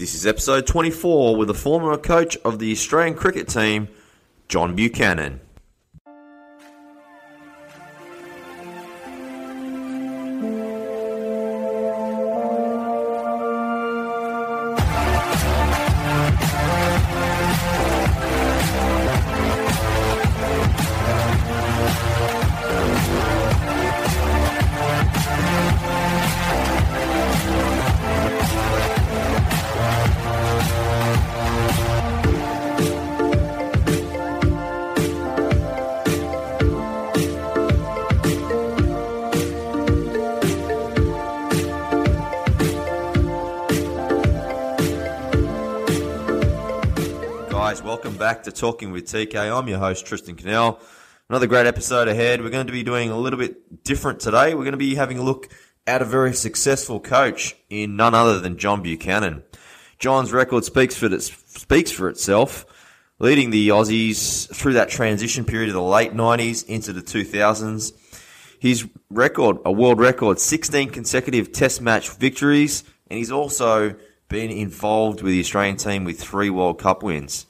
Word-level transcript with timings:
This 0.00 0.14
is 0.14 0.26
episode 0.26 0.66
24 0.66 1.36
with 1.36 1.48
the 1.48 1.52
former 1.52 1.94
coach 1.98 2.38
of 2.38 2.58
the 2.58 2.72
Australian 2.72 3.14
cricket 3.14 3.48
team, 3.48 3.88
John 4.48 4.74
Buchanan. 4.74 5.42
Talking 48.60 48.92
with 48.92 49.06
TK. 49.06 49.36
I'm 49.36 49.68
your 49.68 49.78
host, 49.78 50.04
Tristan 50.04 50.36
Cannell. 50.36 50.80
Another 51.30 51.46
great 51.46 51.64
episode 51.64 52.08
ahead. 52.08 52.42
We're 52.42 52.50
going 52.50 52.66
to 52.66 52.72
be 52.74 52.82
doing 52.82 53.08
a 53.08 53.16
little 53.16 53.38
bit 53.38 53.84
different 53.84 54.20
today. 54.20 54.52
We're 54.52 54.64
going 54.64 54.72
to 54.72 54.76
be 54.76 54.96
having 54.96 55.16
a 55.16 55.22
look 55.22 55.48
at 55.86 56.02
a 56.02 56.04
very 56.04 56.34
successful 56.34 57.00
coach 57.00 57.56
in 57.70 57.96
none 57.96 58.14
other 58.14 58.38
than 58.38 58.58
John 58.58 58.82
Buchanan. 58.82 59.44
John's 59.98 60.30
record 60.30 60.66
speaks 60.66 60.94
for, 60.94 61.06
it, 61.06 61.22
speaks 61.22 61.90
for 61.90 62.10
itself, 62.10 62.66
leading 63.18 63.48
the 63.48 63.70
Aussies 63.70 64.54
through 64.54 64.74
that 64.74 64.90
transition 64.90 65.46
period 65.46 65.70
of 65.70 65.74
the 65.74 65.82
late 65.82 66.12
90s 66.12 66.66
into 66.66 66.92
the 66.92 67.00
2000s. 67.00 67.94
His 68.58 68.86
record, 69.08 69.56
a 69.64 69.72
world 69.72 69.98
record, 69.98 70.38
16 70.38 70.90
consecutive 70.90 71.52
test 71.52 71.80
match 71.80 72.10
victories, 72.10 72.84
and 73.08 73.16
he's 73.16 73.32
also 73.32 73.94
been 74.28 74.50
involved 74.50 75.22
with 75.22 75.32
the 75.32 75.40
Australian 75.40 75.78
team 75.78 76.04
with 76.04 76.20
three 76.20 76.50
World 76.50 76.78
Cup 76.78 77.02
wins. 77.02 77.46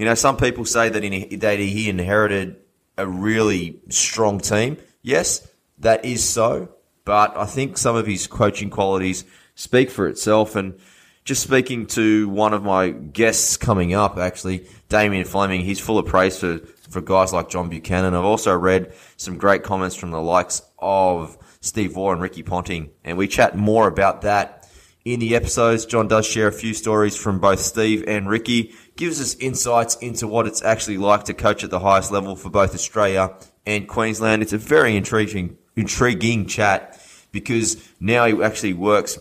You 0.00 0.06
know, 0.06 0.14
some 0.14 0.38
people 0.38 0.64
say 0.64 0.88
that, 0.88 1.04
in, 1.04 1.40
that 1.40 1.58
he 1.58 1.90
inherited 1.90 2.56
a 2.96 3.06
really 3.06 3.80
strong 3.90 4.40
team. 4.40 4.78
Yes, 5.02 5.46
that 5.76 6.06
is 6.06 6.26
so, 6.26 6.70
but 7.04 7.36
I 7.36 7.44
think 7.44 7.76
some 7.76 7.96
of 7.96 8.06
his 8.06 8.26
coaching 8.26 8.70
qualities 8.70 9.26
speak 9.56 9.90
for 9.90 10.08
itself. 10.08 10.56
And 10.56 10.78
just 11.26 11.42
speaking 11.42 11.84
to 11.88 12.30
one 12.30 12.54
of 12.54 12.62
my 12.62 12.88
guests 12.88 13.58
coming 13.58 13.92
up, 13.92 14.16
actually, 14.16 14.66
Damien 14.88 15.26
Fleming, 15.26 15.60
he's 15.60 15.80
full 15.80 15.98
of 15.98 16.06
praise 16.06 16.38
for, 16.38 16.60
for 16.88 17.02
guys 17.02 17.34
like 17.34 17.50
John 17.50 17.68
Buchanan. 17.68 18.14
I've 18.14 18.24
also 18.24 18.56
read 18.56 18.94
some 19.18 19.36
great 19.36 19.64
comments 19.64 19.96
from 19.96 20.12
the 20.12 20.22
likes 20.22 20.62
of 20.78 21.36
Steve 21.60 21.94
Waugh 21.94 22.12
and 22.12 22.22
Ricky 22.22 22.42
Ponting, 22.42 22.88
and 23.04 23.18
we 23.18 23.28
chat 23.28 23.54
more 23.54 23.86
about 23.86 24.22
that 24.22 24.66
in 25.04 25.20
the 25.20 25.34
episodes. 25.34 25.86
John 25.86 26.08
does 26.08 26.26
share 26.26 26.48
a 26.48 26.52
few 26.52 26.74
stories 26.74 27.16
from 27.16 27.38
both 27.38 27.60
Steve 27.60 28.04
and 28.06 28.28
Ricky, 28.28 28.74
gives 29.00 29.18
us 29.18 29.34
insights 29.36 29.96
into 29.96 30.28
what 30.28 30.46
it's 30.46 30.62
actually 30.62 30.98
like 30.98 31.24
to 31.24 31.32
coach 31.32 31.64
at 31.64 31.70
the 31.70 31.80
highest 31.80 32.12
level 32.12 32.36
for 32.36 32.50
both 32.50 32.74
Australia 32.74 33.34
and 33.64 33.88
Queensland. 33.88 34.42
It's 34.42 34.52
a 34.52 34.58
very 34.58 34.94
intriguing, 34.94 35.56
intriguing 35.74 36.44
chat 36.46 37.02
because 37.32 37.82
now 37.98 38.26
he 38.26 38.42
actually 38.42 38.74
works 38.74 39.18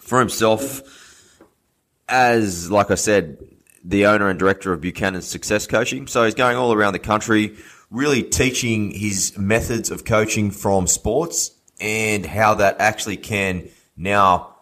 for 0.00 0.20
himself 0.20 0.80
as, 2.08 2.70
like 2.70 2.90
I 2.90 2.94
said, 2.94 3.36
the 3.84 4.06
owner 4.06 4.30
and 4.30 4.38
director 4.38 4.72
of 4.72 4.80
Buchanan's 4.80 5.26
Success 5.26 5.66
Coaching. 5.66 6.06
So 6.06 6.24
he's 6.24 6.34
going 6.34 6.56
all 6.56 6.72
around 6.72 6.94
the 6.94 6.98
country, 6.98 7.56
really 7.90 8.22
teaching 8.22 8.90
his 8.90 9.36
methods 9.36 9.90
of 9.90 10.06
coaching 10.06 10.50
from 10.50 10.86
sports 10.86 11.50
and 11.78 12.24
how 12.24 12.54
that 12.54 12.76
actually 12.80 13.18
can 13.18 13.68
now 13.98 14.54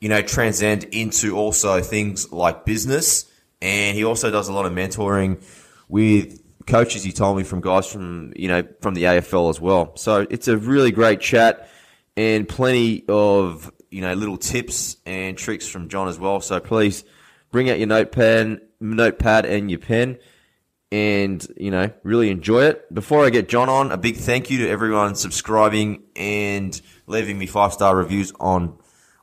you 0.00 0.08
know, 0.08 0.22
transcend 0.22 0.84
into 0.84 1.36
also 1.36 1.80
things 1.80 2.32
like 2.32 2.64
business. 2.64 3.25
And 3.62 3.96
he 3.96 4.04
also 4.04 4.30
does 4.30 4.48
a 4.48 4.52
lot 4.52 4.66
of 4.66 4.72
mentoring 4.72 5.42
with 5.88 6.42
coaches, 6.66 7.02
he 7.02 7.12
told 7.12 7.36
me, 7.36 7.44
from 7.44 7.60
guys 7.60 7.86
from, 7.86 8.32
you 8.36 8.48
know, 8.48 8.62
from 8.80 8.94
the 8.94 9.04
AFL 9.04 9.50
as 9.50 9.60
well. 9.60 9.96
So 9.96 10.26
it's 10.28 10.48
a 10.48 10.56
really 10.56 10.90
great 10.90 11.20
chat 11.20 11.70
and 12.16 12.48
plenty 12.48 13.04
of, 13.08 13.72
you 13.90 14.00
know, 14.00 14.14
little 14.14 14.36
tips 14.36 14.96
and 15.06 15.38
tricks 15.38 15.66
from 15.68 15.88
John 15.88 16.08
as 16.08 16.18
well. 16.18 16.40
So 16.40 16.60
please 16.60 17.04
bring 17.50 17.70
out 17.70 17.78
your 17.78 17.88
notepad, 17.88 18.60
notepad 18.80 19.46
and 19.46 19.70
your 19.70 19.80
pen 19.80 20.18
and, 20.92 21.46
you 21.56 21.70
know, 21.70 21.90
really 22.02 22.30
enjoy 22.30 22.64
it. 22.64 22.92
Before 22.92 23.24
I 23.24 23.30
get 23.30 23.48
John 23.48 23.68
on, 23.68 23.92
a 23.92 23.96
big 23.96 24.16
thank 24.16 24.50
you 24.50 24.58
to 24.58 24.68
everyone 24.68 25.14
subscribing 25.14 26.02
and 26.14 26.78
leaving 27.06 27.38
me 27.38 27.46
five 27.46 27.72
star 27.72 27.96
reviews 27.96 28.32
on 28.38 28.78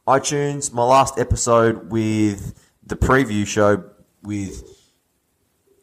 iTunes, 0.08 0.74
my 0.74 0.84
last 0.84 1.18
episode 1.18 1.92
with 1.92 2.60
the 2.86 2.96
preview 2.96 3.48
show 3.48 3.90
with 4.24 4.92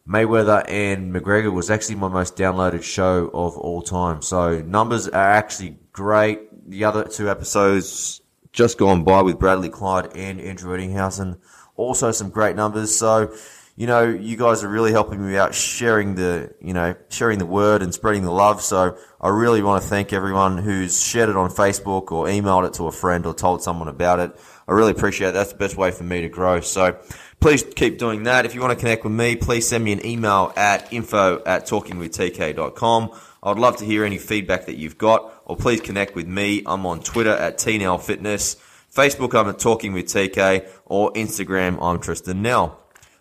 Mayweather 0.09 0.65
and 0.69 1.15
McGregor 1.15 1.53
was 1.53 1.71
actually 1.71 1.95
my 1.97 2.09
most 2.09 2.37
downloaded 2.37 2.83
show 2.83 3.31
of 3.33 3.57
all 3.57 3.83
time. 3.83 4.23
So 4.23 4.61
numbers 4.63 5.09
are 5.09 5.33
actually 5.33 5.79
great. 5.93 6.69
The 6.69 6.85
other 6.85 7.05
two 7.05 7.31
episodes 7.31 8.21
just 8.53 8.79
gone 8.79 9.05
by 9.05 9.23
with 9.23 9.39
Bradley 9.39 9.69
Clyde 9.69 10.17
and 10.17 10.41
Andrew 10.41 10.77
Ettinghausen. 10.77 11.39
Also 11.77 12.11
some 12.11 12.31
great 12.31 12.57
numbers. 12.57 12.97
So 12.97 13.33
you 13.81 13.87
know, 13.87 14.07
you 14.07 14.37
guys 14.37 14.63
are 14.63 14.69
really 14.69 14.93
helping 14.93 15.27
me 15.27 15.39
out 15.39 15.55
sharing 15.55 16.15
the, 16.15 16.55
you 16.61 16.75
know, 16.75 16.95
sharing 17.09 17.39
the 17.39 17.47
word 17.47 17.81
and 17.81 17.95
spreading 17.95 18.25
the 18.25 18.31
love. 18.31 18.61
So 18.61 18.99
I 19.19 19.29
really 19.31 19.63
want 19.63 19.83
to 19.83 19.89
thank 19.89 20.13
everyone 20.13 20.59
who's 20.59 21.03
shared 21.03 21.31
it 21.31 21.37
on 21.37 21.49
Facebook 21.49 22.13
or 22.13 22.27
emailed 22.27 22.67
it 22.67 22.75
to 22.75 22.89
a 22.89 22.93
friend 22.93 23.25
or 23.25 23.33
told 23.33 23.63
someone 23.63 23.89
about 23.89 24.21
it. 24.21 24.39
I 24.69 24.73
really 24.73 24.91
appreciate 24.91 25.29
it. 25.29 25.33
That's 25.33 25.53
the 25.53 25.59
best 25.59 25.79
way 25.79 25.93
for 25.93 26.05
me 26.05 26.21
to 26.21 26.29
grow. 26.29 26.61
So 26.61 26.99
please 27.41 27.65
keep 27.75 27.99
doing 27.99 28.25
that. 28.25 28.45
If 28.45 28.55
you 28.55 28.61
want 28.61 28.73
to 28.73 28.79
connect 28.79 29.03
with 29.03 29.13
me, 29.13 29.35
please 29.35 29.69
send 29.69 29.83
me 29.83 29.93
an 29.93 30.05
email 30.05 30.53
at 30.57 30.93
info 30.93 31.43
at 31.45 31.67
talkingwithtk.com. 31.67 33.11
I'd 33.43 33.59
love 33.59 33.79
to 33.79 33.85
hear 33.87 34.05
any 34.05 34.19
feedback 34.19 34.67
that 34.67 34.77
you've 34.77 34.99
got, 34.99 35.43
or 35.47 35.57
please 35.57 35.81
connect 35.81 36.15
with 36.15 36.27
me. 36.27 36.63
I'm 36.67 36.85
on 36.85 37.01
Twitter 37.01 37.31
at 37.31 37.57
TNL 37.57 38.01
Fitness, 38.01 38.57
Facebook 38.95 39.35
I'm 39.35 39.49
at 39.49 39.59
Talking 39.59 39.95
with 39.95 40.07
TK, 40.07 40.69
or 40.85 41.13
Instagram 41.15 41.79
I'm 41.81 42.01
Tristan 42.01 42.43
Nell. 42.43 42.79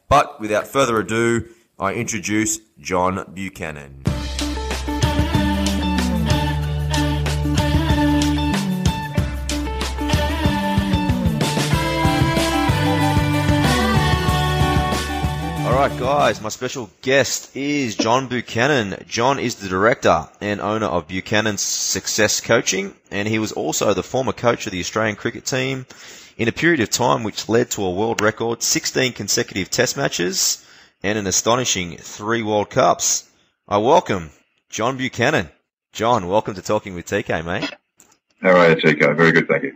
But 0.09 0.41
without 0.41 0.67
further 0.67 0.99
ado, 0.99 1.47
I 1.79 1.93
introduce 1.93 2.59
John 2.79 3.31
Buchanan. 3.33 4.03
Alright 15.79 15.97
guys, 15.97 16.41
my 16.41 16.49
special 16.49 16.89
guest 17.01 17.55
is 17.55 17.95
John 17.95 18.27
Buchanan. 18.27 19.01
John 19.07 19.39
is 19.39 19.55
the 19.55 19.69
director 19.69 20.27
and 20.41 20.59
owner 20.59 20.87
of 20.87 21.07
Buchanan's 21.07 21.61
Success 21.61 22.41
Coaching 22.41 22.93
and 23.09 23.29
he 23.29 23.39
was 23.39 23.53
also 23.53 23.93
the 23.93 24.03
former 24.03 24.33
coach 24.33 24.65
of 24.65 24.73
the 24.73 24.81
Australian 24.81 25.15
cricket 25.15 25.45
team 25.45 25.85
in 26.37 26.49
a 26.49 26.51
period 26.51 26.81
of 26.81 26.89
time 26.89 27.23
which 27.23 27.47
led 27.47 27.71
to 27.71 27.85
a 27.85 27.91
world 27.91 28.19
record 28.19 28.61
16 28.61 29.13
consecutive 29.13 29.69
test 29.69 29.95
matches 29.95 30.67
and 31.01 31.17
an 31.17 31.25
astonishing 31.27 31.95
three 31.95 32.43
World 32.43 32.69
Cups. 32.69 33.29
I 33.65 33.77
welcome 33.77 34.31
John 34.69 34.97
Buchanan. 34.97 35.47
John, 35.93 36.27
welcome 36.27 36.55
to 36.55 36.61
Talking 36.61 36.93
with 36.93 37.05
TK, 37.05 37.45
mate. 37.45 37.71
How 38.41 38.49
are 38.49 38.71
you, 38.71 38.75
TK? 38.75 39.15
Very 39.15 39.31
good, 39.31 39.47
thank 39.47 39.63
you. 39.63 39.75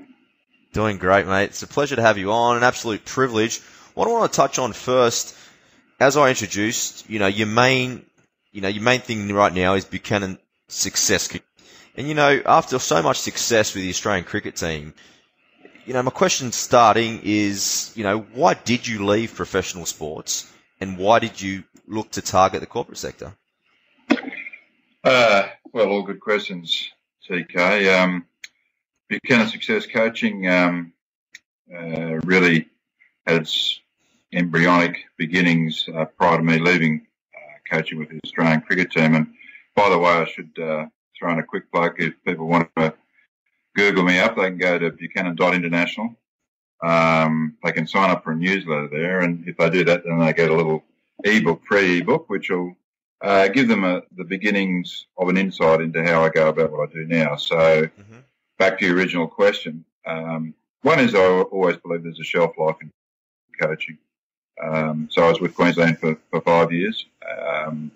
Doing 0.74 0.97
great, 0.97 1.28
mate. 1.28 1.46
It's 1.46 1.64
a 1.64 1.68
pleasure 1.68 1.96
to 1.96 2.02
have 2.02 2.18
you 2.18 2.34
on, 2.34 2.58
an 2.58 2.64
absolute 2.64 3.06
privilege. 3.06 3.62
What 3.94 4.09
I 4.09 4.11
want 4.11 4.29
to 4.29 4.35
touch 4.35 4.59
on 4.59 4.73
first, 4.73 5.38
as 6.03 6.17
I 6.17 6.29
introduced, 6.29 7.09
you 7.09 7.17
know, 7.17 7.28
your 7.28 7.47
main, 7.47 8.05
you 8.52 8.59
know, 8.59 8.67
your 8.67 8.84
main 8.84 9.00
thing 9.00 9.32
right 9.34 9.53
now 9.53 9.76
is 9.76 9.85
Buchanan 9.85 10.38
success. 10.67 11.29
And 11.96 12.09
you 12.09 12.14
know, 12.14 12.41
after 12.46 12.78
so 12.78 13.02
much 13.02 13.20
success 13.20 13.73
with 13.73 13.84
the 13.84 13.90
Australian 13.90 14.26
cricket 14.26 14.58
team, 14.58 14.94
you 15.85 15.94
know, 15.94 16.03
my 16.03 16.11
question 16.11 16.52
starting 16.52 17.22
is, 17.23 17.94
you 17.96 18.03
know, 18.03 18.20
why 18.34 18.53
did 18.53 18.85
you 18.85 19.05
leave 19.05 19.34
professional 19.34 19.85
sports 19.85 20.52
and 20.82 20.97
why 20.97 21.20
did 21.20 21.40
you 21.41 21.64
look 21.88 22.11
to 22.11 22.22
target 22.22 22.59
the 22.59 22.67
corporate 22.67 22.97
sector? 22.97 23.34
Uh, 25.03 25.47
well, 25.72 25.88
all 25.90 26.03
good 26.03 26.20
questions, 26.20 26.91
TK. 27.29 27.97
Um, 27.97 28.26
Buchanan 29.08 29.47
Success 29.47 29.85
Coaching 29.85 30.50
um, 30.50 30.94
uh, 31.73 32.20
really 32.26 32.67
had 33.26 33.44
its 33.44 33.79
embryonic 34.34 35.06
beginnings 35.18 35.88
uh, 35.96 36.06
prior 36.06 36.38
to 36.38 36.44
me 36.44 36.59
leaving 36.59 37.06
uh, 37.35 37.76
coaching 37.76 38.00
with 38.00 38.09
the 38.09 38.20
Australian 38.26 38.62
cricket 38.62 38.91
team. 38.91 39.16
And 39.16 39.28
by 39.76 39.90
the 39.90 39.97
way, 39.97 40.12
I 40.12 40.26
should 40.26 40.58
uh, 40.59 40.85
throw 41.18 41.32
in 41.34 41.40
a 41.40 41.44
quick 41.44 41.72
plug 41.72 41.96
if 42.00 42.14
people 42.26 42.47
want 42.47 42.70
to 42.78 42.94
Google 43.76 44.03
me 44.03 44.20
up. 44.20 44.35
They 44.35 44.50
can 44.50 44.58
go 44.58 44.78
to 44.78 44.91
Buchanan.international. 44.91 46.16
um, 46.84 47.56
they 47.64 47.72
can 47.72 47.88
sign 47.88 48.09
up 48.09 48.24
for 48.24 48.34
a 48.34 48.35
newsletter 48.35 48.90
there, 48.90 49.22
and 49.22 49.47
if 49.47 49.58
they 49.58 49.70
do 49.70 49.85
that, 49.85 50.03
then 50.03 50.20
they 50.20 50.34
get 50.34 50.52
a 50.52 50.56
little 50.56 50.84
ebook, 51.24 51.62
free 51.66 52.00
ebook, 52.00 52.29
which 52.29 52.50
will 52.50 52.76
uh, 53.22 53.47
give 53.47 53.70
them 53.70 53.86
a, 53.86 54.02
the 54.18 54.26
beginnings 54.26 55.08
of 55.18 55.29
an 55.29 55.38
insight 55.38 55.79
into 55.79 56.03
how 56.03 56.24
I 56.24 56.29
go 56.29 56.50
about 56.50 56.72
what 56.72 56.90
I 56.90 56.94
do 56.94 57.06
now. 57.06 57.38
So, 57.38 57.56
mm-hmm. 57.56 58.20
back 58.59 58.79
to 58.79 58.86
your 58.86 58.97
original 58.97 59.28
question. 59.28 59.86
Um, 60.06 60.53
one 60.82 61.00
is 61.00 61.16
I 61.16 61.20
always 61.20 61.78
believe 61.78 62.03
there's 62.03 62.20
a 62.20 62.26
shelf 62.26 62.52
life 62.58 62.76
in 62.82 62.91
coaching. 63.62 63.97
Um, 64.61 65.09
so 65.11 65.23
I 65.23 65.29
was 65.29 65.40
with 65.40 65.55
Queensland 65.55 66.00
for, 66.00 66.17
for 66.29 66.41
five 66.41 66.72
years. 66.72 67.05
Um, 67.40 67.91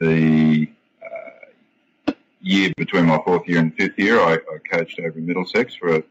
the 0.00 0.68
uh, 1.02 2.12
year 2.40 2.72
between 2.76 3.06
my 3.06 3.20
fourth 3.24 3.48
year 3.48 3.58
and 3.58 3.74
fifth 3.74 3.98
year, 3.98 4.20
I, 4.20 4.34
I 4.34 4.58
coached 4.70 5.00
over 5.00 5.18
Middlesex 5.18 5.74
for 5.74 5.96
a, 5.96 6.02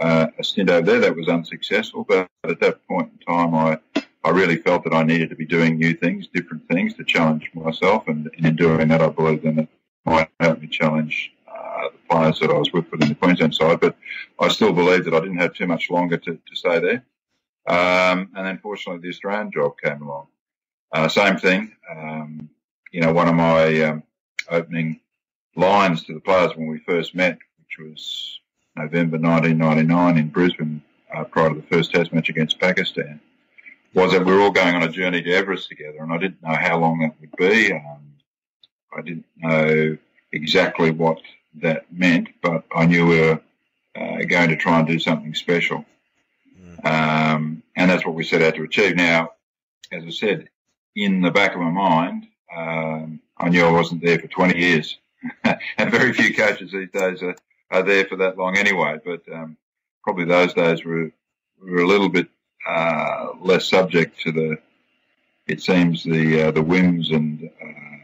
uh, 0.00 0.26
a 0.38 0.44
stint 0.44 0.70
over 0.70 0.84
there 0.84 1.00
that 1.00 1.16
was 1.16 1.28
unsuccessful. 1.28 2.04
But 2.04 2.28
at 2.44 2.60
that 2.60 2.86
point 2.86 3.10
in 3.12 3.34
time, 3.34 3.54
I 3.54 3.78
I 4.24 4.30
really 4.30 4.56
felt 4.56 4.84
that 4.84 4.92
I 4.92 5.04
needed 5.04 5.30
to 5.30 5.36
be 5.36 5.46
doing 5.46 5.78
new 5.78 5.94
things, 5.94 6.26
different 6.26 6.68
things 6.68 6.94
to 6.94 7.04
challenge 7.04 7.50
myself, 7.54 8.08
and, 8.08 8.30
and 8.36 8.46
in 8.46 8.56
doing 8.56 8.88
that, 8.88 9.00
I 9.00 9.08
believe 9.08 9.42
then 9.42 9.60
it 9.60 9.68
might 10.04 10.28
help 10.40 10.60
me 10.60 10.66
challenge 10.66 11.32
uh, 11.46 11.88
the 11.92 11.98
players 12.10 12.40
that 12.40 12.50
I 12.50 12.58
was 12.58 12.72
with 12.72 12.90
within 12.90 13.08
the 13.08 13.14
Queensland 13.14 13.54
side. 13.54 13.80
But 13.80 13.96
I 14.38 14.48
still 14.48 14.72
believe 14.72 15.04
that 15.04 15.14
I 15.14 15.20
didn't 15.20 15.38
have 15.38 15.54
too 15.54 15.66
much 15.66 15.88
longer 15.88 16.16
to, 16.18 16.32
to 16.34 16.56
stay 16.56 16.78
there. 16.80 17.04
Um, 17.68 18.30
and 18.34 18.46
then 18.46 18.58
fortunately, 18.58 19.02
the 19.02 19.14
Australian 19.14 19.52
job 19.52 19.74
came 19.82 20.02
along. 20.02 20.28
Uh, 20.90 21.08
same 21.08 21.36
thing. 21.36 21.72
Um, 21.90 22.48
you 22.90 23.02
know, 23.02 23.12
one 23.12 23.28
of 23.28 23.34
my 23.34 23.82
um, 23.82 24.02
opening 24.50 25.00
lines 25.54 26.04
to 26.04 26.14
the 26.14 26.20
players 26.20 26.56
when 26.56 26.68
we 26.68 26.78
first 26.78 27.14
met, 27.14 27.36
which 27.58 27.86
was 27.86 28.40
November 28.74 29.18
1999 29.18 30.18
in 30.18 30.28
Brisbane, 30.28 30.82
uh, 31.14 31.24
prior 31.24 31.50
to 31.50 31.56
the 31.56 31.66
first 31.66 31.92
Test 31.92 32.12
match 32.12 32.30
against 32.30 32.58
Pakistan, 32.58 33.20
was 33.92 34.12
that 34.12 34.24
we 34.24 34.32
were 34.32 34.40
all 34.40 34.50
going 34.50 34.74
on 34.74 34.82
a 34.82 34.88
journey 34.88 35.22
to 35.22 35.32
Everest 35.32 35.68
together, 35.68 35.98
and 36.00 36.12
I 36.12 36.18
didn't 36.18 36.42
know 36.42 36.54
how 36.54 36.78
long 36.78 37.00
that 37.00 37.14
would 37.20 37.36
be. 37.36 37.72
Um, 37.72 38.14
I 38.96 39.02
didn't 39.02 39.26
know 39.36 39.98
exactly 40.32 40.90
what 40.90 41.20
that 41.56 41.92
meant, 41.92 42.28
but 42.42 42.64
I 42.74 42.86
knew 42.86 43.06
we 43.06 43.20
were 43.20 43.40
uh, 43.96 44.24
going 44.26 44.48
to 44.50 44.56
try 44.56 44.78
and 44.78 44.88
do 44.88 44.98
something 44.98 45.34
special. 45.34 45.84
Um, 46.84 47.62
and 47.76 47.90
that's 47.90 48.04
what 48.04 48.14
we 48.14 48.24
set 48.24 48.42
out 48.42 48.54
to 48.54 48.62
achieve. 48.62 48.96
Now, 48.96 49.32
as 49.92 50.04
I 50.04 50.10
said, 50.10 50.48
in 50.94 51.20
the 51.20 51.30
back 51.30 51.54
of 51.54 51.60
my 51.60 51.70
mind, 51.70 52.26
um, 52.54 53.20
I 53.36 53.48
knew 53.48 53.64
I 53.64 53.72
wasn't 53.72 54.02
there 54.02 54.18
for 54.18 54.26
20 54.26 54.58
years. 54.58 54.98
and 55.44 55.90
very 55.90 56.12
few 56.12 56.34
coaches 56.34 56.72
these 56.72 56.90
days 56.90 57.22
are, 57.22 57.36
are 57.70 57.82
there 57.82 58.04
for 58.04 58.16
that 58.16 58.36
long 58.38 58.56
anyway. 58.56 58.98
But 59.04 59.22
um, 59.32 59.56
probably 60.02 60.24
those 60.24 60.54
days 60.54 60.84
were, 60.84 61.10
were 61.60 61.82
a 61.82 61.86
little 61.86 62.08
bit 62.08 62.28
uh, 62.68 63.28
less 63.40 63.66
subject 63.66 64.20
to 64.20 64.32
the, 64.32 64.58
it 65.46 65.62
seems, 65.62 66.04
the 66.04 66.42
uh, 66.42 66.50
the 66.50 66.62
whims 66.62 67.10
and 67.10 67.50
uh, 67.62 67.96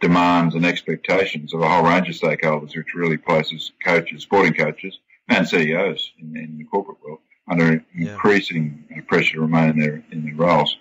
demands 0.00 0.54
and 0.54 0.64
expectations 0.64 1.52
of 1.52 1.60
a 1.60 1.68
whole 1.68 1.84
range 1.84 2.08
of 2.08 2.14
stakeholders, 2.14 2.76
which 2.76 2.94
really 2.94 3.18
places 3.18 3.72
coaches, 3.84 4.22
sporting 4.22 4.54
coaches, 4.54 4.98
and 5.28 5.46
CEOs 5.46 6.12
in, 6.18 6.36
in 6.36 6.58
the 6.58 6.64
corporate 6.64 7.02
world 7.04 7.20
under 7.50 7.84
yeah. 7.94 8.12
increasing 8.12 9.04
pressure 9.08 9.34
to 9.34 9.40
remain 9.40 9.70
in 9.70 9.78
their 9.78 10.02
in 10.12 10.24
their 10.24 10.34
roles. 10.34 10.78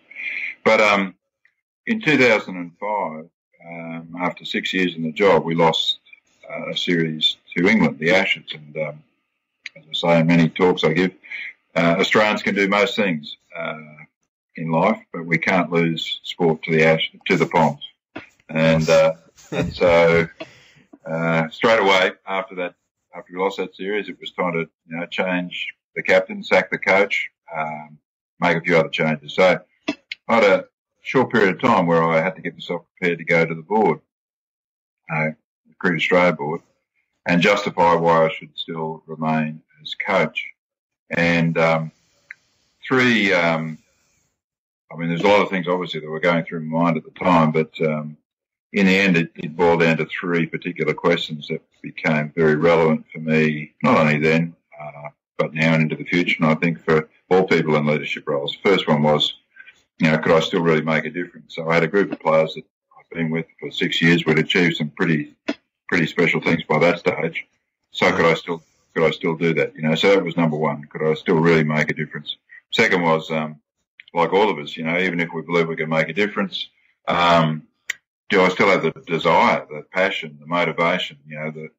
But 0.63 0.79
um, 0.79 1.15
in 1.87 1.99
2005, 2.01 3.29
um, 3.67 4.15
after 4.21 4.45
six 4.45 4.73
years 4.73 4.95
in 4.95 5.03
the 5.03 5.11
job, 5.11 5.43
we 5.43 5.55
lost 5.55 5.99
uh, 6.49 6.69
a 6.69 6.77
series 6.77 7.37
to 7.57 7.67
England, 7.67 7.97
the 7.99 8.11
Ashes, 8.11 8.53
and 8.53 8.77
um, 8.77 9.03
as 9.75 9.83
I 9.89 9.93
say 9.93 10.19
in 10.19 10.27
many 10.27 10.49
talks 10.49 10.83
I 10.83 10.93
give, 10.93 11.11
uh, 11.75 11.95
Australians 11.99 12.43
can 12.43 12.55
do 12.55 12.67
most 12.67 12.95
things 12.95 13.35
uh, 13.57 13.77
in 14.55 14.71
life, 14.71 14.99
but 15.11 15.25
we 15.25 15.37
can't 15.37 15.71
lose 15.71 16.19
sport 16.23 16.61
to 16.63 16.71
the 16.71 16.85
ash 16.85 17.11
to 17.27 17.37
the 17.37 17.45
Poms. 17.45 17.81
And, 18.49 18.89
uh, 18.89 19.13
and 19.51 19.73
so 19.73 20.27
uh, 21.05 21.49
straight 21.49 21.79
away 21.79 22.11
after 22.27 22.55
that, 22.55 22.75
after 23.15 23.33
we 23.33 23.39
lost 23.39 23.57
that 23.57 23.75
series, 23.75 24.09
it 24.09 24.19
was 24.19 24.31
time 24.31 24.53
to 24.53 24.59
you 24.59 24.97
know 24.97 25.05
change 25.07 25.73
the 25.95 26.03
captain, 26.03 26.43
sack 26.43 26.69
the 26.71 26.77
coach, 26.77 27.29
um, 27.55 27.97
make 28.39 28.57
a 28.57 28.61
few 28.61 28.77
other 28.77 28.89
changes. 28.89 29.35
So 29.35 29.59
I 30.27 30.35
had 30.35 30.43
a 30.43 30.65
short 31.01 31.31
period 31.31 31.55
of 31.55 31.61
time 31.61 31.87
where 31.87 32.03
I 32.03 32.21
had 32.21 32.35
to 32.35 32.41
get 32.41 32.53
myself 32.53 32.83
prepared 32.97 33.19
to 33.19 33.25
go 33.25 33.45
to 33.45 33.55
the 33.55 33.61
board, 33.61 33.99
uh, 35.11 35.31
the 35.67 35.75
Cricket 35.79 36.01
Australia 36.01 36.33
board, 36.33 36.61
and 37.25 37.41
justify 37.41 37.95
why 37.95 38.25
I 38.25 38.29
should 38.29 38.55
still 38.55 39.03
remain 39.07 39.61
as 39.81 39.95
coach. 39.95 40.45
And 41.09 41.57
um, 41.57 41.91
three, 42.87 43.33
um, 43.33 43.77
I 44.91 44.95
mean, 44.95 45.09
there's 45.09 45.21
a 45.21 45.27
lot 45.27 45.41
of 45.41 45.49
things 45.49 45.67
obviously 45.67 45.99
that 45.99 46.09
were 46.09 46.19
going 46.19 46.45
through 46.45 46.61
my 46.61 46.83
mind 46.83 46.97
at 46.97 47.03
the 47.03 47.19
time, 47.19 47.51
but 47.51 47.71
um, 47.81 48.17
in 48.73 48.85
the 48.85 48.95
end, 48.95 49.17
it, 49.17 49.31
it, 49.35 49.55
boiled 49.55 49.81
down 49.81 49.97
to 49.97 50.05
three 50.05 50.45
particular 50.45 50.93
questions 50.93 51.47
that 51.47 51.61
became 51.81 52.31
very 52.35 52.55
relevant 52.55 53.05
for 53.11 53.19
me, 53.19 53.73
not 53.81 53.97
only 53.97 54.19
then, 54.19 54.55
uh, 54.79 55.09
but 55.39 55.53
now 55.53 55.73
and 55.73 55.83
into 55.83 55.95
the 55.95 56.03
future. 56.03 56.35
And 56.39 56.51
I 56.51 56.55
think 56.55 56.83
for 56.83 57.09
all 57.29 57.47
people 57.47 57.75
in 57.77 57.87
leadership 57.87 58.27
roles, 58.27 58.51
the 58.51 58.69
first 58.69 58.87
one 58.87 59.01
was, 59.01 59.33
you 59.97 60.11
know, 60.11 60.17
could 60.19 60.33
I 60.33 60.41
still 60.41 60.61
really 60.61 60.81
make 60.81 61.05
a 61.05 61.09
difference? 61.09 61.55
So 61.55 61.67
I 61.67 61.73
had 61.75 61.83
a 61.83 61.87
group 61.87 62.11
of 62.11 62.19
players 62.19 62.53
that 62.53 62.65
I've 62.97 63.09
been 63.09 63.31
with 63.31 63.47
for 63.59 63.71
six 63.71 64.01
years. 64.01 64.25
We'd 64.25 64.37
achieved 64.37 64.75
some 64.75 64.89
pretty, 64.89 65.33
pretty 65.87 66.05
special 66.05 66.41
things 66.41 66.63
by 66.63 66.77
that 66.79 66.99
stage. 66.99 67.47
So 67.91 68.11
could 68.15 68.25
I 68.25 68.35
still 68.35 68.61
could 68.93 69.03
I 69.03 69.11
still 69.11 69.35
do 69.35 69.53
that? 69.53 69.75
You 69.75 69.83
know, 69.83 69.95
so 69.95 70.09
that 70.09 70.23
was 70.23 70.37
number 70.37 70.57
one. 70.57 70.83
Could 70.85 71.03
I 71.03 71.13
still 71.13 71.37
really 71.37 71.63
make 71.63 71.89
a 71.89 71.93
difference? 71.93 72.37
Second 72.71 73.01
was, 73.01 73.31
um, 73.31 73.59
like 74.13 74.33
all 74.33 74.49
of 74.49 74.57
us, 74.57 74.75
you 74.75 74.83
know, 74.83 74.97
even 74.97 75.19
if 75.19 75.29
we 75.33 75.41
believe 75.41 75.67
we 75.67 75.75
can 75.75 75.89
make 75.89 76.09
a 76.09 76.13
difference, 76.13 76.67
um, 77.07 77.63
do 78.29 78.41
I 78.41 78.49
still 78.49 78.67
have 78.69 78.83
the 78.83 78.91
desire, 79.07 79.65
the 79.69 79.83
passion, 79.91 80.37
the 80.39 80.47
motivation, 80.47 81.17
you 81.27 81.39
know, 81.39 81.51
the, 81.51 81.69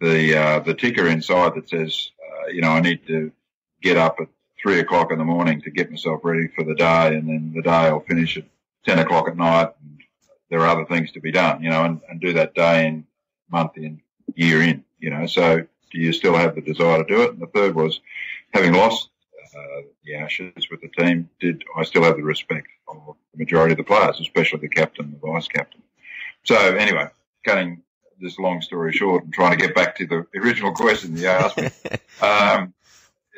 the, 0.00 0.36
uh, 0.36 0.60
the 0.60 0.74
ticker 0.74 1.06
inside 1.06 1.54
that 1.54 1.68
says, 1.68 2.10
uh, 2.20 2.48
you 2.48 2.60
know, 2.60 2.70
I 2.70 2.80
need 2.80 3.06
to 3.06 3.32
get 3.82 3.96
up 3.96 4.16
at 4.20 4.28
three 4.60 4.80
o'clock 4.80 5.12
in 5.12 5.18
the 5.18 5.24
morning 5.24 5.60
to 5.62 5.70
get 5.70 5.90
myself 5.90 6.20
ready 6.24 6.48
for 6.48 6.64
the 6.64 6.74
day 6.74 7.14
and 7.14 7.28
then 7.28 7.52
the 7.54 7.62
day 7.62 7.70
I'll 7.70 8.00
finish 8.00 8.36
at 8.36 8.44
10 8.86 8.98
o'clock 8.98 9.28
at 9.28 9.36
night 9.36 9.70
and 9.82 10.00
there 10.50 10.60
are 10.60 10.68
other 10.68 10.86
things 10.86 11.12
to 11.12 11.20
be 11.20 11.32
done, 11.32 11.62
you 11.62 11.70
know, 11.70 11.84
and, 11.84 12.00
and 12.08 12.20
do 12.20 12.32
that 12.34 12.54
day 12.54 12.86
in, 12.86 13.06
month 13.50 13.76
in, 13.76 14.00
year 14.34 14.62
in, 14.62 14.84
you 14.98 15.10
know, 15.10 15.26
so 15.26 15.66
do 15.90 15.98
you 15.98 16.12
still 16.12 16.36
have 16.36 16.54
the 16.54 16.60
desire 16.60 16.98
to 16.98 17.04
do 17.04 17.22
it? 17.22 17.30
And 17.30 17.40
the 17.40 17.46
third 17.46 17.74
was, 17.74 18.00
having 18.52 18.72
lost 18.72 19.10
uh, 19.56 19.82
the 20.04 20.16
Ashes 20.16 20.68
with 20.70 20.80
the 20.80 20.88
team, 20.88 21.28
did 21.40 21.64
I 21.76 21.84
still 21.84 22.02
have 22.02 22.16
the 22.16 22.22
respect 22.22 22.68
of 22.88 23.16
the 23.32 23.38
majority 23.38 23.72
of 23.72 23.78
the 23.78 23.84
players, 23.84 24.20
especially 24.20 24.60
the 24.60 24.68
captain, 24.68 25.12
the 25.12 25.26
vice 25.26 25.48
captain? 25.48 25.82
So 26.44 26.56
anyway, 26.56 27.08
cutting 27.44 27.82
this 28.20 28.38
long 28.38 28.60
story 28.60 28.92
short 28.92 29.24
and 29.24 29.32
trying 29.32 29.58
to 29.58 29.66
get 29.66 29.74
back 29.74 29.96
to 29.96 30.06
the 30.06 30.26
original 30.38 30.72
question 30.72 31.16
you 31.16 31.26
asked 31.26 31.56
me, 31.56 31.66
um, 32.22 32.72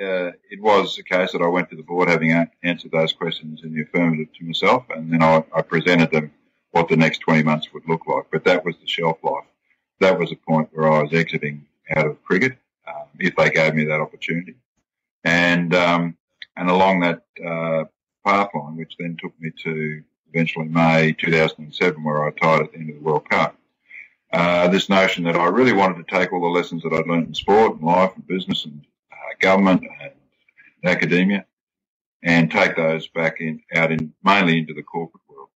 uh, 0.01 0.31
it 0.51 0.61
was 0.61 0.99
a 0.99 1.03
case 1.03 1.33
that 1.33 1.43
I 1.43 1.49
went 1.49 1.71
to 1.71 1.77
the 1.77 1.83
board 1.83 2.09
having 2.09 2.33
answered 2.63 2.93
those 2.93 3.13
questions 3.13 3.63
in 3.65 3.75
the 3.75 3.83
affirmative 3.83 4.29
to 4.39 4.45
myself, 4.45 4.85
and 4.91 5.13
then 5.13 5.23
I, 5.23 5.45
I 5.55 5.63
presented 5.63 6.11
them 6.13 6.31
what 6.71 6.89
the 6.89 6.97
next 6.97 7.19
20 7.19 7.43
months 7.43 7.73
would 7.73 7.89
look 7.89 8.07
like. 8.07 8.25
But 8.31 8.45
that 8.45 8.65
was 8.65 8.77
the 8.81 8.87
shelf 8.87 9.19
life. 9.23 9.45
That 10.01 10.19
was 10.19 10.31
a 10.31 10.37
point 10.37 10.69
where 10.73 10.91
I 10.91 11.03
was 11.03 11.13
exiting 11.13 11.67
out 11.97 12.07
of 12.07 12.23
cricket 12.23 12.57
um, 12.87 13.07
if 13.19 13.35
they 13.35 13.51
gave 13.51 13.75
me 13.75 13.85
that 13.85 14.01
opportunity. 14.01 14.55
And 15.25 15.75
um, 15.75 16.17
and 16.57 16.71
along 16.71 17.01
that 17.01 17.23
uh, 17.45 17.85
pathline, 18.25 18.77
which 18.77 18.97
then 18.99 19.17
took 19.21 19.33
me 19.41 19.51
to 19.65 20.03
eventually 20.33 20.69
May 20.69 21.13
2007, 21.13 22.03
where 22.03 22.27
I 22.27 22.31
tied 22.31 22.63
at 22.63 22.73
the 22.73 22.79
end 22.79 22.91
of 22.91 22.97
the 22.97 23.03
World 23.03 23.29
Cup. 23.29 23.57
Uh, 24.33 24.69
this 24.69 24.89
notion 24.89 25.25
that 25.25 25.37
I 25.37 25.47
really 25.47 25.73
wanted 25.73 26.07
to 26.07 26.15
take 26.15 26.33
all 26.33 26.41
the 26.41 26.47
lessons 26.47 26.83
that 26.83 26.93
I'd 26.93 27.07
learned 27.07 27.29
in 27.29 27.35
sport 27.35 27.77
and 27.77 27.83
life 27.83 28.13
and 28.15 28.27
business 28.27 28.67
and 28.67 28.85
uh, 29.11 29.17
government 29.41 29.83
and, 30.03 30.13
academia 30.85 31.45
and 32.23 32.51
take 32.53 32.77
those 32.77 33.09
back 33.09 33.41
in 33.41 33.61
out 33.75 33.91
in 33.91 34.13
mainly 34.23 34.59
into 34.59 34.73
the 34.75 34.83
corporate 34.83 35.23
world 35.29 35.49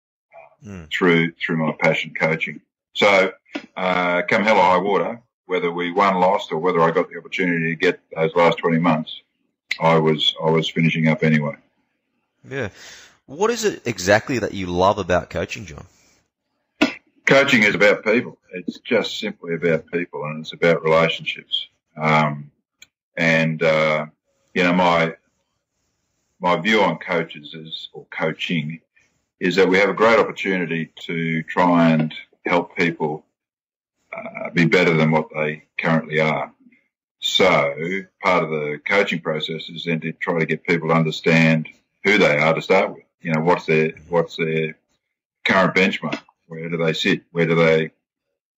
mm. 0.66 0.90
through 0.90 1.32
through 1.32 1.56
my 1.58 1.72
passion 1.80 2.12
coaching. 2.12 2.60
So 2.94 3.32
uh, 3.76 4.22
come 4.28 4.42
hell 4.42 4.56
or 4.56 4.62
high 4.62 4.78
water, 4.78 5.20
whether 5.46 5.70
we 5.70 5.92
won, 5.92 6.16
lost, 6.16 6.50
or 6.50 6.58
whether 6.58 6.80
I 6.80 6.90
got 6.90 7.08
the 7.08 7.18
opportunity 7.18 7.70
to 7.70 7.76
get 7.76 8.00
those 8.14 8.34
last 8.34 8.58
20 8.58 8.78
months, 8.78 9.22
I 9.80 9.98
was 9.98 10.34
I 10.42 10.50
was 10.50 10.68
finishing 10.68 11.08
up 11.08 11.22
anyway. 11.22 11.54
Yeah. 12.48 12.70
What 13.26 13.50
is 13.50 13.64
it 13.64 13.86
exactly 13.86 14.40
that 14.40 14.54
you 14.54 14.66
love 14.66 14.98
about 14.98 15.30
coaching, 15.30 15.66
John? 15.66 15.86
Coaching 17.26 17.62
is 17.62 17.74
about 17.74 18.04
people. 18.04 18.38
It's 18.52 18.78
just 18.80 19.18
simply 19.18 19.54
about 19.54 19.86
people, 19.86 20.24
and 20.24 20.40
it's 20.40 20.52
about 20.52 20.82
relationships. 20.82 21.68
Um, 21.96 22.50
and 23.16 23.62
uh, 23.62 24.06
you 24.54 24.64
know, 24.64 24.72
my 24.72 25.14
my 26.40 26.56
view 26.56 26.82
on 26.82 26.98
coaches 26.98 27.54
is 27.54 27.88
or 27.92 28.06
coaching 28.10 28.80
is 29.38 29.56
that 29.56 29.68
we 29.68 29.78
have 29.78 29.88
a 29.88 29.94
great 29.94 30.18
opportunity 30.18 30.92
to 31.00 31.42
try 31.44 31.90
and 31.90 32.14
help 32.44 32.76
people 32.76 33.24
uh, 34.12 34.50
be 34.50 34.66
better 34.66 34.94
than 34.96 35.10
what 35.10 35.28
they 35.34 35.64
currently 35.78 36.20
are. 36.20 36.52
so 37.20 37.74
part 38.20 38.42
of 38.42 38.50
the 38.50 38.80
coaching 38.84 39.20
process 39.20 39.68
is 39.68 39.84
then 39.84 40.00
to 40.00 40.12
try 40.12 40.38
to 40.38 40.46
get 40.46 40.64
people 40.64 40.88
to 40.88 40.94
understand 40.94 41.68
who 42.04 42.18
they 42.18 42.36
are 42.36 42.54
to 42.54 42.62
start 42.62 42.90
with. 42.92 43.04
You 43.20 43.32
know, 43.32 43.40
what's 43.40 43.66
their 43.66 43.92
what's 44.08 44.36
their 44.36 44.76
current 45.44 45.74
benchmark? 45.74 46.20
Where 46.52 46.68
do 46.68 46.76
they 46.76 46.92
sit? 46.92 47.22
Where 47.30 47.46
do 47.46 47.54
they 47.54 47.92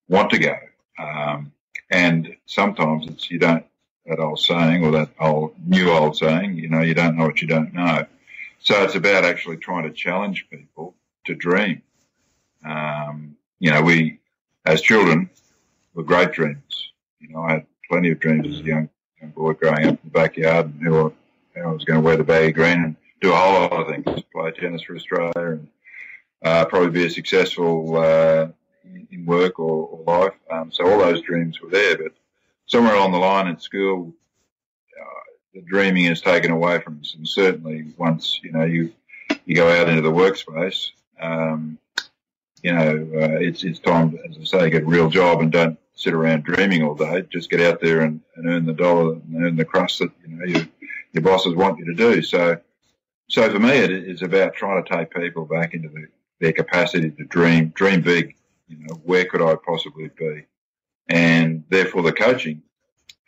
want 0.09 0.31
to 0.31 0.39
go? 0.39 0.57
Um, 0.99 1.53
and 1.91 2.37
sometimes 2.45 3.07
it's 3.07 3.31
you 3.31 3.39
don't 3.39 3.65
that 4.07 4.19
old 4.19 4.41
saying 4.41 4.85
or 4.85 4.91
that 4.91 5.11
old 5.21 5.55
new 5.65 5.91
old 5.91 6.17
saying, 6.17 6.57
you 6.57 6.69
know, 6.69 6.81
you 6.81 6.93
don't 6.93 7.17
know 7.17 7.27
what 7.27 7.41
you 7.41 7.47
don't 7.47 7.73
know. 7.73 8.05
So 8.59 8.83
it's 8.83 8.97
about 8.97 9.25
actually 9.25 9.59
trying 9.59 9.85
to 9.85 9.93
challenge 9.93 10.49
people 10.51 10.97
to 11.27 11.37
dream. 11.37 11.83
Um, 12.65 13.37
you 13.61 13.71
know, 13.71 13.83
we 13.83 14.19
as 14.67 14.81
children 14.81 15.31
were 15.95 16.03
great 16.03 16.33
dreamers. 16.33 16.91
You 17.21 17.29
know, 17.29 17.43
I 17.43 17.53
had 17.53 17.67
plenty 17.89 18.11
of 18.11 18.19
dreams 18.19 18.49
as 18.49 18.61
a 18.61 18.65
young, 18.65 18.89
young 19.21 19.31
boy 19.31 19.53
growing 19.53 19.87
up 19.87 19.91
in 19.91 19.99
the 20.03 20.11
backyard 20.11 20.67
and 20.67 20.83
who 20.83 21.15
I, 21.57 21.61
I 21.61 21.67
was 21.67 21.85
going 21.85 22.01
to 22.01 22.05
wear 22.05 22.17
the 22.17 22.25
baggy 22.25 22.51
green 22.51 22.83
and 22.83 22.97
do 23.21 23.33
a 23.33 23.37
whole 23.37 23.61
lot 23.61 23.73
of 23.73 23.87
things, 23.87 24.23
play 24.33 24.51
tennis 24.51 24.83
for 24.83 24.97
Australia 24.97 25.33
and 25.37 25.69
uh, 26.45 26.65
probably 26.67 26.91
be 26.91 27.07
a 27.07 27.11
successful 27.11 27.97
uh, 27.97 28.49
in 29.11 29.25
work 29.27 29.59
or, 29.59 29.89
or 29.89 30.05
life. 30.05 30.35
Um, 30.51 30.71
so 30.71 30.87
all 30.87 30.99
those 30.99 31.23
dreams 31.23 31.61
were 31.61 31.71
there, 31.71 31.97
but 31.97 32.13
somewhere 32.67 32.95
along 32.95 33.13
the 33.13 33.19
line 33.19 33.49
at 33.49 33.63
school, 33.63 34.15
uh, 35.01 35.21
the 35.55 35.63
dreaming 35.63 36.05
is 36.05 36.21
taken 36.21 36.51
away 36.51 36.81
from 36.81 37.01
us. 37.01 37.15
And 37.17 37.27
certainly 37.27 37.93
once, 37.97 38.41
you 38.43 38.53
know, 38.53 38.65
you, 38.65 38.93
you 39.47 39.57
go 39.57 39.69
out 39.69 39.89
into 39.89 40.03
the 40.03 40.13
workspace, 40.13 40.91
um, 41.21 41.79
you 42.63 42.73
know, 42.73 43.09
uh, 43.15 43.39
it's, 43.41 43.63
it's 43.63 43.79
time, 43.79 44.13
to, 44.13 44.19
as 44.29 44.39
I 44.41 44.45
say, 44.45 44.71
get 44.71 44.83
a 44.83 44.87
real 44.87 45.11
job 45.11 45.41
and 45.41 45.53
don't 45.53 45.79
sit 45.95 46.15
around 46.15 46.45
dreaming 46.45 46.83
all 46.83 46.95
day. 46.95 47.23
Just 47.31 47.51
get 47.51 47.61
out 47.61 47.81
there 47.81 48.01
and, 48.01 48.21
and 48.37 48.47
earn 48.49 48.67
the 48.67 48.73
dollar 48.73 49.13
and 49.15 49.45
earn 49.45 49.57
the 49.57 49.65
crust 49.65 49.99
that, 50.01 50.11
you 50.27 50.37
know, 50.37 50.45
you, 50.45 50.67
your 51.13 51.23
bosses 51.23 51.55
want 51.55 51.79
you 51.79 51.85
to 51.87 51.95
do. 51.95 52.23
So, 52.23 52.59
so 53.29 53.51
for 53.51 53.59
me, 53.59 53.71
it 53.71 53.91
is 53.91 54.23
about 54.23 54.55
trying 54.55 54.83
to 54.83 54.97
take 54.97 55.15
people 55.15 55.45
back 55.45 55.75
into 55.75 55.89
the, 55.89 56.09
their 56.45 56.53
capacity 56.53 57.11
to 57.11 57.25
dream, 57.25 57.69
dream 57.75 58.03
big. 58.03 58.37
You 58.69 58.77
know, 58.81 58.97
where 58.97 59.25
could 59.25 59.41
I 59.41 59.55
possibly 59.57 60.11
be? 60.17 60.45
And 61.09 61.65
therefore 61.71 62.03
the 62.03 62.13
coaching, 62.13 62.63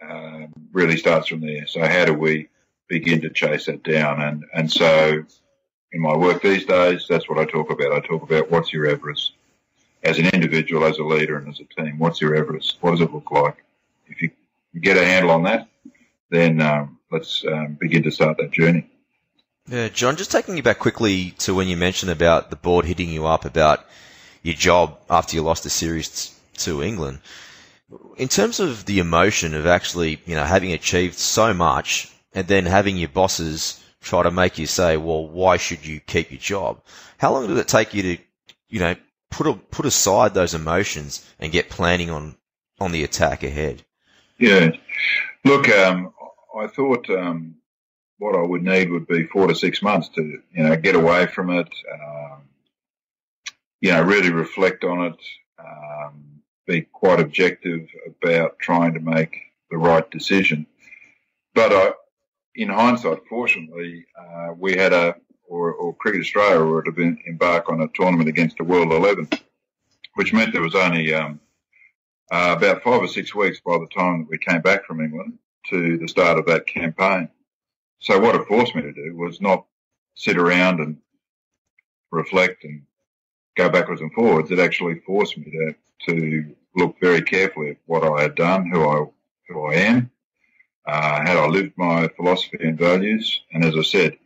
um, 0.02 0.52
really 0.73 0.99
starts 0.99 1.28
from 1.28 1.40
there. 1.40 1.66
So 1.66 1.80
how 1.87 2.04
do 2.04 2.12
we 2.12 2.49
begin 2.88 3.23
to 3.23 3.30
chase 3.30 3.66
that 3.66 3.82
down? 3.82 4.20
And, 4.20 4.44
and 4.52 4.70
so 4.70 5.25
in 5.92 6.00
my 6.00 6.14
work 6.14 6.42
these 6.42 6.66
days, 6.66 7.06
that's 7.08 7.26
what 7.28 7.38
I 7.38 7.46
talk 7.46 7.70
about. 7.70 7.92
I 7.92 8.00
talk 8.00 8.23
about 8.23 8.50
what's 8.50 8.70
your 8.70 8.87
Everest 8.87 9.32
as 10.02 10.18
an 10.18 10.26
individual, 10.26 10.85
as 10.85 10.99
a 10.99 11.02
leader, 11.02 11.38
and 11.38 11.49
as 11.49 11.61
a 11.61 11.82
team. 11.82 11.99
What's 11.99 12.20
your 12.20 12.35
Everest? 12.35 12.76
What 12.82 12.90
does 12.90 13.00
it 13.00 13.14
look 13.14 13.30
like? 13.30 13.64
If 14.08 14.20
you 14.20 14.30
get 14.78 14.99
a 14.99 15.04
handle 15.04 15.30
on 15.30 15.42
that, 15.44 15.68
then 16.28 16.61
um, 16.61 16.99
let's 17.11 17.44
um, 17.46 17.78
begin 17.80 18.02
to 18.02 18.11
start 18.11 18.37
that 18.38 18.50
journey. 18.50 18.90
Yeah, 19.68 19.88
John, 19.88 20.16
just 20.16 20.30
taking 20.30 20.56
you 20.56 20.62
back 20.62 20.78
quickly 20.78 21.32
to 21.38 21.54
when 21.54 21.66
you 21.66 21.76
mentioned 21.76 22.12
about 22.12 22.50
the 22.50 22.56
board 22.56 22.85
hitting 22.85 23.08
you 23.08 23.26
up 23.26 23.44
about 23.44 23.85
your 24.42 24.54
job 24.54 24.99
after 25.11 25.35
you 25.35 25.42
lost 25.42 25.64
the 25.64 25.70
series 25.70 26.32
to 26.58 26.82
England. 26.82 27.18
In 28.16 28.28
terms 28.28 28.61
of 28.61 28.85
the 28.87 29.00
emotion 29.00 29.54
of 29.54 29.66
actually, 29.66 30.20
you 30.25 30.37
know, 30.37 30.44
having 30.44 30.73
achieved 30.73 31.14
so 31.14 31.52
much 31.52 32.12
and 32.32 32.46
then 32.46 32.66
having 32.66 32.96
your 32.96 33.08
bosses 33.08 33.82
try 34.00 34.23
to 34.23 34.30
make 34.30 34.56
you 34.56 34.66
say, 34.66 34.96
well, 34.96 35.26
why 35.26 35.56
should 35.56 35.85
you 35.85 35.99
keep 35.99 36.30
your 36.30 36.40
job? 36.40 36.80
How 37.18 37.32
long 37.32 37.49
did 37.49 37.56
it 37.56 37.66
take 37.66 37.92
you 37.92 38.02
to, 38.02 38.23
you 38.68 38.78
know, 38.78 38.94
put 39.30 39.49
a, 39.49 39.54
put 39.54 39.85
aside 39.85 40.32
those 40.32 40.54
emotions 40.54 41.28
and 41.40 41.50
get 41.50 41.70
planning 41.70 42.11
on 42.11 42.37
on 42.78 42.92
the 42.92 43.02
attack 43.02 43.42
ahead? 43.42 43.82
Yeah, 44.38 44.70
look, 45.44 45.68
um, 45.70 46.12
I 46.56 46.68
thought 46.68 47.08
um, 47.11 47.56
what 48.18 48.35
I 48.35 48.42
would 48.42 48.62
need 48.62 48.90
would 48.90 49.06
be 49.06 49.26
four 49.26 49.46
to 49.46 49.54
six 49.54 49.82
months 49.82 50.08
to 50.11 50.23
you 50.23 50.62
know 50.62 50.76
get 50.76 50.94
away 50.94 51.26
from 51.26 51.50
it, 51.50 51.68
um, 51.92 52.42
you 53.80 53.92
know, 53.92 54.02
really 54.02 54.32
reflect 54.32 54.85
on 54.85 55.06
it, 55.06 55.20
um, 55.58 56.40
be 56.66 56.82
quite 56.82 57.20
objective 57.20 57.88
about 58.23 58.58
trying 58.58 58.94
to 58.94 59.00
make 59.00 59.37
the 59.70 59.76
right 59.76 60.08
decision. 60.11 60.66
But 61.54 61.73
I, 61.73 61.92
in 62.54 62.68
hindsight, 62.68 63.26
fortunately, 63.28 64.06
uh, 64.18 64.54
we 64.56 64.76
had 64.76 64.92
a, 64.92 65.16
or, 65.49 65.73
or 65.73 65.94
Cricket 65.94 66.23
Australia 66.23 66.64
were 66.64 66.82
to 66.82 67.16
embark 67.26 67.68
on 67.68 67.82
a 67.82 67.88
tournament 67.88 68.28
against 68.28 68.56
the 68.56 68.64
World 68.64 68.92
11, 68.92 69.28
which 70.14 70.32
meant 70.32 70.52
there 70.52 70.62
was 70.62 70.75
only 70.75 71.14
um, 71.14 71.40
uh, 72.32 72.54
about 72.56 72.82
five 72.82 73.02
or 73.02 73.08
six 73.08 73.35
weeks 73.35 73.61
by 73.64 73.78
the 73.78 73.88
time 73.94 74.20
that 74.20 74.28
we 74.28 74.38
came 74.38 74.62
back 74.62 74.85
from 74.85 75.00
England 75.00 75.38
to 75.70 75.99
the 75.99 76.08
start 76.08 76.38
of 76.38 76.46
that 76.46 76.66
campaign. 76.66 77.28
So 77.99 78.19
what 78.21 78.35
it 78.35 78.47
forced 78.47 78.75
me 78.75 78.83
to 78.83 78.93
do 78.93 79.17
was 79.17 79.41
not 79.41 79.65
sit 80.15 80.38
around 80.38 80.81
and 80.81 80.97
reflect 82.11 82.65
and 82.65 82.83
go 83.57 83.69
backwards 83.69 84.00
and 84.00 84.12
forwards. 84.12 84.50
It 84.50 84.59
actually 84.59 85.00
forced 85.00 85.37
me 85.37 85.50
to, 85.50 85.75
to 86.11 86.55
look 86.75 86.97
very 87.00 87.23
carefully 87.23 87.71
at 87.71 87.76
what 87.87 88.05
I 88.05 88.23
had 88.23 88.35
done, 88.35 88.71
who 88.71 88.88
I, 88.88 89.05
who 89.49 89.67
I 89.67 89.75
am, 89.75 90.11
uh, 90.87 91.21
had 91.26 91.37
I 91.37 91.47
lived 91.47 91.73
my 91.76 92.09
philosophy 92.17 92.59
and 92.61 92.79
values? 92.79 93.43
And 93.53 93.65
as 93.65 93.76
I 93.76 93.83
said, 93.83 94.19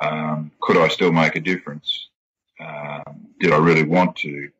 um, 0.00 0.50
could 0.60 0.76
I 0.76 0.88
still 0.88 1.12
make 1.12 1.36
a 1.36 1.40
difference? 1.40 2.08
Um, 2.58 3.28
did 3.38 3.52
I 3.52 3.58
really 3.58 3.84
want 3.84 4.16
to 4.16 4.50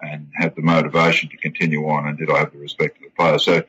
and 0.00 0.30
have 0.34 0.54
the 0.54 0.62
motivation 0.62 1.28
to 1.30 1.36
continue 1.36 1.88
on? 1.88 2.08
And 2.08 2.18
did 2.18 2.30
I 2.30 2.38
have 2.38 2.52
the 2.52 2.58
respect 2.58 2.96
of 2.96 3.04
the 3.04 3.10
players? 3.10 3.44
So 3.44 3.62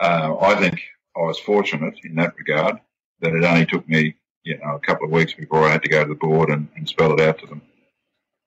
uh, 0.00 0.36
I 0.40 0.54
think 0.54 0.80
I 1.16 1.20
was 1.20 1.38
fortunate 1.38 1.98
in 2.04 2.14
that 2.16 2.36
regard 2.36 2.78
that 3.20 3.34
it 3.34 3.44
only 3.44 3.66
took 3.66 3.88
me, 3.88 4.14
you 4.44 4.58
know, 4.58 4.76
a 4.76 4.80
couple 4.80 5.06
of 5.06 5.12
weeks 5.12 5.34
before 5.34 5.64
I 5.64 5.70
had 5.70 5.82
to 5.82 5.88
go 5.88 6.02
to 6.02 6.08
the 6.08 6.14
board 6.14 6.50
and, 6.50 6.68
and 6.76 6.88
spell 6.88 7.12
it 7.12 7.20
out 7.20 7.38
to 7.40 7.46
them. 7.46 7.62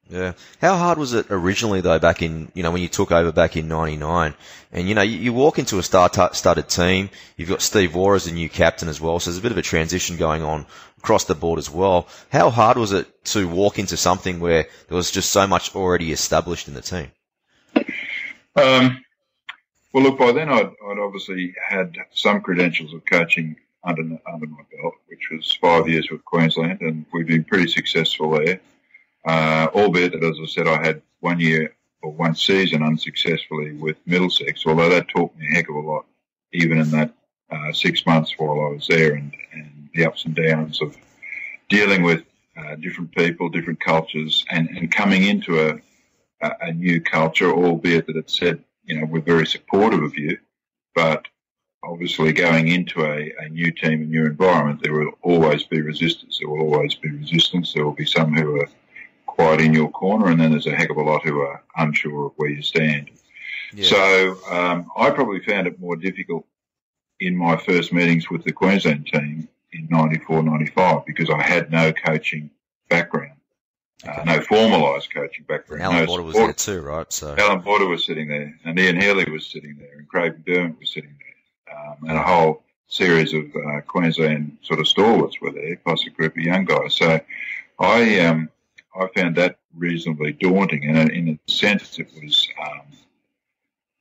Yeah. 0.09 0.33
How 0.59 0.75
hard 0.75 0.97
was 0.97 1.13
it 1.13 1.27
originally 1.29 1.79
though 1.79 1.97
back 1.97 2.21
in, 2.21 2.51
you 2.53 2.63
know, 2.63 2.71
when 2.71 2.81
you 2.81 2.89
took 2.89 3.13
over 3.13 3.31
back 3.31 3.55
in 3.55 3.69
99 3.69 4.33
and, 4.73 4.89
you 4.89 4.93
know, 4.93 5.01
you, 5.01 5.17
you 5.17 5.33
walk 5.33 5.57
into 5.57 5.79
a 5.79 5.83
star-studded 5.83 6.67
team, 6.67 7.09
you've 7.37 7.47
got 7.47 7.61
Steve 7.61 7.95
Waugh 7.95 8.15
as 8.15 8.25
the 8.25 8.31
new 8.31 8.49
captain 8.49 8.89
as 8.89 8.99
well, 8.99 9.19
so 9.19 9.29
there's 9.29 9.39
a 9.39 9.41
bit 9.41 9.53
of 9.53 9.57
a 9.57 9.61
transition 9.61 10.17
going 10.17 10.43
on 10.43 10.65
across 10.97 11.23
the 11.25 11.35
board 11.35 11.59
as 11.59 11.69
well. 11.69 12.09
How 12.29 12.49
hard 12.49 12.77
was 12.77 12.91
it 12.91 13.23
to 13.25 13.47
walk 13.47 13.79
into 13.79 13.95
something 13.95 14.41
where 14.41 14.67
there 14.89 14.97
was 14.97 15.11
just 15.11 15.31
so 15.31 15.47
much 15.47 15.75
already 15.75 16.11
established 16.11 16.67
in 16.67 16.73
the 16.73 16.81
team? 16.81 17.11
Um, 18.55 19.03
well, 19.93 20.03
look, 20.03 20.19
by 20.19 20.33
then 20.33 20.49
I'd, 20.49 20.71
I'd 20.89 20.99
obviously 20.99 21.53
had 21.65 21.95
some 22.13 22.41
credentials 22.41 22.93
of 22.93 23.05
coaching 23.05 23.55
under, 23.83 24.03
under 24.31 24.47
my 24.47 24.63
belt, 24.71 24.93
which 25.07 25.29
was 25.31 25.51
five 25.53 25.87
years 25.87 26.09
with 26.11 26.23
Queensland, 26.25 26.81
and 26.81 27.05
we've 27.11 27.27
been 27.27 27.43
pretty 27.43 27.67
successful 27.67 28.31
there. 28.31 28.59
Uh, 29.25 29.67
albeit 29.73 30.13
that, 30.13 30.23
as 30.23 30.37
I 30.41 30.45
said, 30.45 30.67
I 30.67 30.83
had 30.83 31.01
one 31.19 31.39
year 31.39 31.75
or 32.01 32.11
one 32.11 32.35
season 32.35 32.83
unsuccessfully 32.83 33.73
with 33.73 33.97
Middlesex, 34.05 34.65
although 34.65 34.89
that 34.89 35.07
taught 35.09 35.35
me 35.37 35.45
a 35.51 35.55
heck 35.55 35.69
of 35.69 35.75
a 35.75 35.79
lot, 35.79 36.05
even 36.53 36.79
in 36.79 36.89
that 36.91 37.13
uh, 37.51 37.71
six 37.73 38.05
months 38.05 38.33
while 38.37 38.65
I 38.65 38.73
was 38.73 38.87
there 38.87 39.13
and, 39.13 39.35
and 39.53 39.89
the 39.93 40.05
ups 40.05 40.25
and 40.25 40.35
downs 40.35 40.81
of 40.81 40.95
dealing 41.69 42.01
with 42.03 42.23
uh, 42.57 42.75
different 42.75 43.13
people, 43.15 43.49
different 43.49 43.79
cultures, 43.79 44.45
and, 44.49 44.69
and 44.69 44.91
coming 44.91 45.23
into 45.23 45.59
a, 45.59 45.79
a, 46.41 46.51
a 46.61 46.73
new 46.73 47.01
culture, 47.01 47.51
albeit 47.51 48.07
that 48.07 48.17
it 48.17 48.29
said, 48.29 48.63
you 48.83 48.99
know, 48.99 49.05
we're 49.05 49.21
very 49.21 49.45
supportive 49.45 50.01
of 50.01 50.17
you, 50.17 50.37
but 50.95 51.27
obviously 51.83 52.31
going 52.33 52.67
into 52.67 53.03
a, 53.03 53.33
a 53.39 53.49
new 53.49 53.71
team, 53.71 54.01
a 54.03 54.05
new 54.05 54.25
environment, 54.25 54.81
there 54.83 54.93
will 54.93 55.11
always 55.21 55.63
be 55.63 55.81
resistance. 55.81 56.39
There 56.39 56.49
will 56.49 56.73
always 56.73 56.95
be 56.95 57.09
resistance. 57.09 57.73
There 57.73 57.85
will 57.85 57.93
be 57.93 58.05
some 58.05 58.33
who 58.33 58.61
are 58.61 58.69
quite 59.25 59.61
in 59.61 59.73
your 59.73 59.89
corner, 59.89 60.27
and 60.27 60.39
then 60.39 60.51
there's 60.51 60.67
a 60.67 60.75
heck 60.75 60.89
of 60.89 60.97
a 60.97 61.01
lot 61.01 61.23
who 61.23 61.39
are 61.41 61.63
unsure 61.77 62.27
of 62.27 62.33
where 62.35 62.49
you 62.49 62.61
stand. 62.61 63.09
Yeah. 63.73 63.89
So 63.89 64.37
um, 64.49 64.91
I 64.97 65.09
probably 65.11 65.39
found 65.39 65.67
it 65.67 65.79
more 65.79 65.95
difficult 65.95 66.45
in 67.19 67.35
my 67.35 67.55
first 67.57 67.93
meetings 67.93 68.29
with 68.29 68.43
the 68.43 68.51
Queensland 68.51 69.07
team 69.07 69.47
in 69.71 69.87
94, 69.89 70.43
95 70.43 71.05
because 71.05 71.29
I 71.29 71.41
had 71.41 71.71
no 71.71 71.93
coaching 71.93 72.49
background, 72.89 73.39
uh, 74.05 74.23
no 74.25 74.39
formalised 74.39 75.13
coaching 75.13 75.45
background. 75.47 75.83
Alan 75.83 75.97
no 75.97 76.05
Border 76.05 76.23
was 76.23 76.35
there 76.35 76.53
too, 76.53 76.81
right? 76.81 77.11
So 77.13 77.35
Alan 77.37 77.61
Border 77.61 77.87
was 77.87 78.05
sitting 78.05 78.27
there, 78.27 78.53
and 78.65 78.77
Ian 78.77 78.99
Healy 78.99 79.31
was 79.31 79.45
sitting 79.45 79.77
there, 79.77 79.97
and 79.97 80.07
Craig 80.07 80.43
McDermott 80.43 80.79
was 80.79 80.89
sitting 80.89 81.15
there, 81.17 81.30
um, 81.75 82.09
and 82.09 82.17
a 82.17 82.23
whole 82.23 82.63
series 82.87 83.33
of 83.33 83.45
uh, 83.55 83.81
Queensland 83.81 84.57
sort 84.61 84.79
of 84.79 84.87
stalwarts 84.87 85.39
were 85.41 85.51
there, 85.51 85.77
plus 85.77 86.05
a 86.05 86.09
group 86.09 86.35
of 86.35 86.43
young 86.43 86.65
guys. 86.65 86.95
So 86.95 87.19
I 87.79 88.19
um, 88.19 88.49
I 88.95 89.07
found 89.15 89.35
that 89.37 89.57
reasonably 89.75 90.33
daunting, 90.33 90.85
and 90.85 91.09
in 91.11 91.29
a 91.29 91.51
sense, 91.51 91.97
it 91.99 92.09
was, 92.21 92.47
um, 92.61 92.81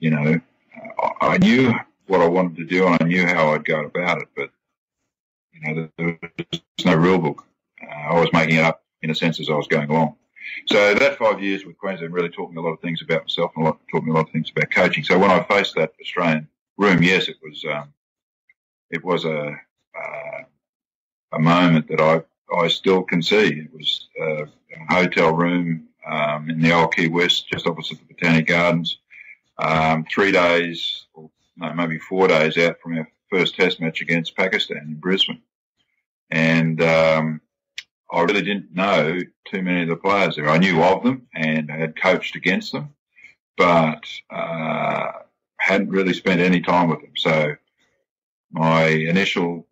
you 0.00 0.10
know, 0.10 0.40
I 1.20 1.38
knew 1.38 1.72
what 2.06 2.20
I 2.20 2.26
wanted 2.26 2.56
to 2.56 2.64
do, 2.64 2.86
and 2.86 2.98
I 3.00 3.04
knew 3.04 3.26
how 3.26 3.54
I'd 3.54 3.64
go 3.64 3.84
about 3.84 4.22
it, 4.22 4.28
but 4.34 4.50
you 5.52 5.74
know, 5.74 5.88
there 5.96 6.18
was 6.52 6.60
no 6.84 6.94
rule 6.94 7.18
book. 7.18 7.44
Uh, 7.82 8.14
I 8.14 8.20
was 8.20 8.28
making 8.32 8.56
it 8.56 8.64
up 8.64 8.82
in 9.02 9.10
a 9.10 9.14
sense 9.14 9.40
as 9.40 9.48
I 9.48 9.54
was 9.54 9.66
going 9.68 9.88
along. 9.90 10.16
So 10.66 10.94
that 10.94 11.18
five 11.18 11.42
years 11.42 11.64
with 11.64 11.78
Queensland 11.78 12.12
really 12.12 12.28
taught 12.28 12.50
me 12.50 12.56
a 12.56 12.60
lot 12.60 12.72
of 12.72 12.80
things 12.80 13.02
about 13.02 13.22
myself 13.22 13.52
and 13.56 13.64
a 13.64 13.68
lot, 13.68 13.80
taught 13.90 14.04
me 14.04 14.10
a 14.10 14.14
lot 14.14 14.26
of 14.26 14.32
things 14.32 14.50
about 14.50 14.70
coaching. 14.70 15.04
So 15.04 15.18
when 15.18 15.30
I 15.30 15.42
faced 15.44 15.74
that 15.76 15.92
Australian 16.00 16.48
room, 16.80 17.02
yes, 17.02 17.28
it 17.28 17.36
was 17.42 17.64
um, 17.70 17.92
it 18.90 19.04
was 19.04 19.24
a 19.24 19.56
a 21.32 21.38
moment 21.38 21.88
that 21.88 22.00
I 22.00 22.22
I 22.56 22.68
still 22.68 23.02
can 23.02 23.22
see. 23.22 23.46
It 23.60 23.72
was 23.72 24.08
uh, 24.20 24.44
a 24.44 24.94
hotel 24.94 25.32
room 25.32 25.88
um, 26.06 26.50
in 26.50 26.60
the 26.60 26.72
old 26.72 26.94
Quay 26.94 27.08
West, 27.08 27.48
just 27.48 27.66
opposite 27.66 27.98
the 27.98 28.14
Botanic 28.14 28.46
Gardens. 28.48 28.98
Um, 29.58 30.04
three 30.10 30.32
days, 30.32 31.06
or 31.14 31.30
no, 31.56 31.72
maybe 31.74 31.98
four 31.98 32.28
days 32.28 32.56
out 32.58 32.80
from 32.82 32.98
our 32.98 33.08
first 33.30 33.56
Test 33.56 33.80
match 33.80 34.00
against 34.00 34.36
Pakistan 34.36 34.78
in 34.78 34.94
Brisbane, 34.94 35.42
and 36.30 36.82
um, 36.82 37.40
I 38.10 38.22
really 38.22 38.42
didn't 38.42 38.74
know 38.74 39.18
too 39.46 39.62
many 39.62 39.82
of 39.82 39.88
the 39.88 39.96
players 39.96 40.36
there. 40.36 40.48
I 40.48 40.58
knew 40.58 40.82
of 40.82 41.04
them 41.04 41.28
and 41.34 41.70
I 41.70 41.76
had 41.76 42.00
coached 42.00 42.36
against 42.36 42.72
them, 42.72 42.94
but 43.56 44.04
uh, 44.30 45.12
hadn't 45.70 45.90
really 45.90 46.12
spent 46.12 46.40
any 46.40 46.60
time 46.60 46.88
with 46.88 47.00
them. 47.00 47.16
So 47.16 47.56
my 48.50 48.86
initial 48.86 49.66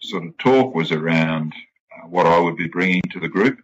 sort 0.00 0.24
of 0.24 0.36
talk 0.38 0.74
was 0.74 0.92
around 0.92 1.54
uh, 1.92 2.06
what 2.06 2.26
I 2.26 2.38
would 2.38 2.56
be 2.56 2.68
bringing 2.68 3.02
to 3.10 3.20
the 3.20 3.28
group. 3.28 3.58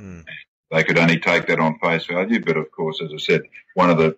Mm. 0.00 0.24
They 0.70 0.84
could 0.84 0.98
only 0.98 1.18
take 1.18 1.46
that 1.46 1.60
on 1.60 1.78
face 1.78 2.06
value, 2.06 2.42
but 2.44 2.56
of 2.56 2.70
course, 2.70 3.00
as 3.02 3.12
I 3.12 3.18
said, 3.18 3.42
one 3.74 3.90
of 3.90 3.98
the 3.98 4.16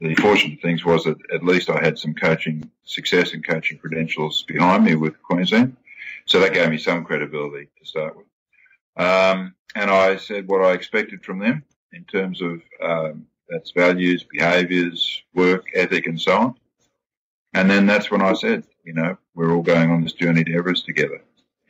the 0.00 0.14
fortunate 0.14 0.62
things 0.62 0.82
was 0.82 1.04
that 1.04 1.18
at 1.30 1.44
least 1.44 1.68
I 1.68 1.78
had 1.78 1.98
some 1.98 2.14
coaching 2.14 2.70
success 2.84 3.34
and 3.34 3.46
coaching 3.46 3.76
credentials 3.76 4.44
behind 4.44 4.84
me 4.84 4.94
with 4.94 5.22
Queensland. 5.22 5.76
So 6.24 6.40
that 6.40 6.54
gave 6.54 6.70
me 6.70 6.78
some 6.78 7.04
credibility 7.04 7.68
to 7.78 7.86
start 7.86 8.16
with. 8.16 8.26
Um, 8.96 9.54
and 9.74 9.90
I 9.90 10.16
said 10.16 10.48
what 10.48 10.64
I 10.64 10.72
expected 10.72 11.22
from 11.22 11.38
them 11.38 11.64
in 11.92 12.04
terms 12.04 12.40
of 12.40 12.62
um, 12.82 13.26
that's 13.50 13.72
values, 13.72 14.24
behaviours, 14.24 15.22
work 15.34 15.66
ethic, 15.74 16.06
and 16.06 16.20
so 16.20 16.32
on. 16.32 16.54
And 17.54 17.68
then 17.68 17.86
that's 17.86 18.10
when 18.10 18.22
I 18.22 18.32
said, 18.34 18.64
you 18.84 18.92
know, 18.92 19.16
we're 19.34 19.52
all 19.52 19.62
going 19.62 19.90
on 19.90 20.02
this 20.02 20.12
journey 20.12 20.44
to 20.44 20.54
Everest 20.54 20.86
together. 20.86 21.20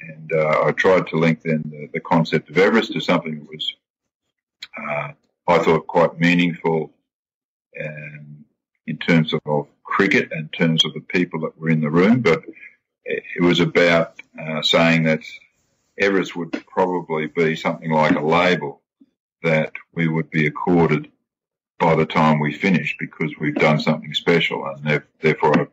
And 0.00 0.32
uh, 0.32 0.64
I 0.64 0.72
tried 0.72 1.06
to 1.08 1.16
link 1.16 1.42
then 1.42 1.62
the, 1.70 1.88
the, 1.92 2.00
concept 2.00 2.50
of 2.50 2.58
Everest 2.58 2.92
to 2.92 3.00
something 3.00 3.38
that 3.38 3.48
was, 3.48 3.74
uh, 4.78 5.12
I 5.48 5.58
thought, 5.58 5.86
quite 5.86 6.18
meaningful 6.18 6.92
um, 7.82 8.44
in 8.86 8.96
terms 8.98 9.32
of, 9.32 9.40
of 9.46 9.68
cricket 9.82 10.30
and 10.32 10.42
in 10.42 10.48
terms 10.48 10.84
of 10.84 10.94
the 10.94 11.00
people 11.00 11.40
that 11.40 11.58
were 11.58 11.70
in 11.70 11.80
the 11.80 11.90
room. 11.90 12.20
But 12.20 12.42
it 13.04 13.42
was 13.42 13.60
about 13.60 14.20
uh, 14.40 14.62
saying 14.62 15.04
that 15.04 15.22
Everest 15.98 16.36
would 16.36 16.52
probably 16.66 17.26
be 17.26 17.56
something 17.56 17.90
like 17.90 18.16
a 18.16 18.24
label 18.24 18.80
that 19.42 19.72
we 19.94 20.08
would 20.08 20.30
be 20.30 20.46
accorded 20.46 21.10
by 21.80 21.94
the 21.94 22.06
time 22.06 22.38
we 22.38 22.52
finish 22.52 22.94
because 22.98 23.32
we've 23.40 23.54
done 23.54 23.80
something 23.80 24.12
special. 24.14 24.66
And 24.66 25.02
therefore, 25.20 25.58
I 25.58 25.66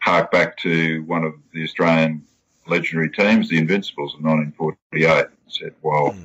hark 0.00 0.30
back 0.30 0.56
to 0.58 1.02
one 1.02 1.24
of 1.24 1.34
the 1.52 1.64
Australian 1.64 2.24
legendary 2.66 3.10
teams, 3.10 3.48
the 3.48 3.58
Invincibles 3.58 4.14
of 4.14 4.22
1948, 4.22 5.26
and 5.26 5.28
said, 5.48 5.74
well, 5.82 6.12
mm. 6.12 6.24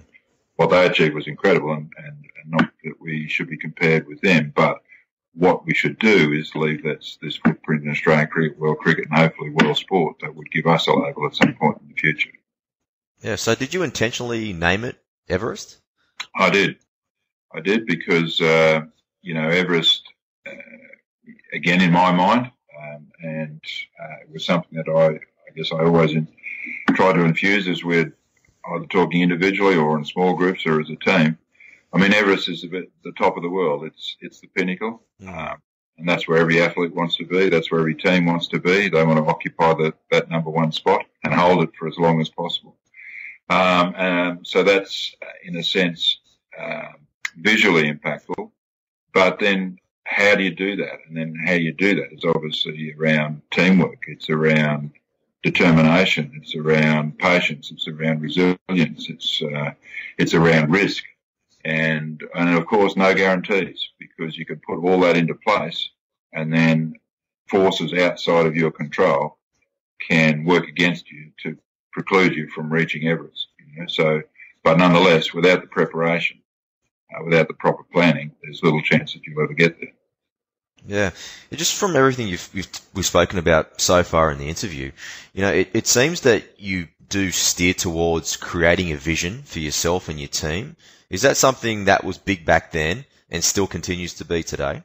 what 0.58 0.70
they 0.70 0.86
achieved 0.86 1.16
was 1.16 1.28
incredible 1.28 1.74
and, 1.74 1.92
and, 1.98 2.08
and, 2.08 2.52
not 2.52 2.70
that 2.84 2.94
we 3.02 3.28
should 3.28 3.50
be 3.50 3.58
compared 3.58 4.08
with 4.08 4.22
them, 4.22 4.54
but 4.56 4.78
what 5.34 5.66
we 5.66 5.74
should 5.74 5.98
do 5.98 6.32
is 6.32 6.54
leave 6.56 6.84
this, 6.84 7.18
this 7.22 7.36
footprint 7.38 7.84
in 7.84 7.90
Australian 7.90 8.28
cricket, 8.28 8.60
world 8.60 8.78
cricket, 8.78 9.08
and 9.10 9.18
hopefully 9.18 9.50
world 9.50 9.76
sport 9.76 10.16
that 10.22 10.34
would 10.36 10.50
give 10.52 10.68
us 10.68 10.86
a 10.88 10.94
label 10.94 11.26
at 11.26 11.36
some 11.36 11.56
point 11.56 11.80
in 11.82 11.88
the 11.88 11.96
future. 11.96 12.30
Yeah. 13.22 13.36
So 13.36 13.56
did 13.56 13.74
you 13.74 13.82
intentionally 13.82 14.54
name 14.54 14.84
it 14.84 14.98
Everest? 15.28 15.82
I 16.36 16.52
did. 16.52 16.78
I 17.52 17.62
did 17.62 17.88
because, 17.88 18.40
uh, 18.40 18.82
you 19.26 19.34
know, 19.34 19.50
Everest, 19.50 20.04
uh, 20.48 20.52
again, 21.52 21.82
in 21.82 21.92
my 21.92 22.12
mind, 22.12 22.52
um, 22.80 23.08
and 23.24 23.62
uh, 24.00 24.18
it 24.22 24.32
was 24.32 24.46
something 24.46 24.78
that 24.78 24.88
I, 24.88 25.16
I 25.16 25.52
guess 25.56 25.72
I 25.72 25.80
always 25.80 26.12
in, 26.12 26.28
try 26.90 27.12
to 27.12 27.24
infuse 27.24 27.68
as 27.68 27.84
we're 27.84 28.14
either 28.72 28.86
talking 28.86 29.24
individually 29.24 29.76
or 29.76 29.98
in 29.98 30.06
small 30.06 30.36
groups 30.36 30.66
or 30.68 30.80
as 30.80 30.92
a 30.92 30.96
team. 30.98 31.40
I 31.92 31.98
mean, 31.98 32.14
Everest 32.14 32.50
is 32.50 32.62
the, 32.62 32.88
the 33.04 33.14
top 33.14 33.36
of 33.36 33.42
the 33.42 33.50
world. 33.50 33.84
It's 33.84 34.16
it's 34.22 34.40
the 34.42 34.48
pinnacle, 34.48 35.02
mm. 35.20 35.28
um, 35.28 35.58
and 35.98 36.08
that's 36.08 36.28
where 36.28 36.38
every 36.38 36.62
athlete 36.62 36.94
wants 36.94 37.16
to 37.16 37.26
be. 37.26 37.50
That's 37.50 37.72
where 37.72 37.80
every 37.80 37.96
team 37.96 38.28
wants 38.28 38.48
to 38.50 38.60
be. 38.60 38.90
They 38.90 39.04
want 39.04 39.18
to 39.18 39.26
occupy 39.26 39.74
the, 39.74 39.94
that 40.12 40.30
number 40.30 40.52
one 40.52 40.72
spot 40.72 41.04
and 41.24 41.34
hold 41.34 41.64
it 41.64 41.72
for 41.80 41.88
as 41.88 41.98
long 41.98 42.22
as 42.22 42.30
possible. 42.30 42.78
Um, 43.50 43.96
and 43.98 44.46
so 44.46 44.62
that's, 44.62 45.16
in 45.44 45.56
a 45.56 45.64
sense, 45.64 46.20
uh, 46.60 46.90
visually 47.38 47.92
impactful. 47.92 48.52
But 49.16 49.40
then 49.40 49.80
how 50.04 50.36
do 50.36 50.44
you 50.44 50.54
do 50.54 50.76
that? 50.76 51.00
And 51.08 51.16
then 51.18 51.36
how 51.46 51.54
you 51.54 51.72
do 51.72 51.96
that 51.96 52.12
is 52.12 52.26
obviously 52.26 52.94
around 53.00 53.42
teamwork. 53.50 54.04
It's 54.08 54.30
around 54.30 54.92
determination. 55.42 56.34
It's 56.36 56.54
around 56.54 57.18
patience. 57.18 57.72
It's 57.72 57.88
around 57.88 58.22
resilience. 58.22 59.10
It's, 59.10 59.42
uh, 59.42 59.72
it's 60.18 60.34
around 60.34 60.70
risk. 60.70 61.06
And, 61.64 62.22
and 62.36 62.58
of 62.58 62.68
course, 62.68 62.98
no 62.98 63.14
guarantees 63.16 63.88
because 64.00 64.38
you 64.38 64.46
can 64.46 64.60
put 64.68 64.84
all 64.84 65.00
that 65.00 65.16
into 65.16 65.34
place 65.34 65.90
and 66.34 66.52
then 66.52 67.00
forces 67.48 67.94
outside 67.94 68.46
of 68.46 68.58
your 68.58 68.72
control 68.72 69.38
can 70.06 70.44
work 70.44 70.68
against 70.68 71.10
you 71.10 71.32
to 71.44 71.58
preclude 71.94 72.36
you 72.36 72.50
from 72.50 72.72
reaching 72.72 73.08
Everest. 73.08 73.48
You 73.60 73.82
know? 73.82 73.88
So, 73.88 74.24
but 74.62 74.78
nonetheless, 74.78 75.34
without 75.34 75.62
the 75.62 75.68
preparation, 75.68 76.42
uh, 77.16 77.24
without 77.24 77.48
the 77.48 77.54
proper 77.54 77.84
planning, 77.84 78.32
there's 78.44 78.64
little 78.64 78.82
chance 78.82 79.14
that 79.14 79.22
you'll 79.26 79.44
ever 79.44 79.54
get 79.54 79.80
there. 79.80 79.92
Yeah, 80.88 81.12
just 81.52 81.74
from 81.76 81.96
everything 81.96 82.28
you've, 82.28 82.48
you've, 82.54 82.70
we've 82.94 83.06
spoken 83.06 83.40
about 83.40 83.82
so 83.82 84.04
far 84.04 84.32
in 84.32 84.38
the 84.38 84.50
interview, 84.50 84.92
you 85.34 85.42
know, 85.42 85.52
it, 85.52 85.70
it 85.74 85.88
seems 85.88 86.22
that 86.22 86.44
you 86.60 86.88
do 87.10 87.32
steer 87.32 87.74
towards 87.74 88.38
creating 88.38 88.92
a 88.92 88.98
vision 88.98 89.42
for 89.44 89.60
yourself 89.60 90.10
and 90.10 90.20
your 90.20 90.28
team. 90.28 90.76
Is 91.10 91.24
that 91.24 91.38
something 91.38 91.86
that 91.86 92.04
was 92.04 92.18
big 92.18 92.46
back 92.46 92.72
then 92.72 93.06
and 93.30 93.44
still 93.44 93.68
continues 93.68 94.16
to 94.16 94.26
be 94.26 94.44
today? 94.44 94.84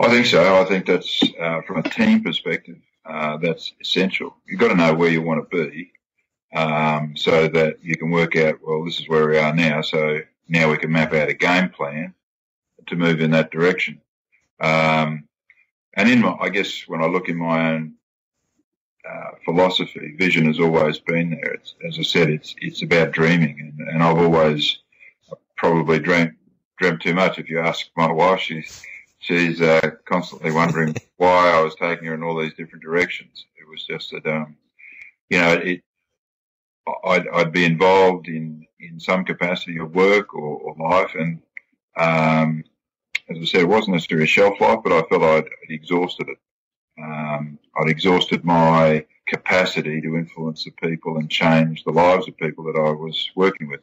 I 0.00 0.08
think 0.08 0.26
so. 0.26 0.60
I 0.60 0.64
think 0.64 0.86
that's 0.86 1.22
uh, 1.40 1.60
from 1.62 1.78
a 1.78 1.82
team 1.82 2.24
perspective, 2.24 2.78
uh, 3.06 3.36
that's 3.36 3.72
essential. 3.80 4.34
You've 4.48 4.60
got 4.60 4.68
to 4.68 4.74
know 4.74 4.94
where 4.94 5.10
you 5.10 5.22
want 5.22 5.48
to 5.48 5.56
be, 5.56 5.92
um, 6.54 7.16
so 7.16 7.46
that 7.48 7.84
you 7.84 7.96
can 7.96 8.10
work 8.10 8.34
out. 8.36 8.58
Well, 8.62 8.84
this 8.84 8.98
is 8.98 9.08
where 9.08 9.28
we 9.28 9.38
are 9.38 9.54
now. 9.54 9.82
So 9.82 10.20
now 10.52 10.70
we 10.70 10.76
can 10.76 10.92
map 10.92 11.14
out 11.14 11.30
a 11.30 11.34
game 11.34 11.70
plan 11.70 12.14
to 12.86 12.96
move 12.96 13.20
in 13.20 13.30
that 13.30 13.50
direction. 13.50 14.00
Um, 14.60 15.26
and 15.94 16.10
in 16.10 16.20
my, 16.20 16.36
I 16.40 16.50
guess 16.50 16.82
when 16.86 17.02
I 17.02 17.06
look 17.06 17.28
in 17.28 17.36
my 17.36 17.72
own 17.72 17.94
uh, 19.08 19.30
philosophy, 19.44 20.14
vision 20.16 20.46
has 20.46 20.60
always 20.60 20.98
been 20.98 21.30
there. 21.30 21.54
It's, 21.54 21.74
as 21.88 21.98
I 21.98 22.02
said, 22.02 22.30
it's 22.30 22.54
it's 22.58 22.82
about 22.82 23.12
dreaming, 23.12 23.58
and, 23.60 23.88
and 23.88 24.02
I've 24.02 24.18
always 24.18 24.78
probably 25.56 25.98
dreamt 25.98 26.34
dreamt 26.78 27.00
too 27.02 27.14
much. 27.14 27.38
If 27.38 27.48
you 27.48 27.58
ask 27.58 27.86
my 27.96 28.12
wife, 28.12 28.40
she's 28.40 28.84
she's 29.22 29.60
uh, 29.62 29.90
constantly 30.04 30.52
wondering 30.52 30.94
why 31.16 31.50
I 31.50 31.62
was 31.62 31.74
taking 31.76 32.06
her 32.08 32.14
in 32.14 32.22
all 32.22 32.38
these 32.38 32.54
different 32.54 32.84
directions. 32.84 33.46
It 33.56 33.68
was 33.68 33.84
just 33.86 34.10
that, 34.10 34.26
um, 34.26 34.56
you 35.30 35.38
know, 35.38 35.52
it, 35.52 35.82
I'd, 37.04 37.28
I'd 37.28 37.52
be 37.52 37.64
involved 37.64 38.28
in, 38.28 38.66
in 38.82 39.00
some 39.00 39.24
capacity 39.24 39.78
of 39.78 39.94
work 39.94 40.34
or, 40.34 40.58
or 40.58 40.74
life. 40.90 41.14
And, 41.14 41.40
um, 41.96 42.64
as 43.28 43.38
I 43.40 43.44
said, 43.44 43.60
it 43.62 43.68
wasn't 43.68 43.94
necessarily 43.94 44.24
a 44.24 44.28
shelf 44.28 44.60
life, 44.60 44.80
but 44.82 44.92
I 44.92 45.02
felt 45.08 45.22
I'd, 45.22 45.44
I'd 45.44 45.70
exhausted 45.70 46.28
it. 46.28 46.38
Um, 47.02 47.58
I'd 47.76 47.88
exhausted 47.88 48.44
my 48.44 49.06
capacity 49.26 50.00
to 50.00 50.16
influence 50.16 50.64
the 50.64 50.72
people 50.72 51.16
and 51.16 51.30
change 51.30 51.84
the 51.84 51.92
lives 51.92 52.28
of 52.28 52.36
people 52.36 52.64
that 52.64 52.78
I 52.78 52.90
was 52.90 53.30
working 53.34 53.68
with. 53.68 53.80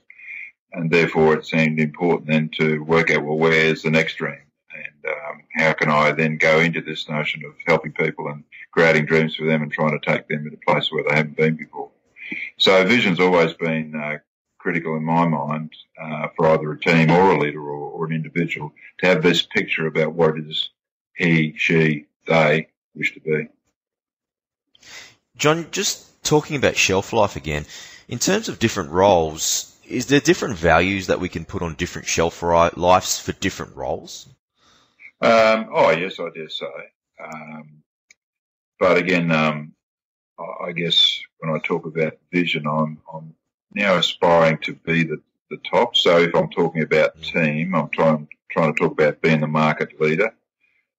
And 0.74 0.92
therefore 0.92 1.34
it 1.34 1.46
seemed 1.46 1.80
important 1.80 2.28
then 2.28 2.50
to 2.60 2.84
work 2.84 3.10
out, 3.10 3.24
well, 3.24 3.38
where's 3.38 3.82
the 3.82 3.90
next 3.90 4.16
dream? 4.16 4.44
And 4.72 5.14
um, 5.14 5.42
how 5.56 5.74
can 5.74 5.90
I 5.90 6.12
then 6.12 6.38
go 6.38 6.60
into 6.60 6.82
this 6.82 7.10
notion 7.10 7.44
of 7.46 7.54
helping 7.66 7.94
people 7.94 8.28
and 8.28 8.44
creating 8.72 9.06
dreams 9.06 9.36
for 9.36 9.46
them 9.46 9.64
and 9.64 9.72
trying 9.72 10.00
to 10.00 10.06
take 10.06 10.28
them 10.28 10.44
to 10.44 10.56
a 10.56 10.72
place 10.72 10.92
where 10.92 11.04
they 11.08 11.16
haven't 11.16 11.38
been 11.38 11.56
before? 11.56 11.90
So 12.58 12.86
vision's 12.86 13.20
always 13.20 13.54
been 13.54 13.96
uh, 13.96 14.18
critical 14.60 14.95
in 14.95 15.04
my 15.04 15.28
mind 15.28 15.72
uh, 16.02 16.28
for 16.36 16.48
either 16.48 16.72
a 16.72 16.80
team 16.80 17.10
or 17.10 17.32
a 17.32 17.39
leader 17.39 17.62
or, 17.62 17.91
or, 17.91 18.06
an 18.06 18.13
individual 18.13 18.74
to 19.00 19.08
have 19.08 19.24
this 19.24 19.41
picture 19.41 19.88
about 19.88 20.13
what 20.13 20.38
it 20.38 20.45
is 20.48 20.69
he, 21.15 21.54
she, 21.58 22.06
they 22.28 22.67
wish 22.95 23.13
to 23.13 23.19
be. 23.19 23.48
John, 25.36 25.67
just 25.72 26.24
talking 26.24 26.56
about 26.56 26.78
shelf 26.78 27.13
life 27.13 27.36
again, 27.36 27.65
in 28.08 28.19
terms 28.19 28.50
of 28.50 28.60
different 28.60 28.91
roles, 28.91 29.78
is 29.86 30.06
there 30.06 30.19
different 30.19 30.58
values 30.58 31.08
that 31.08 31.19
we 31.19 31.30
can 31.30 31.45
put 31.45 31.62
on 31.62 31.76
different 31.76 32.08
shelf 32.08 32.41
lives 32.41 33.19
for 33.19 33.32
different 33.34 33.76
roles? 33.76 34.28
Um, 35.22 35.69
oh 35.74 35.91
yes, 35.91 36.19
I 36.19 36.30
dare 36.34 36.50
say. 36.50 36.65
Um, 37.22 37.84
but 38.80 38.98
again, 38.98 39.32
um, 39.32 39.74
I 40.65 40.72
guess 40.72 41.19
when 41.39 41.54
I 41.54 41.60
talk 41.60 41.86
about 41.86 42.17
vision, 42.32 42.65
I'm, 42.65 43.00
I'm 43.13 43.36
now 43.74 43.96
aspiring 43.96 44.58
to 44.60 44.74
be 44.74 45.04
the, 45.04 45.22
the 45.50 45.58
top. 45.70 45.96
So 45.96 46.20
if 46.20 46.36
I'm 46.36 46.50
talking 46.50 46.82
about 46.82 47.18
mm. 47.18 47.24
team, 47.24 47.76
I'm 47.76 47.90
trying 47.90 48.28
trying 48.50 48.74
to 48.74 48.80
talk 48.80 48.94
about 48.94 49.22
being 49.22 49.42
the 49.42 49.48
market 49.48 50.00
leader. 50.02 50.34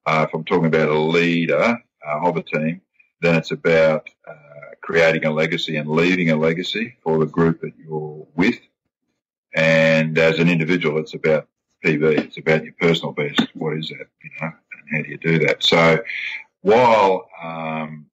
Uh, 0.06 0.26
if 0.28 0.34
I'm 0.34 0.44
talking 0.44 0.66
about 0.66 0.88
a 0.88 0.98
leader 0.98 1.78
uh, 2.06 2.20
of 2.20 2.36
a 2.36 2.42
team, 2.42 2.80
then 3.20 3.36
it's 3.36 3.50
about 3.50 4.08
uh, 4.26 4.34
creating 4.80 5.24
a 5.24 5.30
legacy 5.30 5.76
and 5.76 5.88
leaving 5.88 6.30
a 6.30 6.36
legacy 6.36 6.96
for 7.02 7.18
the 7.18 7.26
group 7.26 7.60
that 7.60 7.72
you're 7.76 8.26
with. 8.34 8.58
And 9.54 10.16
as 10.16 10.38
an 10.38 10.48
individual, 10.48 10.98
it's 10.98 11.14
about 11.14 11.48
PB. 11.84 12.18
It's 12.18 12.38
about 12.38 12.64
your 12.64 12.74
personal 12.80 13.12
best. 13.12 13.42
What 13.54 13.76
is 13.76 13.88
that? 13.88 14.06
You 14.22 14.30
know, 14.40 14.52
and 14.72 14.96
how 14.96 15.02
do 15.02 15.08
you 15.08 15.18
do 15.18 15.38
that? 15.46 15.62
So 15.62 16.02
while 16.62 17.28
um, 17.42 18.06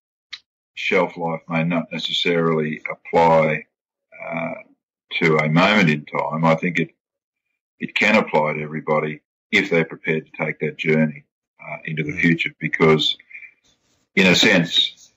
shelf 0.74 1.18
life 1.18 1.42
may 1.48 1.64
not 1.64 1.92
necessarily 1.92 2.82
apply 2.90 3.66
uh, 4.26 4.54
to 5.20 5.38
a 5.38 5.50
moment 5.50 5.90
in 5.90 6.06
time, 6.06 6.46
I 6.46 6.56
think 6.56 6.80
it 6.80 6.90
it 7.80 7.94
can 7.96 8.16
apply 8.16 8.54
to 8.54 8.62
everybody 8.62 9.22
if 9.52 9.70
they're 9.70 9.86
prepared 9.86 10.26
to 10.26 10.46
take 10.46 10.60
that 10.60 10.78
journey 10.78 11.26
uh, 11.62 11.78
into 11.86 12.04
the 12.04 12.18
future. 12.18 12.52
Because, 12.60 13.18
in 14.16 14.28
a 14.28 14.36
sense, 14.36 15.14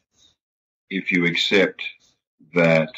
if 0.91 1.11
you 1.11 1.25
accept 1.25 1.83
that 2.55 2.93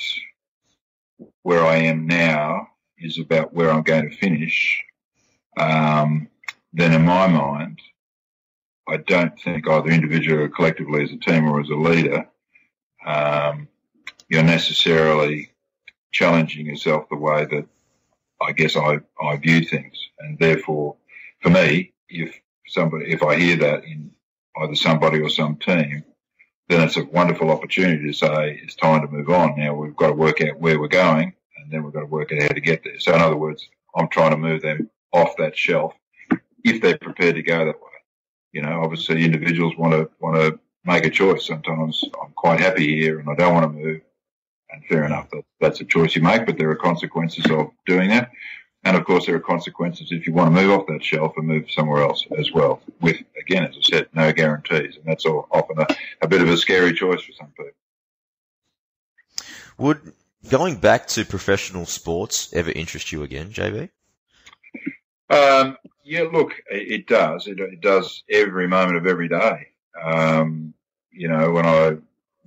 where 1.42 1.64
I 1.64 1.76
am 1.76 2.06
now 2.06 2.68
is 2.98 3.18
about 3.18 3.54
where 3.54 3.70
I'm 3.70 3.82
going 3.82 4.10
to 4.10 4.16
finish, 4.16 4.82
um, 5.56 6.28
then 6.72 6.92
in 6.92 7.04
my 7.04 7.28
mind, 7.28 7.78
I 8.88 8.96
don't 8.96 9.38
think 9.40 9.68
either 9.68 9.90
individually 9.90 10.42
or 10.42 10.48
collectively 10.48 11.04
as 11.04 11.12
a 11.12 11.18
team 11.18 11.48
or 11.48 11.60
as 11.60 11.68
a 11.68 11.74
leader, 11.74 12.28
um, 13.06 13.68
you're 14.28 14.42
necessarily 14.42 15.51
challenging 16.12 16.66
yourself 16.66 17.08
the 17.08 17.16
way 17.16 17.44
that 17.46 17.66
I 18.40 18.52
guess 18.52 18.76
I, 18.76 18.98
I 19.22 19.36
view 19.36 19.64
things. 19.64 19.96
And 20.18 20.38
therefore, 20.38 20.96
for 21.40 21.50
me, 21.50 21.92
if 22.08 22.38
somebody, 22.66 23.12
if 23.12 23.22
I 23.22 23.38
hear 23.38 23.56
that 23.56 23.84
in 23.84 24.10
either 24.56 24.74
somebody 24.74 25.20
or 25.20 25.30
some 25.30 25.56
team, 25.56 26.04
then 26.68 26.82
it's 26.82 26.96
a 26.96 27.04
wonderful 27.04 27.50
opportunity 27.50 28.06
to 28.06 28.12
say 28.12 28.60
it's 28.62 28.74
time 28.74 29.02
to 29.02 29.12
move 29.12 29.30
on. 29.30 29.58
Now 29.58 29.74
we've 29.74 29.96
got 29.96 30.08
to 30.08 30.12
work 30.14 30.40
out 30.42 30.58
where 30.58 30.78
we're 30.78 30.88
going 30.88 31.34
and 31.56 31.70
then 31.70 31.82
we've 31.82 31.92
got 31.92 32.00
to 32.00 32.06
work 32.06 32.32
out 32.32 32.42
how 32.42 32.48
to 32.48 32.60
get 32.60 32.84
there. 32.84 32.98
So 32.98 33.14
in 33.14 33.20
other 33.20 33.36
words, 33.36 33.66
I'm 33.94 34.08
trying 34.08 34.30
to 34.30 34.36
move 34.36 34.62
them 34.62 34.90
off 35.12 35.36
that 35.38 35.56
shelf 35.56 35.94
if 36.64 36.80
they're 36.80 36.98
prepared 36.98 37.36
to 37.36 37.42
go 37.42 37.58
that 37.58 37.80
way. 37.80 37.90
You 38.52 38.62
know, 38.62 38.82
obviously 38.82 39.24
individuals 39.24 39.74
want 39.76 39.92
to, 39.92 40.10
want 40.20 40.36
to 40.36 40.58
make 40.84 41.04
a 41.06 41.10
choice. 41.10 41.46
Sometimes 41.46 42.04
I'm 42.22 42.32
quite 42.32 42.60
happy 42.60 42.98
here 42.98 43.18
and 43.18 43.28
I 43.28 43.34
don't 43.34 43.54
want 43.54 43.64
to 43.64 43.78
move. 43.78 44.00
And 44.72 44.84
fair 44.86 45.04
enough, 45.04 45.30
that, 45.30 45.44
that's 45.60 45.80
a 45.80 45.84
choice 45.84 46.16
you 46.16 46.22
make, 46.22 46.46
but 46.46 46.58
there 46.58 46.70
are 46.70 46.76
consequences 46.76 47.44
of 47.50 47.70
doing 47.86 48.08
that. 48.10 48.30
And 48.84 48.96
of 48.96 49.04
course, 49.04 49.26
there 49.26 49.36
are 49.36 49.40
consequences 49.40 50.10
if 50.10 50.26
you 50.26 50.32
want 50.32 50.54
to 50.54 50.62
move 50.62 50.70
off 50.70 50.86
that 50.88 51.04
shelf 51.04 51.34
and 51.36 51.46
move 51.46 51.70
somewhere 51.70 52.02
else 52.02 52.26
as 52.36 52.50
well. 52.52 52.82
With, 53.00 53.18
again, 53.40 53.64
as 53.64 53.76
I 53.76 53.82
said, 53.82 54.08
no 54.12 54.32
guarantees. 54.32 54.96
And 54.96 55.04
that's 55.04 55.24
all, 55.24 55.46
often 55.52 55.78
a, 55.78 55.86
a 56.20 56.28
bit 56.28 56.42
of 56.42 56.48
a 56.48 56.56
scary 56.56 56.92
choice 56.92 57.22
for 57.22 57.32
some 57.32 57.48
people. 57.56 57.70
Would 59.78 60.12
going 60.48 60.76
back 60.76 61.06
to 61.08 61.24
professional 61.24 61.86
sports 61.86 62.52
ever 62.52 62.70
interest 62.70 63.12
you 63.12 63.22
again, 63.22 63.50
JB? 63.50 63.90
Um, 65.30 65.78
yeah, 66.04 66.22
look, 66.32 66.52
it, 66.70 66.92
it 66.92 67.06
does. 67.06 67.46
It, 67.46 67.60
it, 67.60 67.80
does 67.80 68.22
every 68.28 68.66
moment 68.66 68.98
of 68.98 69.06
every 69.06 69.28
day. 69.28 69.68
Um, 70.02 70.74
you 71.10 71.28
know, 71.28 71.52
when 71.52 71.66
I 71.66 71.96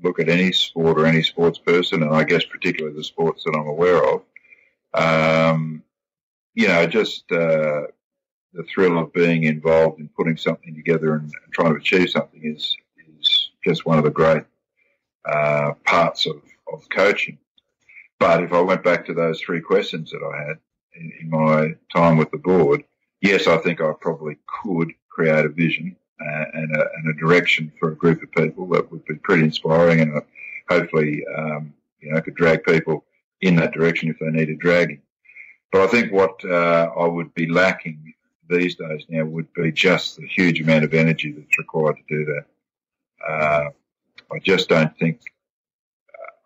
look 0.03 0.19
at 0.19 0.29
any 0.29 0.51
sport 0.51 0.99
or 0.99 1.05
any 1.05 1.21
sports 1.21 1.57
person, 1.57 2.03
and 2.03 2.13
I 2.13 2.23
guess 2.23 2.43
particularly 2.45 2.95
the 2.95 3.03
sports 3.03 3.43
that 3.43 3.55
I'm 3.57 3.67
aware 3.67 4.03
of, 4.03 4.21
um, 4.93 5.83
you 6.53 6.67
know, 6.67 6.85
just 6.85 7.31
uh, 7.31 7.87
the 8.53 8.63
thrill 8.73 8.97
of 8.97 9.13
being 9.13 9.43
involved 9.43 9.99
in 9.99 10.09
putting 10.09 10.37
something 10.37 10.75
together 10.75 11.15
and, 11.15 11.31
trying 11.51 11.73
to 11.73 11.79
achieve 11.79 12.09
something 12.09 12.41
is 12.43 12.75
is 13.19 13.49
just 13.63 13.85
one 13.85 13.97
of 13.97 14.03
the 14.03 14.09
great 14.09 14.43
uh, 15.25 15.71
parts 15.85 16.25
of, 16.25 16.41
of 16.71 16.87
coaching. 16.89 17.37
But 18.19 18.43
if 18.43 18.51
I 18.51 18.59
went 18.59 18.83
back 18.83 19.05
to 19.05 19.13
those 19.13 19.39
three 19.39 19.61
questions 19.61 20.11
that 20.11 20.21
I 20.21 20.47
had 20.47 20.57
in, 20.95 21.13
in 21.21 21.29
my 21.29 21.75
time 21.93 22.17
with 22.17 22.31
the 22.31 22.37
board, 22.37 22.83
yes, 23.21 23.47
I 23.47 23.57
think 23.57 23.79
I 23.79 23.93
probably 23.99 24.37
could 24.61 24.91
create 25.09 25.45
a 25.45 25.49
vision 25.49 25.95
uh, 26.19 26.45
and, 26.53 26.75
a, 26.75 26.85
and, 26.95 27.09
a, 27.09 27.19
direction 27.19 27.71
for 27.79 27.91
a 27.91 27.95
group 27.95 28.23
of 28.23 28.31
people 28.31 28.65
that 28.67 28.89
would 28.91 29.03
be 29.05 29.15
pretty 29.15 29.43
inspiring 29.43 29.99
and 29.99 30.15
uh, 30.15 30.21
hopefully, 30.69 31.25
um, 31.37 31.73
you 31.99 32.11
know, 32.11 32.21
could 32.21 32.35
drag 32.35 32.63
people 32.63 33.03
in 33.41 33.55
that 33.57 33.73
direction 33.73 34.09
if 34.09 34.17
they 34.19 34.27
needed 34.27 34.59
dragging. 34.59 35.01
But 35.71 35.81
I 35.81 35.87
think 35.87 36.13
what 36.13 36.43
uh, 36.45 36.89
I 36.97 37.05
would 37.05 37.33
be 37.33 37.47
lacking 37.47 38.13
these 38.49 38.75
days 38.75 39.05
now 39.09 39.25
would 39.25 39.51
be 39.53 39.71
just 39.71 40.17
the 40.17 40.27
huge 40.27 40.61
amount 40.61 40.85
of 40.85 40.93
energy 40.93 41.31
that's 41.31 41.57
required 41.57 41.97
to 41.97 42.03
do 42.07 42.25
that. 42.25 42.45
Uh, 43.27 43.69
I 44.33 44.39
just 44.39 44.69
don't 44.69 44.97
think 44.97 45.19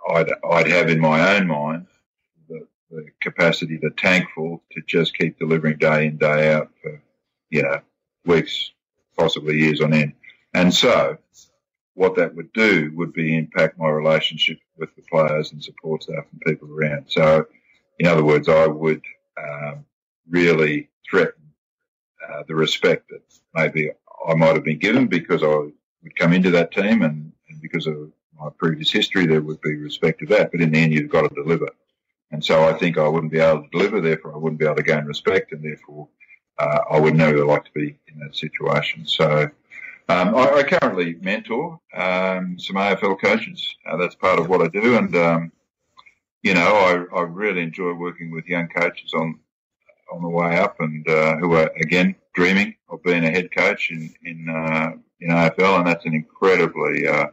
uh, 0.09 0.13
I'd, 0.13 0.31
I'd 0.49 0.67
have 0.67 0.89
in 0.89 0.99
my 0.99 1.35
own 1.35 1.47
mind 1.47 1.87
the, 2.49 2.65
the 2.89 3.05
capacity, 3.21 3.77
the 3.77 3.91
tankful 3.91 4.63
to 4.71 4.81
just 4.87 5.15
keep 5.15 5.37
delivering 5.37 5.77
day 5.77 6.07
in, 6.07 6.17
day 6.17 6.53
out 6.53 6.71
for, 6.81 7.01
you 7.49 7.63
know, 7.63 7.81
weeks, 8.25 8.71
possibly 9.19 9.59
years 9.59 9.81
on 9.81 9.93
end. 9.93 10.13
And 10.53 10.73
so 10.73 11.17
what 11.93 12.15
that 12.15 12.33
would 12.35 12.51
do 12.53 12.91
would 12.95 13.13
be 13.13 13.37
impact 13.37 13.77
my 13.77 13.89
relationship 13.89 14.59
with 14.77 14.95
the 14.95 15.03
players 15.11 15.51
and 15.51 15.61
support 15.61 16.03
staff 16.03 16.25
and 16.31 16.41
people 16.47 16.69
around. 16.71 17.05
So 17.07 17.45
in 17.99 18.07
other 18.07 18.23
words, 18.23 18.47
I 18.47 18.65
would 18.67 19.03
um, 19.37 19.85
really 20.29 20.89
threaten 21.09 21.43
uh, 22.27 22.43
the 22.47 22.55
respect 22.55 23.09
that 23.09 23.21
maybe 23.53 23.91
I 24.27 24.33
might 24.35 24.55
have 24.55 24.63
been 24.63 24.79
given 24.79 25.07
because 25.07 25.43
I 25.43 25.47
would 25.47 26.15
come 26.15 26.33
into 26.33 26.51
that 26.51 26.71
team 26.71 27.01
and, 27.01 27.31
and 27.49 27.61
because 27.61 27.85
of 27.87 28.11
my 28.39 28.49
previous 28.57 28.89
history, 28.89 29.25
there 29.25 29.41
would 29.41 29.59
be 29.59 29.75
respect 29.75 30.21
of 30.21 30.29
that. 30.29 30.51
But 30.51 30.61
in 30.61 30.71
the 30.71 30.79
end, 30.79 30.93
you've 30.93 31.11
got 31.11 31.27
to 31.27 31.35
deliver. 31.35 31.69
And 32.31 32.43
so 32.43 32.63
I 32.63 32.73
think 32.73 32.97
I 32.97 33.07
wouldn't 33.07 33.33
be 33.33 33.39
able 33.39 33.63
to 33.63 33.69
deliver, 33.69 33.99
therefore 33.99 34.33
I 34.33 34.37
wouldn't 34.37 34.59
be 34.59 34.65
able 34.65 34.77
to 34.77 34.83
gain 34.83 35.03
respect, 35.05 35.51
and 35.51 35.63
therefore 35.63 36.07
uh, 36.59 36.79
I 36.91 36.99
would 36.99 37.15
never 37.15 37.45
like 37.45 37.65
to 37.65 37.71
be 37.73 37.97
in 38.07 38.19
that 38.19 38.35
situation. 38.35 39.05
So 39.05 39.49
um, 40.09 40.35
I, 40.35 40.49
I, 40.51 40.63
currently 40.63 41.15
mentor 41.21 41.79
um, 41.93 42.59
some 42.59 42.75
AFL 42.75 43.21
coaches. 43.21 43.75
Uh, 43.85 43.97
that's 43.97 44.15
part 44.15 44.39
of 44.39 44.49
what 44.49 44.61
I 44.61 44.67
do, 44.67 44.97
and 44.97 45.15
um, 45.15 45.51
you 46.41 46.53
know 46.53 47.07
I, 47.13 47.17
I, 47.17 47.21
really 47.21 47.61
enjoy 47.61 47.93
working 47.93 48.31
with 48.31 48.45
young 48.45 48.67
coaches 48.67 49.13
on 49.13 49.39
on 50.11 50.21
the 50.23 50.29
way 50.29 50.57
up, 50.57 50.79
and 50.79 51.07
uh, 51.07 51.37
who 51.37 51.53
are 51.53 51.71
again 51.79 52.15
dreaming 52.33 52.75
of 52.89 53.03
being 53.03 53.23
a 53.23 53.29
head 53.29 53.49
coach 53.55 53.91
in 53.91 54.13
in 54.25 54.49
uh, 54.49 54.91
in 55.21 55.29
AFL, 55.29 55.77
and 55.77 55.87
that's 55.87 56.05
an 56.05 56.15
incredibly 56.15 57.07
uh, 57.07 57.27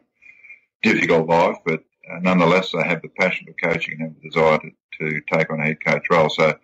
difficult 0.82 1.26
life, 1.28 1.56
but 1.64 1.82
uh, 2.10 2.18
nonetheless 2.20 2.72
they 2.72 2.82
have 2.82 3.02
the 3.02 3.08
passion 3.18 3.46
for 3.46 3.72
coaching 3.72 3.94
and 4.00 4.02
have 4.02 4.22
the 4.22 4.28
desire 4.28 4.58
to, 4.58 4.70
to 4.98 5.20
take 5.32 5.50
on 5.50 5.60
a 5.60 5.64
head 5.64 5.84
coach 5.84 6.04
role. 6.10 6.28
So 6.28 6.54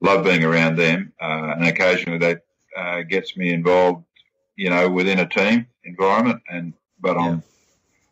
love 0.00 0.24
being 0.24 0.44
around 0.44 0.76
them, 0.76 1.12
uh, 1.20 1.54
and 1.56 1.66
occasionally 1.66 2.18
that 2.18 2.42
gets 3.08 3.36
me 3.36 3.52
involved 3.52 4.04
you 4.60 4.68
know, 4.68 4.90
within 4.90 5.18
a 5.18 5.26
team 5.26 5.66
environment. 5.84 6.42
And 6.50 6.74
but 7.00 7.16
yeah. 7.16 7.22
I'm 7.22 7.42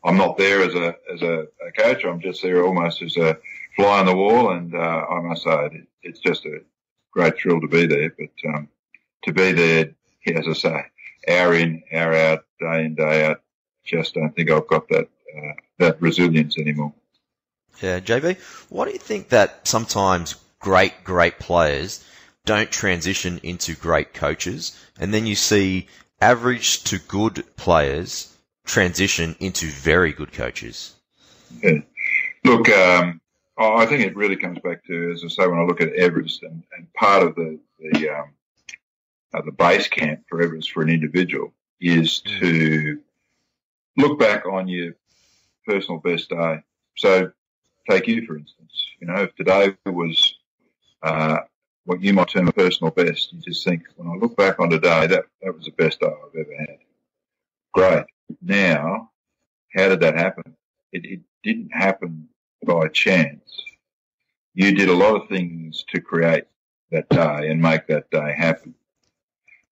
I'm 0.03 0.17
not 0.17 0.39
there 0.39 0.63
as 0.63 0.75
a 0.75 0.97
as 1.13 1.21
a, 1.21 1.47
a, 1.67 1.73
coach. 1.77 2.05
I'm 2.05 2.21
just 2.21 2.43
there 2.43 2.65
almost 2.65 3.03
as 3.03 3.19
a 3.19 3.37
fly 3.77 4.01
on 4.01 4.07
the 4.07 4.17
wall. 4.17 4.53
And 4.53 4.75
uh, 4.75 4.79
I 4.79 5.21
must 5.21 5.43
say, 5.43 5.67
it, 5.67 5.89
it's 6.03 6.21
just 6.21 6.47
a 6.47 6.63
great 7.11 7.37
thrill 7.37 7.61
to 7.61 7.69
be 7.69 7.87
there. 7.87 8.15
But 8.19 8.49
um, 8.49 8.69
to 9.25 9.33
be 9.33 9.53
there, 9.53 9.91
as 10.35 10.49
I 10.49 10.53
say, 10.55 10.85
hour 11.29 11.53
in, 11.53 11.83
hour 11.93 12.15
out, 12.15 12.45
day 12.59 12.87
in, 12.87 12.95
day 12.95 13.27
out, 13.27 13.43
just 13.85 14.15
don't 14.15 14.35
think 14.35 14.51
I've 14.51 14.69
got 14.69 14.89
that 14.89 15.09
uh, 15.37 15.53
that 15.77 16.01
resilience 16.01 16.57
anymore. 16.57 16.95
Yeah, 17.83 18.01
JB, 18.01 18.39
why 18.71 18.87
do 18.87 18.93
you 18.93 18.99
think 18.99 19.29
that 19.29 19.69
sometimes 19.69 20.37
great, 20.61 21.05
great 21.05 21.39
players 21.39 22.05
don't 22.45 22.71
transition 22.71 23.39
into 23.43 23.75
great 23.75 24.15
coaches, 24.15 24.79
and 24.99 25.13
then 25.13 25.27
you 25.27 25.35
see 25.35 25.87
average 26.21 26.83
to 26.85 26.99
good 26.99 27.45
players 27.57 28.35
transition 28.65 29.37
into 29.41 29.67
very 29.67 30.13
good 30.13 30.33
coaches? 30.33 30.95
Yeah. 31.63 31.81
Look, 32.45 32.69
um, 32.71 33.21
I 33.59 33.87
think 33.87 34.05
it 34.05 34.17
really 34.17 34.37
comes 34.37 34.59
back 34.61 34.85
to, 34.87 35.13
as 35.13 35.25
I 35.25 35.29
say, 35.29 35.47
when 35.47 35.59
I 35.59 35.65
look 35.65 35.81
at 35.81 35.93
Everest, 35.93 36.43
and, 36.43 36.63
and 36.77 36.93
part 36.95 37.23
of 37.23 37.35
the 37.35 37.59
the, 37.81 38.09
um, 38.09 38.31
uh, 39.35 39.43
the 39.43 39.53
base 39.53 39.89
camp 39.89 40.25
for 40.29 40.41
Everest 40.41 40.71
for 40.71 40.83
an 40.83 40.89
individual 40.89 41.53
is 41.81 42.23
mm. 42.27 42.41
to 42.41 42.99
look 43.97 44.19
back 44.19 44.47
on 44.47 44.69
your 44.69 44.95
personal 45.67 46.01
best 46.01 46.31
day. 46.31 46.63
So, 46.97 47.33
take 47.91 48.07
you 48.07 48.27
for 48.27 48.37
instance. 48.37 48.87
You 49.01 49.09
know, 49.09 49.23
if 49.23 49.35
today 49.35 49.77
was 49.85 50.35
uh, 51.03 51.39
what 51.85 52.03
you 52.03 52.13
might 52.13 52.29
term 52.29 52.49
a 52.49 52.53
personal 52.53 52.91
best. 52.91 53.33
You 53.33 53.41
just 53.41 53.65
think, 53.65 53.83
when 53.97 54.09
I 54.09 54.15
look 54.15 54.37
back 54.37 54.61
on 54.61 54.71
today, 54.71 55.07
that, 55.07 55.25
that 55.43 55.55
was 55.55 55.65
the 55.65 55.73
best 55.73 56.01
day 56.01 56.07
I've 56.07 56.41
ever 56.41 56.57
had. 56.59 56.79
Great. 57.73 58.05
Now, 58.43 59.11
how 59.75 59.89
did 59.89 60.01
that 60.01 60.17
happen? 60.17 60.55
It, 60.93 61.05
it 61.05 61.21
didn't 61.43 61.71
happen 61.73 62.29
by 62.67 62.89
chance. 62.89 63.63
You 64.55 64.75
did 64.75 64.89
a 64.89 64.95
lot 64.95 65.15
of 65.15 65.29
things 65.29 65.85
to 65.89 66.01
create 66.01 66.45
that 66.91 67.09
day 67.09 67.49
and 67.49 67.61
make 67.61 67.87
that 67.87 68.11
day 68.11 68.35
happen. 68.37 68.75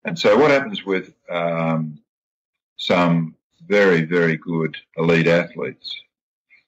And 0.04 0.18
so 0.18 0.38
what 0.38 0.50
happens 0.50 0.84
with 0.84 1.12
um, 1.28 1.98
some 2.76 3.34
very, 3.66 4.02
very 4.02 4.36
good 4.36 4.76
elite 4.96 5.26
athletes 5.26 5.94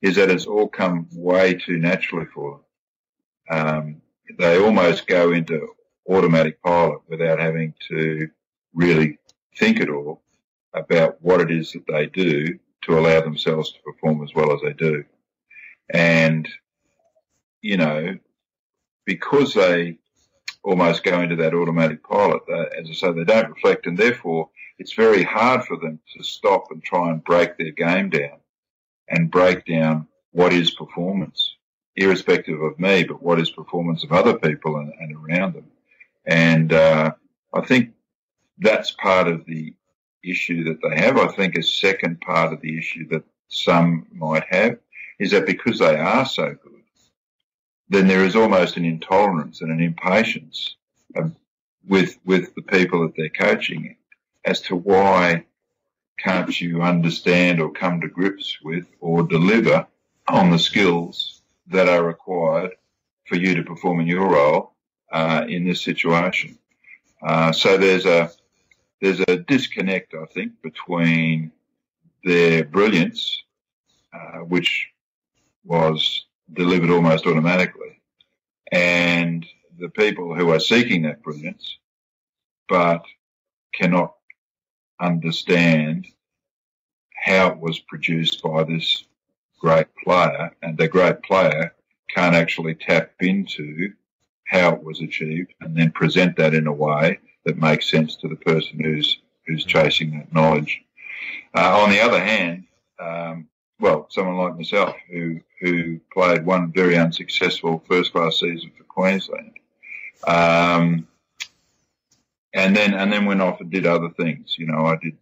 is 0.03 0.17
that 0.17 0.31
it's 0.31 0.47
all 0.47 0.69
come 0.69 1.07
way 1.13 1.55
too 1.55 1.79
naturally 1.79 2.27
for 2.27 2.61
them. 3.49 3.67
Um, 3.67 4.03
they 4.39 4.59
almost 4.59 5.07
go 5.07 5.33
into 5.33 5.69
automatic 6.09 6.63
pilot 6.63 7.01
without 7.09 7.39
having 7.39 7.75
to 7.89 8.29
really 8.75 9.19
think 9.57 9.81
at 9.81 9.91
all 9.91 10.23
about 10.75 11.21
what 11.21 11.41
it 11.41 11.51
is 11.51 11.73
that 11.73 11.87
they 11.87 12.07
do 12.07 12.59
to 12.83 12.99
allow 12.99 13.21
themselves 13.21 13.73
to 13.73 13.79
perform 13.83 14.23
as 14.23 14.35
well 14.35 14.53
as 14.53 14.61
they 14.63 14.73
do. 14.73 15.05
And, 15.91 16.49
you 17.63 17.77
know, 17.77 18.19
because 19.05 19.55
they 19.55 19.99
almost 20.63 21.03
go 21.03 21.21
into 21.21 21.37
that 21.37 21.55
automatic 21.55 22.03
pilot, 22.03 22.43
they, 22.47 22.69
as 22.79 22.91
I 22.91 22.93
say, 22.93 23.13
they 23.13 23.25
don't 23.25 23.51
reflect 23.51 23.87
and 23.87 23.97
therefore 23.97 24.51
it's 24.79 24.93
very 24.93 25.23
hard 25.23 25.65
for 25.65 25.77
them 25.77 25.99
to 26.17 26.23
stop 26.23 26.71
and 26.71 26.83
try 26.83 27.11
and 27.11 27.25
break 27.25 27.57
their 27.57 27.73
game 27.73 28.11
down 28.11 28.39
and 29.09 29.31
break 29.31 29.65
down 29.65 30.07
what 30.33 30.53
is 30.53 30.71
performance, 30.71 31.48
irrespective 31.99 32.61
of 32.61 32.79
me, 32.79 33.05
but 33.05 33.23
what 33.23 33.41
is 33.41 33.51
performance 33.51 34.05
of 34.05 34.13
other 34.13 34.39
people 34.39 34.77
and, 34.77 34.93
and 35.01 35.17
around 35.17 35.55
them. 35.55 35.67
And 36.27 36.73
uh, 36.73 37.13
I 37.53 37.61
think 37.63 37.95
that's 38.59 38.91
part 38.93 39.29
of 39.29 39.45
the 39.47 39.75
issue 40.23 40.65
that 40.65 40.79
they 40.83 41.03
have. 41.03 41.17
I 41.19 41.29
think 41.29 41.57
a 41.57 41.63
second 41.63 42.21
part 42.21 42.53
of 42.53 42.61
the 42.61 42.79
issue 42.79 43.09
that 43.09 43.25
some 43.49 44.07
might 44.13 44.45
have 44.49 44.79
is 45.19 45.33
that 45.33 45.47
because 45.47 45.79
they 45.79 45.97
are 45.97 46.27
so 46.27 46.57
good, 46.63 46.83
then 47.89 48.07
there 48.07 48.25
is 48.25 48.37
almost 48.37 48.77
an 48.77 48.85
intolerance 48.85 49.61
and 49.61 49.73
an 49.73 49.81
impatience 49.81 50.77
with 51.89 52.19
with 52.25 52.55
the 52.55 52.63
people 52.63 53.03
that 53.03 53.15
they're 53.17 53.31
coaching 53.31 53.97
as 54.45 54.61
to 54.61 54.77
why 54.77 55.45
can't 56.19 56.61
you 56.61 56.83
understand 56.83 57.61
or 57.61 57.71
come 57.71 58.01
to 58.01 58.09
grips 58.09 58.59
with 58.63 58.87
or 59.01 59.23
deliver 59.23 59.87
on 60.29 60.51
the 60.51 60.59
skills 60.59 61.38
that 61.71 61.89
are 61.89 62.03
required 62.03 62.73
for 63.27 63.37
you 63.37 63.55
to 63.55 63.63
perform 63.63 64.01
in 64.01 64.07
your 64.07 64.29
role 64.29 64.73
uh, 65.13 65.45
in 65.49 65.65
this 65.65 65.83
situation. 65.83 66.59
Uh, 67.23 67.53
so 67.53 67.77
there's 67.77 68.07
a 68.07 68.31
there's 69.01 69.21
a 69.29 69.37
disconnect, 69.37 70.15
I 70.15 70.25
think, 70.27 70.61
between 70.61 71.53
their 72.25 72.65
brilliance, 72.65 73.45
uh, 74.13 74.39
which 74.39 74.89
was 75.65 76.27
delivered 76.53 76.91
almost 76.91 77.27
automatically, 77.27 78.01
and 78.73 79.47
the 79.79 79.89
people 79.89 80.35
who 80.35 80.51
are 80.51 80.59
seeking 80.59 81.03
that 81.03 81.23
brilliance, 81.23 81.79
but 82.69 83.05
cannot 83.73 84.15
understand 85.01 86.07
how 87.15 87.49
it 87.49 87.59
was 87.59 87.79
produced 87.79 88.43
by 88.43 88.65
this 88.65 89.05
great 89.59 89.89
player, 90.05 90.55
and 90.63 90.77
the 90.79 90.89
great 90.89 91.23
player 91.23 91.75
can't 92.15 92.35
actually 92.35 92.75
tap 92.75 93.13
into 93.21 93.93
how 94.45 94.75
it 94.75 94.83
was 94.83 95.01
achieved 95.01 95.53
and 95.61 95.77
then 95.77 95.91
present 95.91 96.37
that 96.37 96.55
in 96.55 96.67
a 96.67 96.73
way 96.73 97.19
that 97.45 97.59
makes 97.59 97.91
sense 97.91 98.17
to 98.17 98.29
the 98.29 98.37
person 98.37 98.81
who's 98.81 99.19
who's 99.47 99.65
chasing 99.65 100.11
that 100.13 100.33
knowledge. 100.33 100.83
Uh, 101.55 101.81
on 101.81 101.91
the 101.91 102.01
other 102.01 102.21
hand, 102.21 102.65
um, 102.99 103.49
well, 103.81 104.07
someone 104.11 104.37
like 104.37 104.57
myself 104.57 104.97
who 105.11 105.41
who 105.61 106.01
played 106.13 106.45
one 106.45 106.73
very 106.73 106.97
unsuccessful 106.97 107.83
first 107.89 108.13
class 108.13 108.41
season 108.41 108.71
for 108.77 108.85
Queensland, 108.85 109.59
um, 110.27 111.07
and 112.55 112.77
then 112.77 112.95
and 112.95 113.13
then 113.13 113.27
went 113.27 113.43
off 113.43 113.61
and 113.61 113.71
did 113.71 113.87
other 113.87 114.11
things. 114.11 114.57
You 114.59 114.67
know, 114.67 114.87
I 114.87 114.97
did 114.97 115.17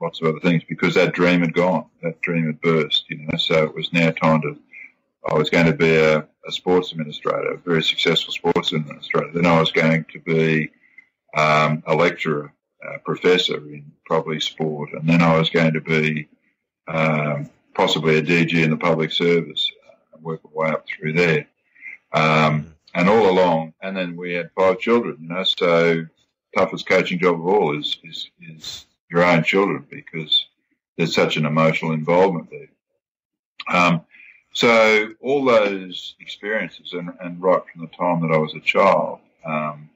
lots 0.00 0.20
of 0.20 0.28
other 0.28 0.40
things 0.40 0.62
because 0.68 0.94
that 0.94 1.14
dream 1.14 1.40
had 1.40 1.54
gone, 1.54 1.86
that 2.02 2.20
dream 2.20 2.46
had 2.46 2.60
burst. 2.60 3.04
You 3.08 3.18
know, 3.18 3.38
so 3.38 3.64
it 3.64 3.74
was 3.74 3.92
now 3.92 4.10
time 4.10 4.42
to. 4.42 4.58
I 5.28 5.34
was 5.34 5.48
going 5.48 5.66
to 5.66 5.72
be 5.72 5.96
a, 5.96 6.18
a 6.18 6.52
sports 6.52 6.92
administrator, 6.92 7.54
a 7.54 7.56
very 7.56 7.82
successful 7.82 8.32
sports 8.32 8.72
administrator. 8.72 9.30
Then 9.32 9.46
I 9.46 9.58
was 9.58 9.72
going 9.72 10.04
to 10.12 10.20
be 10.20 10.70
um, 11.34 11.82
a 11.86 11.94
lecturer, 11.94 12.52
a 12.82 12.98
professor 12.98 13.56
in 13.56 13.90
probably 14.04 14.40
sport, 14.40 14.92
and 14.92 15.08
then 15.08 15.22
I 15.22 15.38
was 15.38 15.48
going 15.48 15.72
to 15.72 15.80
be 15.80 16.28
um, 16.88 17.48
possibly 17.74 18.18
a 18.18 18.22
DG 18.22 18.52
in 18.52 18.70
the 18.70 18.76
public 18.76 19.12
service, 19.12 19.70
uh, 19.88 20.18
work 20.20 20.40
my 20.44 20.50
way 20.52 20.70
up 20.70 20.84
through 20.86 21.14
there. 21.14 21.46
Um, 22.12 22.74
and 22.94 23.08
all 23.08 23.28
along, 23.28 23.74
and 23.82 23.96
then 23.96 24.16
we 24.16 24.34
had 24.34 24.50
five 24.56 24.78
children, 24.78 25.18
you 25.20 25.28
know, 25.28 25.42
so 25.42 26.06
toughest 26.56 26.86
coaching 26.86 27.18
job 27.18 27.34
of 27.34 27.46
all 27.46 27.76
is, 27.76 27.98
is, 28.04 28.30
is 28.40 28.86
your 29.14 29.24
own 29.24 29.44
children 29.44 29.86
because 29.88 30.46
there's 30.96 31.14
such 31.14 31.36
an 31.36 31.46
emotional 31.46 31.92
involvement 31.92 32.50
there. 32.50 32.68
Um, 33.68 34.02
so 34.52 35.08
all 35.20 35.44
those 35.44 36.16
experiences 36.20 36.92
and, 36.92 37.10
and, 37.20 37.40
right 37.40 37.62
from 37.72 37.82
the 37.82 37.96
time 37.96 38.20
that 38.22 38.34
I 38.34 38.38
was 38.38 38.54
a 38.54 38.60
child, 38.60 39.20
um, 39.44 39.90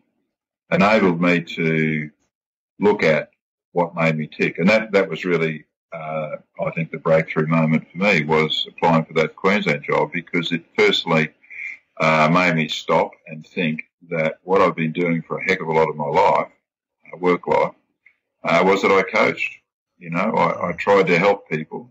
enabled 0.70 1.20
me 1.20 1.40
to 1.40 2.10
look 2.78 3.02
at 3.02 3.30
what 3.72 3.94
made 3.94 4.16
me 4.16 4.26
tick. 4.26 4.58
And 4.58 4.68
that, 4.68 4.92
that 4.92 5.08
was 5.08 5.24
really, 5.24 5.64
uh, 5.92 6.36
I 6.64 6.70
think 6.74 6.90
the 6.90 6.98
breakthrough 6.98 7.46
moment 7.46 7.86
for 7.90 7.98
me 7.98 8.24
was 8.24 8.66
applying 8.68 9.04
for 9.04 9.14
that 9.14 9.36
Queensland 9.36 9.84
job 9.84 10.10
because 10.12 10.52
it 10.52 10.64
firstly, 10.76 11.30
uh, 12.00 12.28
made 12.32 12.54
me 12.54 12.68
stop 12.68 13.10
and 13.26 13.46
think 13.46 13.82
that 14.10 14.38
what 14.44 14.60
I've 14.60 14.76
been 14.76 14.92
doing 14.92 15.22
for 15.22 15.38
a 15.38 15.44
heck 15.44 15.60
of 15.60 15.68
a 15.68 15.72
lot 15.72 15.88
of 15.88 15.96
my 15.96 16.06
life, 16.06 16.48
uh, 17.12 17.16
work 17.18 17.46
life, 17.46 17.74
uh, 18.44 18.62
was 18.64 18.82
that 18.82 18.92
I 18.92 19.02
coached. 19.02 19.56
You 19.98 20.10
know, 20.10 20.18
I, 20.18 20.68
I, 20.68 20.72
tried 20.72 21.08
to 21.08 21.18
help 21.18 21.48
people 21.48 21.90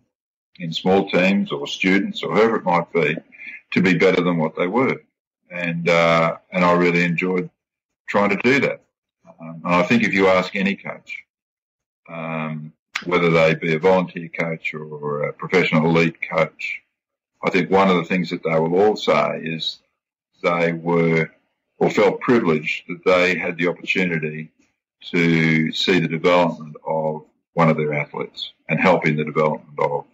in 0.60 0.72
small 0.72 1.10
teams 1.10 1.52
or 1.52 1.68
students 1.68 2.24
or 2.24 2.34
whoever 2.34 2.56
it 2.56 2.64
might 2.64 2.92
be 2.94 3.18
to 3.72 3.82
be 3.82 3.98
better 3.98 4.24
than 4.24 4.38
what 4.38 4.56
they 4.56 4.68
were. 4.68 5.02
And, 5.52 5.90
uh, 5.90 6.38
and 6.52 6.64
I 6.64 6.72
really 6.74 7.04
enjoyed 7.04 7.50
trying 8.08 8.30
to 8.30 8.38
do 8.38 8.62
that. 8.62 8.82
Um, 9.40 9.62
and 9.66 9.76
I 9.76 9.84
think 9.84 10.04
if 10.04 10.14
you 10.14 10.28
ask 10.28 10.56
any 10.56 10.76
coach, 10.76 11.24
um, 12.10 12.72
whether 13.06 13.30
they 13.30 13.56
be 13.56 13.76
a 13.76 13.80
volunteer 13.80 14.30
coach 14.30 14.74
or 14.74 15.24
a 15.24 15.34
professional 15.34 15.86
elite 15.86 16.18
coach, 16.30 16.82
I 17.44 17.50
think 17.50 17.70
one 17.70 17.90
of 17.90 17.98
the 17.98 18.06
things 18.06 18.30
that 18.30 18.44
they 18.44 18.58
will 18.58 18.80
all 18.80 18.96
say 18.96 19.42
is 19.44 19.80
they 20.42 20.74
were 20.74 21.30
or 21.78 21.90
felt 21.90 22.22
privileged 22.22 22.86
that 22.88 23.06
they 23.06 23.38
had 23.38 23.58
the 23.58 23.68
opportunity 23.68 24.52
to 25.12 25.72
see 25.72 26.00
the 26.00 26.08
development 26.08 26.76
of 26.86 27.24
one 27.54 27.70
of 27.70 27.78
their 27.78 27.94
athletes 27.94 28.52
and 28.70 28.80
help 28.80 29.06
in 29.06 29.16
the 29.16 29.24
development 29.24 29.80
of 29.80 30.06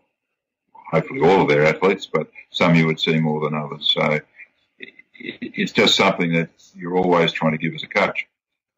hopefully 0.73 1.21
all 1.21 1.41
of 1.41 1.47
their 1.47 1.65
athletes, 1.65 2.05
but 2.05 2.29
some 2.51 2.75
you 2.75 2.85
would 2.85 2.99
see 2.99 3.19
more 3.19 3.41
than 3.41 3.55
others. 3.55 3.91
So 3.93 4.19
it's 5.15 5.71
just 5.71 5.95
something 5.95 6.33
that 6.33 6.49
you're 6.75 6.97
always 6.97 7.31
trying 7.31 7.53
to 7.53 7.57
give 7.57 7.73
as 7.73 7.83
a 7.83 7.87
coach. 7.87 8.27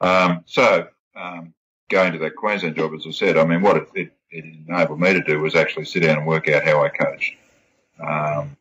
Um, 0.01 0.43
so 0.45 0.87
um, 1.15 1.53
going 1.89 2.13
to 2.13 2.19
that 2.19 2.35
Queensland 2.35 2.75
job, 2.75 2.93
as 2.93 3.05
I 3.07 3.11
said, 3.11 3.37
I 3.37 3.45
mean, 3.45 3.61
what 3.61 3.77
it, 3.77 3.89
it, 3.95 4.11
it, 4.31 4.45
enabled 4.67 4.99
me 4.99 5.13
to 5.13 5.23
do 5.23 5.39
was 5.39 5.55
actually 5.55 5.85
sit 5.85 6.03
down 6.03 6.17
and 6.17 6.27
work 6.27 6.49
out 6.49 6.63
how 6.63 6.83
I 6.83 6.89
coached. 6.89 7.35
Um, 7.99 8.57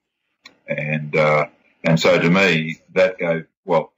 and 0.68 1.14
uh, 1.16 1.46
and 1.83 1.98
so 1.98 2.18
to 2.18 2.30
me, 2.30 2.80
that 2.94 3.18
gave 3.18 3.46
well 3.64 3.92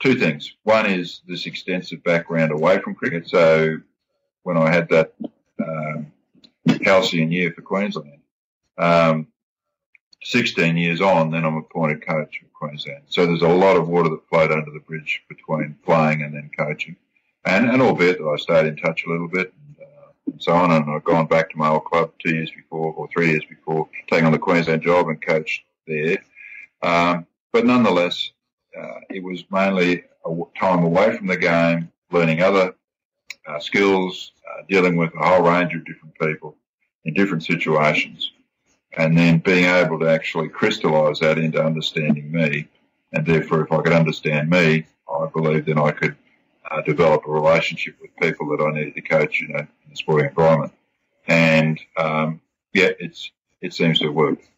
two 0.00 0.14
things. 0.14 0.54
One 0.64 0.86
is 0.86 1.20
this 1.28 1.46
extensive 1.46 2.02
background 2.02 2.52
away 2.52 2.80
from 2.80 2.94
cricket. 2.94 3.28
So 3.28 3.76
when 4.42 4.56
I 4.56 4.72
had 4.72 4.88
that 4.88 5.12
um, 5.64 6.12
halcyon 6.82 7.30
year 7.30 7.52
for 7.52 7.62
Queensland, 7.62 8.20
um, 8.78 9.28
16 10.22 10.76
years 10.76 11.00
on, 11.00 11.30
then 11.30 11.44
I'm 11.44 11.56
appointed 11.56 12.06
coach 12.06 12.42
of 12.42 12.52
Queensland. 12.52 13.02
So 13.08 13.26
there's 13.26 13.42
a 13.42 13.48
lot 13.48 13.76
of 13.76 13.88
water 13.88 14.08
that 14.10 14.28
flowed 14.28 14.52
under 14.52 14.70
the 14.70 14.80
bridge 14.80 15.22
between 15.28 15.76
playing 15.84 16.22
and 16.22 16.34
then 16.34 16.50
coaching. 16.56 16.96
And, 17.44 17.70
and 17.70 17.80
albeit 17.80 18.18
that 18.18 18.26
I 18.26 18.36
stayed 18.36 18.66
in 18.66 18.76
touch 18.76 19.04
a 19.06 19.10
little 19.10 19.28
bit 19.28 19.52
and, 19.66 19.76
uh, 19.80 20.10
and 20.26 20.42
so 20.42 20.52
on, 20.52 20.70
and 20.70 20.90
I've 20.90 21.04
gone 21.04 21.26
back 21.26 21.50
to 21.50 21.56
my 21.56 21.68
old 21.68 21.86
club 21.86 22.12
two 22.18 22.34
years 22.34 22.50
before 22.50 22.92
or 22.92 23.08
three 23.08 23.30
years 23.30 23.44
before 23.48 23.88
taking 24.10 24.26
on 24.26 24.32
the 24.32 24.38
Queensland 24.38 24.82
job 24.82 25.08
and 25.08 25.20
coached 25.22 25.62
there. 25.86 26.18
Um, 26.82 27.26
but 27.52 27.64
nonetheless, 27.64 28.30
uh, 28.78 29.00
it 29.08 29.22
was 29.22 29.44
mainly 29.50 30.04
a 30.24 30.42
time 30.58 30.84
away 30.84 31.16
from 31.16 31.26
the 31.26 31.36
game, 31.36 31.90
learning 32.10 32.42
other 32.42 32.74
uh, 33.46 33.58
skills, 33.58 34.32
uh, 34.48 34.62
dealing 34.68 34.96
with 34.96 35.12
a 35.14 35.26
whole 35.26 35.42
range 35.42 35.74
of 35.74 35.84
different 35.84 36.14
people 36.18 36.56
in 37.04 37.14
different 37.14 37.42
situations 37.42 38.32
and 38.96 39.16
then 39.16 39.38
being 39.38 39.66
able 39.66 39.98
to 39.98 40.08
actually 40.08 40.48
crystallize 40.48 41.20
that 41.20 41.38
into 41.38 41.62
understanding 41.62 42.30
me. 42.30 42.66
And 43.12 43.24
therefore, 43.24 43.62
if 43.62 43.72
I 43.72 43.82
could 43.82 43.92
understand 43.92 44.50
me, 44.50 44.86
I 45.08 45.26
believe 45.32 45.66
then 45.66 45.78
I 45.78 45.90
could 45.90 46.16
uh, 46.70 46.80
develop 46.82 47.26
a 47.26 47.30
relationship 47.30 47.96
with 48.00 48.10
people 48.20 48.48
that 48.48 48.62
I 48.62 48.72
needed 48.72 48.94
to 48.94 49.00
coach, 49.00 49.40
you 49.40 49.48
know, 49.48 49.58
in 49.58 49.90
the 49.90 49.96
sporting 49.96 50.28
environment. 50.28 50.72
And 51.26 51.78
um, 51.96 52.40
yeah, 52.72 52.90
it's 52.98 53.30
it 53.60 53.74
seems 53.74 53.98
to 54.00 54.08
worked. 54.08 54.48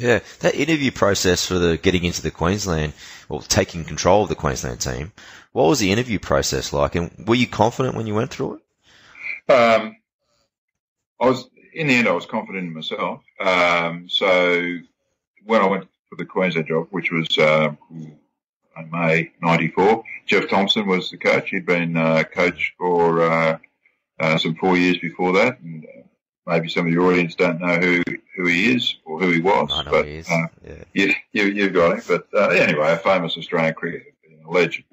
Yeah, 0.00 0.20
that 0.38 0.54
interview 0.54 0.90
process 0.90 1.44
for 1.44 1.58
the 1.58 1.76
getting 1.76 2.04
into 2.04 2.22
the 2.22 2.30
Queensland 2.30 2.94
or 3.28 3.42
taking 3.42 3.84
control 3.84 4.22
of 4.22 4.30
the 4.30 4.34
Queensland 4.34 4.80
team. 4.80 5.12
What 5.52 5.68
was 5.68 5.78
the 5.78 5.92
interview 5.92 6.18
process 6.18 6.72
like, 6.72 6.94
and 6.94 7.10
were 7.28 7.34
you 7.34 7.46
confident 7.46 7.94
when 7.94 8.06
you 8.06 8.14
went 8.14 8.30
through 8.30 8.54
it? 8.54 9.52
Um, 9.52 9.96
I 11.20 11.26
was 11.26 11.50
in 11.74 11.86
the 11.86 11.96
end, 11.96 12.08
I 12.08 12.12
was 12.12 12.24
confident 12.24 12.68
in 12.68 12.72
myself. 12.72 13.20
Um, 13.38 14.08
so 14.08 14.78
when 15.44 15.60
I 15.60 15.66
went 15.66 15.86
for 16.08 16.16
the 16.16 16.24
Queensland 16.24 16.68
job, 16.68 16.86
which 16.90 17.12
was 17.12 17.26
uh, 17.36 17.74
May 18.90 19.32
'94, 19.42 20.02
Jeff 20.24 20.48
Thomson 20.48 20.86
was 20.86 21.10
the 21.10 21.18
coach. 21.18 21.50
He'd 21.50 21.66
been 21.66 21.98
uh, 21.98 22.24
coach 22.24 22.74
for 22.78 23.20
uh, 23.20 23.58
uh, 24.18 24.38
some 24.38 24.54
four 24.54 24.78
years 24.78 24.96
before 24.96 25.34
that, 25.34 25.60
and 25.60 25.84
uh, 25.84 26.02
maybe 26.46 26.70
some 26.70 26.86
of 26.86 26.92
the 26.92 27.00
audience 27.00 27.34
don't 27.34 27.60
know 27.60 27.76
who, 27.76 28.02
who 28.40 28.46
he 28.46 28.74
is 28.74 28.96
or 29.04 29.20
who 29.20 29.30
he 29.30 29.40
was. 29.40 29.70
I 29.72 29.82
know 29.84 29.90
but 29.90 30.06
he 30.06 30.16
is. 30.16 30.28
Uh, 30.28 30.46
yeah. 30.66 30.84
you, 30.92 31.14
you 31.32 31.44
you 31.44 31.70
got 31.70 31.98
him. 31.98 32.02
But 32.06 32.26
uh, 32.34 32.48
anyway, 32.48 32.92
a 32.92 32.96
famous 32.96 33.36
Australian 33.36 33.74
cricketer, 33.74 34.06
a 34.46 34.50
legend, 34.50 34.84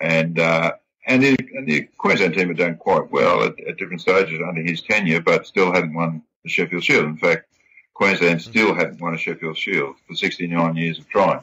and 0.00 0.38
uh, 0.38 0.72
and 1.06 1.22
the, 1.22 1.36
and 1.54 1.66
the 1.66 1.88
Queensland 1.96 2.34
team 2.34 2.48
had 2.48 2.58
done 2.58 2.76
quite 2.76 3.10
well 3.10 3.44
at, 3.44 3.58
at 3.60 3.78
different 3.78 4.00
stages 4.00 4.40
under 4.46 4.62
his 4.62 4.82
tenure, 4.82 5.20
but 5.20 5.46
still 5.46 5.72
hadn't 5.72 5.94
won 5.94 6.22
the 6.44 6.50
Sheffield 6.50 6.84
Shield. 6.84 7.04
In 7.04 7.16
fact, 7.16 7.46
Queensland 7.94 8.42
still 8.42 8.74
hadn't 8.74 9.00
won 9.00 9.14
a 9.14 9.18
Sheffield 9.18 9.56
Shield 9.56 9.96
for 10.06 10.14
69 10.14 10.76
years 10.76 10.98
of 10.98 11.08
trying. 11.08 11.42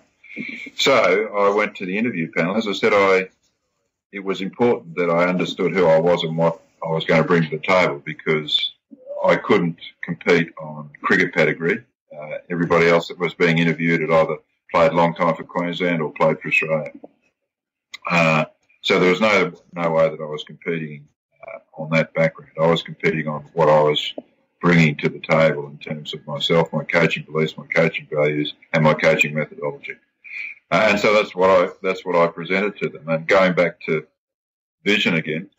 So 0.75 0.93
I 0.93 1.55
went 1.55 1.75
to 1.77 1.85
the 1.85 1.97
interview 1.97 2.31
panel. 2.31 2.57
As 2.57 2.67
I 2.67 2.73
said, 2.73 2.93
I 2.93 3.29
it 4.11 4.23
was 4.23 4.41
important 4.41 4.95
that 4.95 5.09
I 5.09 5.25
understood 5.25 5.73
who 5.73 5.85
I 5.87 5.99
was 5.99 6.23
and 6.23 6.37
what 6.37 6.61
I 6.83 6.89
was 6.89 7.05
going 7.05 7.21
to 7.21 7.27
bring 7.27 7.43
to 7.43 7.49
the 7.49 7.59
table 7.59 8.01
because 8.05 8.71
I 9.25 9.35
couldn't 9.38 9.79
compete 10.01 10.53
on 10.59 10.89
cricket 11.01 11.33
pedigree. 11.33 11.83
Uh, 12.15 12.38
everybody 12.49 12.88
else 12.88 13.07
that 13.07 13.19
was 13.19 13.33
being 13.33 13.57
interviewed 13.57 14.01
had 14.01 14.11
either 14.11 14.38
played 14.71 14.91
a 14.91 14.95
long 14.95 15.15
time 15.15 15.35
for 15.35 15.43
Queensland 15.43 16.01
or 16.01 16.11
played 16.13 16.39
for 16.39 16.49
Australia. 16.49 16.91
Uh, 18.09 18.45
so 18.81 18.99
there 18.99 19.09
was 19.09 19.21
no 19.21 19.51
no 19.73 19.89
way 19.89 20.09
that 20.09 20.21
I 20.21 20.25
was 20.25 20.43
competing 20.43 21.07
uh, 21.47 21.81
on 21.81 21.89
that 21.91 22.13
background. 22.13 22.51
I 22.61 22.67
was 22.67 22.83
competing 22.83 23.27
on 23.27 23.43
what 23.53 23.67
I 23.69 23.81
was 23.81 24.13
bringing 24.61 24.95
to 24.97 25.09
the 25.09 25.19
table 25.19 25.67
in 25.67 25.77
terms 25.77 26.13
of 26.13 26.25
myself, 26.27 26.71
my 26.71 26.83
coaching 26.83 27.23
beliefs, 27.23 27.57
my 27.57 27.65
coaching 27.67 28.07
values, 28.11 28.53
and 28.73 28.83
my 28.83 28.93
coaching 28.93 29.33
methodology. 29.33 29.95
Uh, 30.71 30.88
and 30.89 30.99
so 30.99 31.13
that's 31.13 31.35
what 31.35 31.49
I 31.49 31.69
that's 31.81 32.05
what 32.05 32.15
I 32.15 32.27
presented 32.27 32.77
to 32.77 32.89
them. 32.89 33.07
And 33.07 33.27
going 33.27 33.53
back 33.53 33.79
to 33.81 34.05
vision 34.83 35.15
again, 35.15 35.49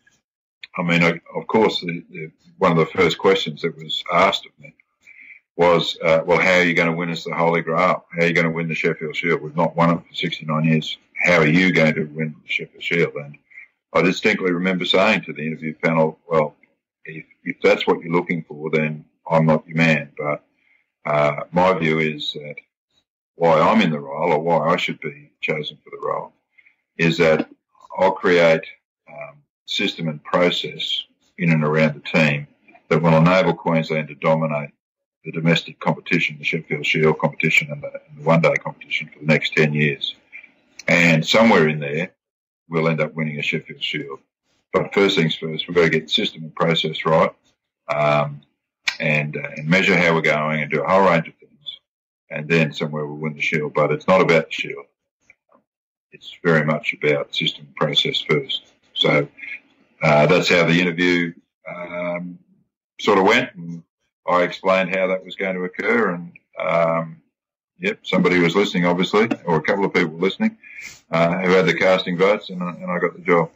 I 0.77 0.83
mean, 0.83 1.03
I, 1.03 1.19
of 1.35 1.47
course, 1.47 1.81
the, 1.81 2.03
the, 2.11 2.31
one 2.57 2.71
of 2.71 2.77
the 2.77 2.85
first 2.85 3.17
questions 3.17 3.61
that 3.61 3.75
was 3.75 4.03
asked 4.13 4.45
of 4.45 4.51
me 4.59 4.73
was, 5.55 5.97
uh, 6.03 6.21
well, 6.25 6.39
how 6.39 6.59
are 6.59 6.63
you 6.63 6.75
going 6.75 6.89
to 6.89 6.95
win 6.95 7.09
us 7.09 7.23
the 7.23 7.33
Holy 7.33 7.61
Grail? 7.61 8.05
How 8.11 8.21
are 8.21 8.25
you 8.25 8.33
going 8.33 8.45
to 8.45 8.51
win 8.51 8.67
the 8.67 8.75
Sheffield 8.75 9.15
Shield? 9.15 9.41
We've 9.41 9.55
not 9.55 9.75
won 9.75 9.89
it 9.89 10.07
for 10.07 10.13
69 10.13 10.63
years. 10.65 10.97
How 11.25 11.39
are 11.39 11.47
you 11.47 11.73
going 11.73 11.95
to 11.95 12.03
win 12.05 12.35
the 12.43 12.51
Sheffield 12.51 12.83
Shield? 12.83 13.13
And 13.15 13.37
I 13.93 14.03
distinctly 14.03 14.51
remember 14.51 14.85
saying 14.85 15.23
to 15.23 15.33
the 15.33 15.45
interview 15.45 15.73
panel, 15.73 16.19
well, 16.29 16.55
if, 17.05 17.25
if 17.43 17.57
that's 17.63 17.87
what 17.87 18.01
you're 18.01 18.13
looking 18.13 18.43
for, 18.43 18.69
then 18.69 19.03
I'm 19.29 19.47
not 19.47 19.67
your 19.67 19.77
man. 19.77 20.11
But 20.15 20.43
uh, 21.05 21.43
my 21.51 21.73
view 21.73 21.99
is 21.99 22.33
that 22.33 22.55
why 23.35 23.59
I'm 23.59 23.81
in 23.81 23.91
the 23.91 23.99
role 23.99 24.33
or 24.33 24.39
why 24.39 24.73
I 24.73 24.77
should 24.77 24.99
be 24.99 25.31
chosen 25.41 25.77
for 25.83 25.89
the 25.89 26.05
role 26.05 26.33
is 26.97 27.17
that 27.17 27.49
I'll 27.97 28.11
create 28.11 28.63
um, 29.09 29.37
system 29.67 30.07
and 30.07 30.23
process 30.23 31.03
in 31.37 31.51
and 31.51 31.63
around 31.63 31.95
the 31.95 32.19
team 32.19 32.47
that 32.89 33.01
will 33.01 33.15
enable 33.15 33.53
Queensland 33.53 34.07
to 34.07 34.15
dominate 34.15 34.71
the 35.23 35.31
domestic 35.31 35.79
competition, 35.79 36.37
the 36.39 36.45
Sheffield 36.45 36.85
Shield 36.85 37.19
competition 37.19 37.69
and 37.69 37.83
the, 37.83 37.87
and 37.87 38.17
the 38.17 38.23
one 38.23 38.41
day 38.41 38.53
competition 38.55 39.09
for 39.13 39.19
the 39.19 39.25
next 39.25 39.53
10 39.53 39.73
years. 39.73 40.15
And 40.87 41.25
somewhere 41.25 41.67
in 41.67 41.79
there, 41.79 42.13
we'll 42.69 42.87
end 42.87 43.01
up 43.01 43.13
winning 43.13 43.37
a 43.37 43.41
Sheffield 43.41 43.83
Shield. 43.83 44.19
But 44.71 44.93
first 44.93 45.17
things 45.17 45.35
first, 45.35 45.67
we've 45.67 45.75
got 45.75 45.83
to 45.83 45.89
get 45.89 46.03
the 46.03 46.13
system 46.13 46.43
and 46.43 46.55
process 46.55 47.05
right, 47.05 47.31
um, 47.93 48.41
and, 48.99 49.35
uh, 49.35 49.49
and 49.57 49.67
measure 49.67 49.97
how 49.97 50.13
we're 50.13 50.21
going 50.21 50.61
and 50.61 50.71
do 50.71 50.81
a 50.81 50.87
whole 50.87 51.05
range 51.05 51.27
of 51.27 51.35
things. 51.35 51.79
And 52.29 52.47
then 52.47 52.73
somewhere 52.73 53.05
we'll 53.05 53.17
win 53.17 53.33
the 53.33 53.41
Shield. 53.41 53.73
But 53.73 53.91
it's 53.91 54.07
not 54.07 54.21
about 54.21 54.47
the 54.47 54.53
Shield. 54.53 54.85
It's 56.13 56.37
very 56.41 56.65
much 56.65 56.93
about 56.93 57.35
system 57.35 57.65
and 57.65 57.75
process 57.75 58.21
first. 58.21 58.73
So 58.97 59.27
uh, 60.01 60.25
that's 60.27 60.49
how 60.49 60.65
the 60.65 60.81
interview 60.81 61.33
um, 61.67 62.39
sort 62.99 63.17
of 63.17 63.25
went, 63.25 63.53
and 63.55 63.83
I 64.27 64.43
explained 64.43 64.95
how 64.95 65.07
that 65.07 65.23
was 65.23 65.35
going 65.35 65.55
to 65.55 65.63
occur. 65.63 66.09
And 66.11 66.33
um, 66.59 67.21
yep, 67.79 67.99
somebody 68.03 68.39
was 68.39 68.55
listening, 68.55 68.85
obviously, 68.85 69.29
or 69.45 69.57
a 69.57 69.61
couple 69.61 69.85
of 69.85 69.93
people 69.93 70.17
listening 70.17 70.57
uh, 71.11 71.39
who 71.39 71.51
had 71.51 71.65
the 71.65 71.73
casting 71.73 72.17
votes, 72.17 72.49
and, 72.49 72.61
and 72.61 72.91
I 72.91 72.99
got 72.99 73.13
the 73.13 73.21
job. 73.21 73.51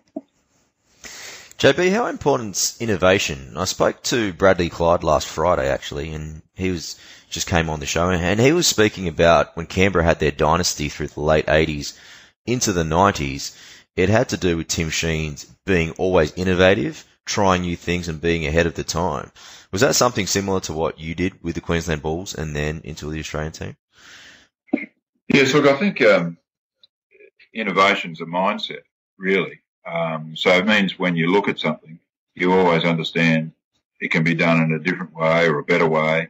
JB, 1.58 1.92
how 1.92 2.08
important 2.08 2.56
is 2.56 2.78
innovation? 2.80 3.54
I 3.56 3.66
spoke 3.66 4.02
to 4.04 4.34
Bradley 4.34 4.70
Clyde 4.70 5.04
last 5.04 5.28
Friday 5.28 5.70
actually, 5.70 6.12
and 6.12 6.42
he 6.56 6.72
was 6.72 7.00
just 7.30 7.48
came 7.48 7.70
on 7.70 7.80
the 7.80 7.86
show, 7.86 8.10
and 8.10 8.40
he 8.40 8.52
was 8.52 8.66
speaking 8.66 9.08
about 9.08 9.56
when 9.56 9.68
Canberra 9.68 10.04
had 10.04 10.20
their 10.20 10.32
dynasty 10.32 10.90
through 10.90 11.10
the 11.10 11.22
late 11.22 11.46
'80s 11.46 11.96
into 12.48 12.74
the 12.74 12.84
'90s. 12.84 13.56
It 13.96 14.10
had 14.10 14.30
to 14.30 14.38
do 14.38 14.58
with 14.58 14.68
Tim 14.68 14.90
Sheens 14.90 15.46
being 15.66 15.92
always 15.92 16.34
innovative, 16.34 17.06
trying 17.26 17.62
new 17.62 17.76
things, 17.76 18.08
and 18.08 18.22
being 18.22 18.46
ahead 18.46 18.68
of 18.68 18.76
the 18.76 18.84
time. 18.84 19.32
Was 19.72 19.82
that 19.82 19.96
something 19.96 20.28
similar 20.28 20.60
to 20.62 20.74
what 20.74 21.00
you 21.00 21.16
did 21.16 21.44
with 21.44 21.56
the 21.56 21.62
Queensland 21.62 22.02
Bulls 22.02 22.34
and 22.34 22.56
then 22.56 22.82
into 22.84 23.10
the 23.10 23.20
Australian 23.20 23.54
team? 23.54 23.78
Yes, 25.28 25.54
look, 25.54 25.66
I 25.66 25.78
think 25.78 26.02
um, 26.02 26.38
innovation's 27.54 28.22
a 28.22 28.26
mindset, 28.26 28.82
really. 29.18 29.62
Um, 29.86 30.36
so 30.36 30.52
it 30.52 30.66
means 30.66 31.00
when 31.00 31.16
you 31.16 31.28
look 31.28 31.48
at 31.48 31.60
something, 31.60 32.00
you 32.36 32.54
always 32.54 32.84
understand 32.84 33.52
it 34.00 34.12
can 34.12 34.24
be 34.24 34.36
done 34.36 34.62
in 34.62 34.74
a 34.74 34.80
different 34.80 35.14
way 35.14 35.48
or 35.48 35.60
a 35.60 35.64
better 35.64 35.88
way, 35.88 36.28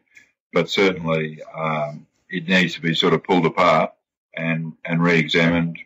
but 0.53 0.69
certainly 0.69 1.41
um, 1.55 2.05
it 2.29 2.47
needs 2.47 2.75
to 2.75 2.81
be 2.81 2.93
sort 2.93 3.13
of 3.13 3.23
pulled 3.23 3.45
apart 3.45 3.93
and, 4.35 4.73
and 4.85 5.01
re-examined, 5.01 5.77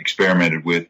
experimented 0.00 0.64
with, 0.64 0.88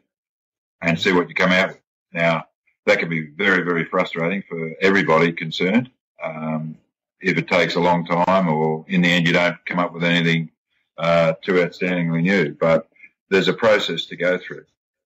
and 0.81 0.99
see 0.99 1.11
what 1.11 1.29
you 1.29 1.35
come 1.35 1.51
out 1.51 1.69
with. 1.69 1.81
Now, 2.13 2.45
that 2.85 2.99
can 2.99 3.09
be 3.09 3.27
very, 3.27 3.63
very 3.63 3.85
frustrating 3.85 4.43
for 4.49 4.73
everybody 4.81 5.31
concerned. 5.31 5.91
Um, 6.23 6.77
if 7.19 7.37
it 7.37 7.47
takes 7.47 7.75
a 7.75 7.79
long 7.79 8.05
time 8.05 8.47
or 8.47 8.83
in 8.87 9.01
the 9.01 9.09
end 9.09 9.27
you 9.27 9.33
don't 9.33 9.63
come 9.65 9.79
up 9.79 9.93
with 9.93 10.03
anything 10.03 10.49
uh, 10.97 11.33
too 11.41 11.53
outstandingly 11.53 12.23
new, 12.23 12.55
but 12.59 12.89
there's 13.29 13.47
a 13.47 13.53
process 13.53 14.05
to 14.05 14.15
go 14.15 14.37
through. 14.37 14.65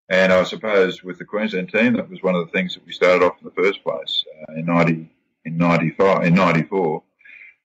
And 0.09 0.31
I 0.31 0.43
suppose 0.43 1.03
with 1.03 1.17
the 1.17 1.25
Queensland 1.25 1.71
team, 1.71 1.93
that 1.93 2.09
was 2.09 2.21
one 2.21 2.35
of 2.35 2.45
the 2.45 2.51
things 2.51 2.75
that 2.75 2.85
we 2.85 2.93
started 2.93 3.25
off 3.25 3.37
in 3.41 3.45
the 3.45 3.63
first 3.63 3.83
place 3.83 4.23
uh, 4.47 4.53
in 4.53 4.65
90, 4.65 5.09
in 5.45 5.57
95, 5.57 6.25
in 6.25 6.33
94, 6.33 7.03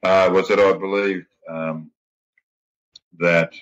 uh, 0.02 0.30
was 0.32 0.48
that 0.48 0.58
I 0.58 0.72
believed 0.72 1.26
um, 1.48 1.90
that, 3.18 3.52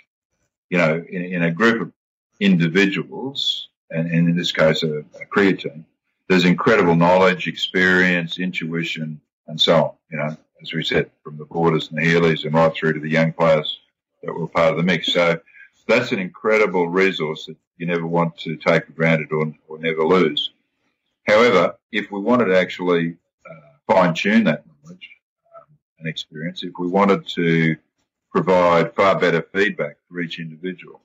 you 0.70 0.78
know, 0.78 1.04
in, 1.08 1.24
in, 1.24 1.42
a 1.42 1.50
group 1.50 1.82
of 1.82 1.92
individuals, 2.40 3.68
and, 3.90 4.10
and 4.10 4.28
in 4.28 4.36
this 4.36 4.52
case 4.52 4.82
a, 4.82 4.98
a 5.00 5.54
team, 5.54 5.84
there's 6.28 6.44
incredible 6.44 6.94
knowledge, 6.94 7.48
experience, 7.48 8.38
intuition, 8.38 9.20
and 9.46 9.60
so 9.60 9.76
on. 9.76 9.92
You 10.10 10.18
know, 10.18 10.36
as 10.62 10.72
we 10.72 10.84
said, 10.84 11.10
from 11.22 11.38
the 11.38 11.44
Borders 11.44 11.88
and 11.88 11.98
the 11.98 12.04
Healy's 12.04 12.44
and 12.44 12.54
right 12.54 12.74
through 12.74 12.94
to 12.94 13.00
the 13.00 13.08
young 13.08 13.32
players 13.32 13.80
that 14.22 14.32
were 14.32 14.48
part 14.48 14.72
of 14.72 14.76
the 14.76 14.82
mix. 14.82 15.12
So 15.12 15.40
that's 15.86 16.12
an 16.12 16.18
incredible 16.18 16.88
resource 16.88 17.46
that 17.46 17.56
you 17.78 17.86
never 17.86 18.06
want 18.06 18.36
to 18.38 18.56
take 18.56 18.86
for 18.86 18.92
granted 18.92 19.32
or, 19.32 19.52
or 19.68 19.78
never 19.78 20.04
lose. 20.04 20.50
However, 21.26 21.76
if 21.92 22.10
we 22.10 22.20
wanted 22.20 22.46
to 22.46 22.58
actually 22.58 23.16
uh, 23.48 23.92
fine 23.92 24.14
tune 24.14 24.44
that 24.44 24.64
knowledge 24.66 25.08
um, 25.56 25.76
and 25.98 26.08
experience, 26.08 26.62
if 26.62 26.72
we 26.78 26.88
wanted 26.88 27.26
to 27.28 27.76
provide 28.32 28.94
far 28.94 29.18
better 29.18 29.42
feedback 29.54 29.96
for 30.08 30.20
each 30.20 30.38
individual, 30.40 31.00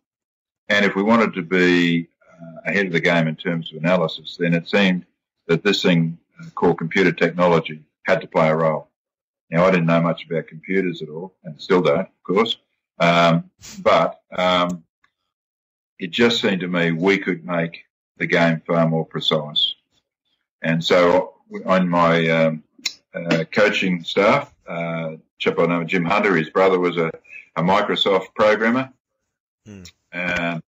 and 0.70 0.86
if 0.86 0.96
we 0.96 1.04
wanted 1.04 1.34
to 1.34 1.42
be 1.42 2.08
uh, 2.32 2.70
ahead 2.70 2.86
of 2.86 2.92
the 2.94 3.00
game 3.00 3.28
in 3.28 3.36
terms 3.36 3.72
of 3.72 3.78
analysis, 3.78 4.38
then 4.40 4.54
it 4.54 4.68
seemed 4.68 5.06
that 5.48 5.64
this 5.64 5.82
thing 5.82 6.18
uh, 6.40 6.50
called 6.56 6.78
computer 6.78 7.12
technology 7.12 7.84
had 8.04 8.22
to 8.22 8.28
play 8.28 8.50
a 8.50 8.56
role. 8.56 8.88
Now, 9.50 9.66
I 9.66 9.72
didn't 9.72 9.86
know 9.86 10.02
much 10.02 10.26
about 10.26 10.48
computers 10.48 11.02
at 11.02 11.10
all, 11.10 11.36
and 11.44 11.62
still 11.62 11.82
don't, 11.82 12.00
of 12.00 12.24
course. 12.24 12.58
Um, 13.00 13.50
but 13.82 14.22
um, 14.36 14.84
it 16.00 16.12
just 16.12 16.42
seemed 16.42 16.62
to 16.62 16.68
me 16.68 16.92
we 16.92 17.18
could 17.18 17.46
make 17.46 17.86
the 18.18 18.28
game 18.28 18.62
far 18.66 18.88
more 18.88 19.06
precise. 19.06 19.76
And 20.62 20.84
so 20.84 21.36
on 21.66 21.90
my 21.90 22.28
um, 22.30 22.64
uh, 23.14 23.44
coaching 23.52 24.04
staff, 24.04 24.54
uh, 24.68 25.18
chap 25.38 25.58
by 25.58 25.66
name 25.66 25.86
Jim 25.88 26.06
Hunter, 26.06 26.36
his 26.36 26.50
brother 26.50 26.80
was 26.80 26.98
a, 26.98 27.12
a 27.56 27.62
Microsoft 27.62 28.34
programmer. 28.36 28.92
Hmm. 29.66 29.84
Uh, 30.14 30.60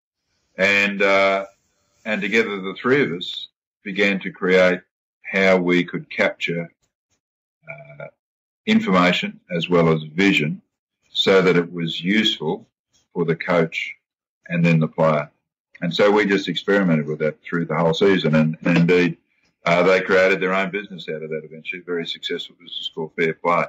and, 0.57 1.01
and 1.01 2.21
together 2.21 2.61
the 2.61 2.75
three 2.81 3.03
of 3.03 3.11
us 3.11 3.49
began 3.83 4.19
to 4.21 4.31
create 4.31 4.81
how 5.21 5.57
we 5.57 5.83
could 5.83 6.09
capture 6.09 6.71
uh, 7.69 8.05
information 8.65 9.39
as 9.55 9.69
well 9.69 9.91
as 9.91 10.03
vision 10.03 10.61
so 11.11 11.41
that 11.41 11.55
it 11.55 11.71
was 11.71 12.01
useful 12.01 12.67
for 13.13 13.25
the 13.25 13.35
coach 13.35 13.95
and 14.47 14.63
then 14.63 14.79
the 14.79 14.87
player. 14.87 15.29
And 15.81 15.93
so 15.93 16.11
we 16.11 16.25
just 16.25 16.47
experimented 16.47 17.07
with 17.07 17.19
that 17.19 17.41
through 17.43 17.65
the 17.65 17.75
whole 17.75 17.93
season. 17.93 18.35
And, 18.35 18.57
and 18.63 18.77
indeed, 18.77 19.17
uh, 19.65 19.83
they 19.83 20.01
created 20.01 20.39
their 20.39 20.53
own 20.53 20.71
business 20.71 21.07
out 21.09 21.23
of 21.23 21.29
that 21.29 21.41
eventually, 21.43 21.81
very 21.81 22.05
successful 22.05 22.55
business 22.59 22.91
called 22.93 23.11
Fair 23.15 23.33
Play, 23.33 23.65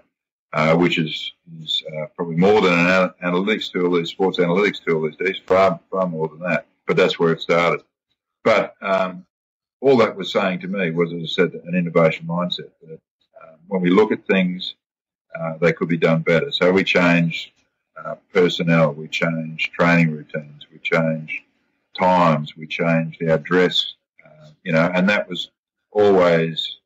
uh, 0.55 0.77
which 0.77 0.99
is, 0.99 1.33
is 1.63 1.83
uh, 1.99 2.07
probably 2.17 2.37
more 2.37 2.61
than 2.63 2.75
an 2.75 3.11
analytics 3.25 3.73
tool, 3.73 3.97
a 3.97 4.07
sports 4.07 4.39
analytics 4.39 4.85
tool 4.85 5.03
these 5.03 5.17
days, 5.17 5.39
far, 5.47 5.81
far 5.91 6.09
more 6.09 6.29
than 6.29 6.41
that. 6.41 6.67
But 6.87 6.97
that's 6.97 7.19
where 7.19 7.33
it 7.33 7.43
started. 7.43 7.83
But 8.45 8.75
um, 8.83 9.27
all 9.81 9.99
that 9.99 10.17
was 10.17 10.33
saying 10.33 10.61
to 10.61 10.69
me 10.69 10.91
was, 10.93 11.13
as 11.13 11.23
I 11.23 11.27
said, 11.27 11.55
an 11.67 11.77
innovation 11.77 12.27
mindset. 12.27 12.71
That 12.83 13.01
um, 13.43 13.57
when 13.69 13.83
we 13.83 13.91
look 13.91 14.13
at 14.13 14.27
things, 14.27 14.75
uh, 15.39 15.59
they 15.61 15.73
could 15.73 15.89
be 15.89 15.99
done 15.99 16.23
better. 16.23 16.53
So 16.53 16.73
we 16.73 16.85
changed 16.85 17.53
uh, 17.97 18.17
personnel, 18.33 18.93
we 18.93 19.09
changed 19.09 19.73
training 19.73 20.13
routines, 20.13 20.67
we 20.73 20.79
changed 20.81 21.43
times, 21.99 22.57
we 22.57 22.67
changed 22.67 23.23
our 23.29 23.39
dress, 23.39 23.95
uh, 24.27 24.49
you 24.65 24.73
know, 24.73 24.91
and 24.95 25.09
that 25.11 25.29
was 25.29 25.51
always 25.93 26.79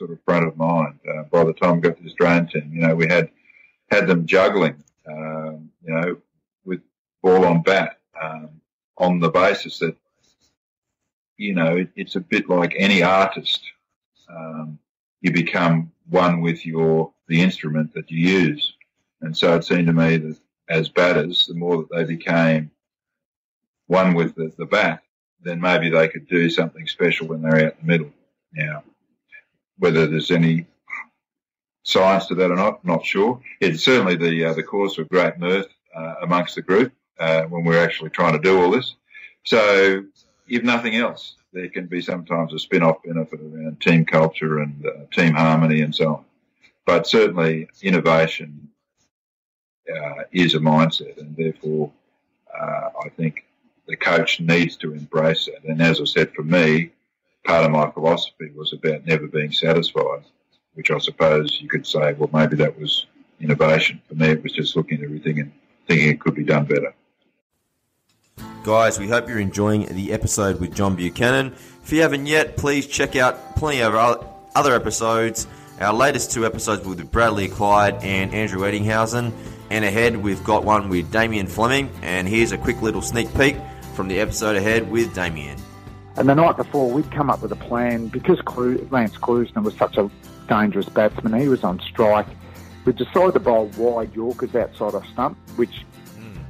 sort 0.00 0.10
of 0.10 0.18
front 0.24 0.46
of 0.46 0.56
mind. 0.56 0.98
Uh, 1.06 1.24
by 1.24 1.44
the 1.44 1.52
time 1.52 1.76
we 1.76 1.82
got 1.82 1.96
to 1.96 2.02
the 2.02 2.08
Australian 2.08 2.48
team, 2.48 2.70
you 2.72 2.80
know, 2.80 2.96
we 2.96 3.06
had 3.06 3.30
had 3.90 4.06
them 4.06 4.24
juggling, 4.24 4.82
um, 5.06 5.70
you 5.84 5.92
know, 5.92 6.16
with 6.64 6.80
ball 7.22 7.44
on 7.44 7.60
bat 7.62 7.98
um, 8.20 8.48
on 8.96 9.20
the 9.20 9.28
basis 9.28 9.78
that, 9.80 9.94
you 11.36 11.54
know, 11.54 11.76
it, 11.76 11.90
it's 11.96 12.16
a 12.16 12.20
bit 12.20 12.48
like 12.48 12.74
any 12.78 13.02
artist. 13.02 13.60
Um, 14.28 14.78
you 15.20 15.32
become 15.32 15.92
one 16.08 16.40
with 16.40 16.64
your 16.64 17.12
the 17.28 17.42
instrument 17.42 17.92
that 17.92 18.10
you 18.10 18.26
use, 18.26 18.74
and 19.20 19.36
so 19.36 19.54
it 19.54 19.64
seemed 19.64 19.86
to 19.88 19.92
me 19.92 20.16
that 20.16 20.38
as 20.70 20.88
batters, 20.88 21.46
the 21.46 21.54
more 21.54 21.76
that 21.78 21.88
they 21.94 22.04
became 22.04 22.70
one 23.88 24.14
with 24.14 24.34
the, 24.34 24.50
the 24.56 24.64
bat, 24.64 25.02
then 25.42 25.60
maybe 25.60 25.90
they 25.90 26.08
could 26.08 26.26
do 26.26 26.48
something 26.48 26.86
special 26.86 27.26
when 27.26 27.42
they're 27.42 27.66
out 27.66 27.74
in 27.74 27.86
the 27.86 27.86
middle. 27.86 28.12
Now, 28.54 28.82
whether 29.80 30.06
there's 30.06 30.30
any 30.30 30.66
science 31.82 32.26
to 32.26 32.34
that 32.36 32.50
or 32.50 32.56
not, 32.56 32.84
not 32.84 33.04
sure. 33.04 33.40
It's 33.60 33.82
certainly 33.82 34.16
the 34.16 34.44
uh, 34.46 34.54
the 34.54 34.62
cause 34.62 34.98
of 34.98 35.08
great 35.08 35.38
mirth 35.38 35.66
uh, 35.94 36.14
amongst 36.22 36.54
the 36.54 36.62
group 36.62 36.92
uh, 37.18 37.42
when 37.44 37.64
we're 37.64 37.82
actually 37.82 38.10
trying 38.10 38.34
to 38.34 38.38
do 38.38 38.62
all 38.62 38.70
this. 38.70 38.94
So, 39.44 40.04
if 40.48 40.62
nothing 40.62 40.96
else, 40.96 41.34
there 41.52 41.68
can 41.68 41.86
be 41.86 42.00
sometimes 42.00 42.52
a 42.52 42.58
spin-off 42.58 43.02
benefit 43.02 43.40
around 43.40 43.80
team 43.80 44.04
culture 44.04 44.60
and 44.60 44.86
uh, 44.86 45.06
team 45.12 45.34
harmony 45.34 45.80
and 45.80 45.94
so 45.94 46.08
on. 46.16 46.24
But 46.86 47.06
certainly, 47.06 47.68
innovation 47.82 48.68
uh, 49.90 50.24
is 50.32 50.54
a 50.54 50.58
mindset, 50.58 51.18
and 51.18 51.36
therefore, 51.36 51.90
uh, 52.54 52.90
I 53.04 53.08
think 53.08 53.46
the 53.86 53.96
coach 53.96 54.40
needs 54.40 54.76
to 54.76 54.92
embrace 54.92 55.48
it. 55.48 55.64
And 55.64 55.82
as 55.82 56.00
I 56.00 56.04
said, 56.04 56.32
for 56.34 56.42
me, 56.42 56.90
part 57.44 57.64
of 57.64 57.70
my 57.70 57.90
philosophy 57.90 58.50
was 58.54 58.72
about 58.72 59.06
never 59.06 59.26
being 59.26 59.52
satisfied, 59.52 60.24
which 60.74 60.90
I 60.90 60.98
suppose 60.98 61.58
you 61.60 61.68
could 61.68 61.86
say, 61.86 62.12
well, 62.14 62.30
maybe 62.32 62.56
that 62.56 62.78
was 62.78 63.06
innovation. 63.40 64.00
For 64.08 64.14
me, 64.14 64.28
it 64.28 64.42
was 64.42 64.52
just 64.52 64.76
looking 64.76 64.98
at 64.98 65.04
everything 65.04 65.40
and 65.40 65.52
thinking 65.86 66.08
it 66.10 66.20
could 66.20 66.34
be 66.34 66.44
done 66.44 66.64
better. 66.64 66.94
Guys, 68.62 68.98
we 68.98 69.08
hope 69.08 69.28
you're 69.28 69.40
enjoying 69.40 69.86
the 69.86 70.12
episode 70.12 70.60
with 70.60 70.74
John 70.74 70.94
Buchanan. 70.94 71.54
If 71.82 71.92
you 71.92 72.02
haven't 72.02 72.26
yet, 72.26 72.56
please 72.58 72.86
check 72.86 73.16
out 73.16 73.56
plenty 73.56 73.80
of 73.80 73.94
other 74.54 74.74
episodes. 74.74 75.46
Our 75.80 75.94
latest 75.94 76.32
two 76.32 76.44
episodes 76.44 76.86
with 76.86 77.10
Bradley 77.10 77.48
Clyde 77.48 78.04
and 78.04 78.34
Andrew 78.34 78.60
Ettingshausen. 78.60 79.32
And 79.70 79.84
ahead, 79.84 80.16
we've 80.16 80.44
got 80.44 80.64
one 80.64 80.90
with 80.90 81.10
Damien 81.10 81.46
Fleming. 81.46 81.90
And 82.02 82.28
here's 82.28 82.52
a 82.52 82.58
quick 82.58 82.82
little 82.82 83.00
sneak 83.00 83.32
peek 83.34 83.56
from 83.94 84.08
the 84.08 84.20
episode 84.20 84.56
ahead 84.56 84.90
with 84.90 85.14
Damien. 85.14 85.56
And 86.20 86.28
the 86.28 86.34
night 86.34 86.58
before, 86.58 86.90
we'd 86.90 87.10
come 87.10 87.30
up 87.30 87.40
with 87.40 87.50
a 87.50 87.56
plan 87.56 88.08
because 88.08 88.38
Lance 88.90 89.16
Klusener 89.16 89.62
was 89.62 89.74
such 89.74 89.96
a 89.96 90.10
dangerous 90.50 90.86
batsman. 90.86 91.40
He 91.40 91.48
was 91.48 91.64
on 91.64 91.80
strike. 91.80 92.26
We 92.84 92.92
decided 92.92 93.32
to 93.32 93.40
bowl 93.40 93.70
wide 93.78 94.14
Yorkers 94.14 94.54
outside 94.54 94.92
of 94.92 95.06
stump, 95.06 95.38
which 95.56 95.86
mm. 96.18 96.44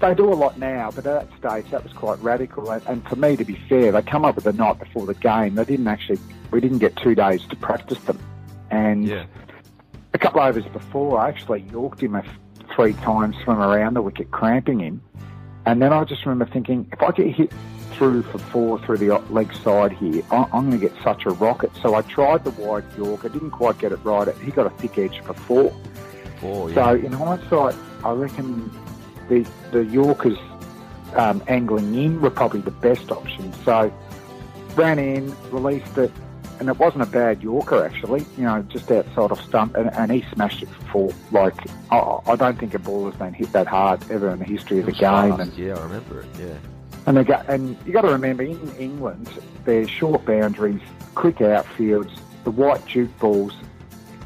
they 0.00 0.14
do 0.14 0.32
a 0.32 0.32
lot 0.32 0.58
now, 0.58 0.90
but 0.90 1.06
at 1.06 1.28
that 1.28 1.38
stage 1.38 1.70
that 1.70 1.84
was 1.84 1.92
quite 1.92 2.18
radical. 2.22 2.70
And 2.70 3.06
for 3.06 3.16
me, 3.16 3.36
to 3.36 3.44
be 3.44 3.56
fair, 3.68 3.92
they 3.92 4.00
come 4.00 4.24
up 4.24 4.36
with 4.36 4.44
the 4.44 4.54
night 4.54 4.78
before 4.78 5.04
the 5.04 5.16
game. 5.16 5.54
They 5.54 5.66
didn't 5.66 5.88
actually, 5.88 6.18
we 6.50 6.62
didn't 6.62 6.78
get 6.78 6.96
two 6.96 7.14
days 7.14 7.44
to 7.50 7.56
practice 7.56 7.98
them. 8.04 8.18
And 8.70 9.06
yeah. 9.06 9.26
a 10.14 10.18
couple 10.18 10.40
of 10.40 10.56
overs 10.56 10.72
before, 10.72 11.20
I 11.20 11.28
actually 11.28 11.66
yorked 11.70 12.02
him 12.02 12.18
three 12.74 12.94
times 12.94 13.36
from 13.44 13.60
around 13.60 13.92
the 13.92 14.02
wicket, 14.02 14.30
cramping 14.30 14.80
him. 14.80 15.02
And 15.66 15.82
then 15.82 15.92
I 15.92 16.04
just 16.04 16.24
remember 16.24 16.50
thinking, 16.50 16.88
if 16.90 17.02
I 17.02 17.10
get 17.10 17.26
hit 17.26 17.52
through 17.92 18.22
for 18.22 18.38
four 18.38 18.78
through 18.80 18.98
the 18.98 19.18
leg 19.30 19.52
side 19.54 19.92
here, 19.92 20.22
I'm 20.30 20.48
going 20.50 20.70
to 20.72 20.78
get 20.78 20.92
such 21.02 21.26
a 21.26 21.30
rocket. 21.30 21.70
So 21.80 21.94
I 21.94 22.02
tried 22.02 22.44
the 22.44 22.50
wide 22.50 22.84
York. 22.96 23.24
I 23.24 23.28
didn't 23.28 23.50
quite 23.50 23.78
get 23.78 23.92
it 23.92 24.00
right. 24.04 24.28
He 24.38 24.50
got 24.50 24.66
a 24.66 24.70
thick 24.70 24.98
edge 24.98 25.20
for 25.20 25.34
four. 25.34 25.74
Four, 26.40 26.70
yeah. 26.70 26.74
So 26.74 26.94
in 26.94 27.12
hindsight, 27.12 27.76
I 28.04 28.12
reckon 28.12 28.70
the 29.28 29.46
the 29.70 29.84
Yorkers 29.84 30.38
um, 31.14 31.42
angling 31.46 31.94
in 31.94 32.20
were 32.20 32.30
probably 32.30 32.60
the 32.60 32.70
best 32.70 33.10
option. 33.10 33.52
So 33.64 33.92
ran 34.74 34.98
in, 34.98 35.34
released 35.50 35.96
it, 35.98 36.10
and 36.58 36.68
it 36.68 36.78
wasn't 36.78 37.02
a 37.02 37.06
bad 37.06 37.42
Yorker 37.42 37.84
actually. 37.84 38.24
You 38.36 38.44
know, 38.44 38.62
just 38.62 38.90
outside 38.90 39.30
of 39.30 39.40
stump, 39.40 39.76
and, 39.76 39.92
and 39.94 40.10
he 40.10 40.24
smashed 40.32 40.62
it 40.62 40.68
for 40.68 40.84
four. 40.86 41.12
Like 41.30 41.54
I, 41.90 42.18
I, 42.26 42.36
don't 42.36 42.58
think 42.58 42.74
a 42.74 42.78
ball 42.78 43.06
has 43.10 43.14
been 43.14 43.34
hit 43.34 43.52
that 43.52 43.66
hard 43.66 44.02
ever 44.10 44.30
in 44.30 44.38
the 44.38 44.44
history 44.44 44.80
of 44.80 44.86
the 44.86 44.92
game. 44.92 45.36
Fast. 45.36 45.40
And, 45.40 45.58
yeah, 45.58 45.76
I 45.76 45.82
remember 45.82 46.20
it. 46.20 46.26
Yeah. 46.38 46.54
And 47.06 47.16
they 47.16 47.24
got, 47.24 47.48
and 47.48 47.76
you 47.84 47.92
got 47.92 48.02
to 48.02 48.12
remember 48.12 48.44
in 48.44 48.76
England, 48.76 49.28
there's 49.64 49.90
short 49.90 50.24
boundaries, 50.24 50.80
quick 51.14 51.36
outfields. 51.36 52.16
The 52.44 52.50
white 52.50 52.86
duke 52.86 53.16
balls 53.18 53.54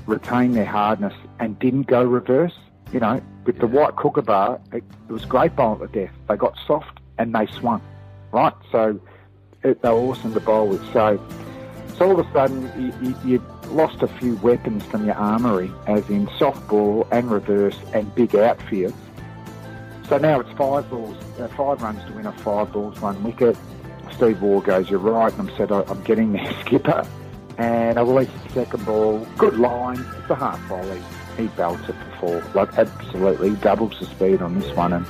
retained 0.07 0.55
their 0.55 0.67
hardness 0.67 1.15
and 1.39 1.59
didn't 1.59 1.87
go 1.87 2.03
reverse. 2.03 2.55
You 2.93 3.01
know, 3.01 3.21
with 3.45 3.59
the 3.59 3.67
white 3.67 3.97
kookaburra, 3.97 4.61
it, 4.73 4.85
it 5.09 5.13
was 5.13 5.25
great 5.25 5.57
bowl 5.57 5.83
at 5.83 5.93
death. 5.93 6.13
They 6.29 6.37
got 6.37 6.55
soft 6.67 7.01
and 7.19 7.35
they 7.35 7.47
swung, 7.47 7.83
right? 8.31 8.55
So 8.71 9.01
it, 9.63 9.83
they 9.83 9.89
were 9.89 9.97
awesome 9.97 10.35
to 10.35 10.41
bowl 10.41 10.69
with. 10.69 10.93
So 10.93 11.21
so 11.99 12.11
all 12.11 12.21
of 12.21 12.27
a 12.27 12.33
sudden, 12.33 12.71
you, 12.79 12.93
you, 13.09 13.17
you 13.25 13.47
lost 13.69 14.03
a 14.03 14.07
few 14.07 14.37
weapons 14.37 14.85
from 14.85 15.07
your 15.07 15.15
armoury, 15.15 15.71
as 15.87 16.09
in 16.11 16.29
soft 16.39 16.69
ball 16.69 17.09
and 17.11 17.31
reverse 17.31 17.79
and 17.95 18.15
big 18.15 18.31
outfields. 18.31 18.95
So 20.09 20.19
now 20.19 20.41
it's 20.41 20.51
five 20.53 20.89
balls, 20.89 21.17
uh, 21.39 21.49
five 21.49 21.83
runs 21.83 22.05
to 22.05 22.13
win 22.13 22.27
a 22.27 22.33
five 22.33 22.73
balls, 22.73 23.01
one 23.01 23.23
wicket. 23.25 23.57
Steve 24.15 24.41
Waugh 24.41 24.61
goes, 24.61 24.89
you're 24.89 25.01
right, 25.01 25.33
and 25.37 25.51
I 25.51 25.57
said, 25.57 25.73
I'm 25.73 26.03
getting 26.05 26.33
there, 26.33 26.53
skipper. 26.65 27.07
And 27.59 27.99
I 27.99 28.03
release 28.03 28.31
the 28.45 28.53
second 28.53 28.85
ball, 28.87 29.27
good 29.37 29.59
line, 29.59 29.99
it's 30.19 30.31
a 30.31 30.35
half 30.35 30.61
volley. 30.69 31.03
He 31.37 31.49
belts 31.49 31.89
it 31.89 31.95
for 31.95 32.17
four, 32.21 32.53
like 32.55 32.79
absolutely 32.79 33.57
doubles 33.57 33.99
the 33.99 34.07
speed 34.07 34.43
on 34.43 34.59
this 34.59 34.75
one, 34.77 34.93
and 34.93 35.07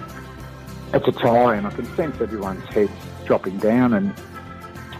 it's 0.94 1.06
a 1.06 1.12
tie, 1.12 1.56
and 1.56 1.66
I 1.66 1.70
can 1.70 1.84
sense 1.96 2.20
everyone's 2.20 2.64
heads 2.70 2.90
dropping 3.26 3.58
down, 3.58 3.92
and 3.94 4.14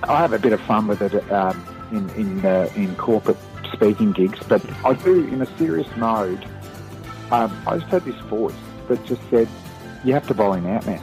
I 0.03 0.21
have 0.21 0.33
a 0.33 0.39
bit 0.39 0.53
of 0.53 0.61
fun 0.63 0.89
with 0.89 1.03
it. 1.03 1.33
Um, 1.33 1.67
in 1.91 2.11
in 2.11 2.45
uh, 2.45 2.69
in 2.75 2.95
corporate 2.97 3.37
speaking 3.73 4.13
gigs, 4.13 4.39
but 4.49 4.63
I 4.85 4.95
do 4.95 5.27
in 5.29 5.43
a 5.43 5.59
serious 5.59 5.89
mode. 5.97 6.45
Um, 7.31 7.57
I 7.67 7.79
just 7.79 7.91
had 7.91 8.05
this 8.05 8.21
voice 8.23 8.55
that 8.89 9.05
just 9.05 9.21
said, 9.31 9.49
"You 10.05 10.13
have 10.15 10.27
to 10.29 10.35
bowl 10.35 10.53
him 10.53 10.67
out 10.67 10.87
now." 10.87 11.01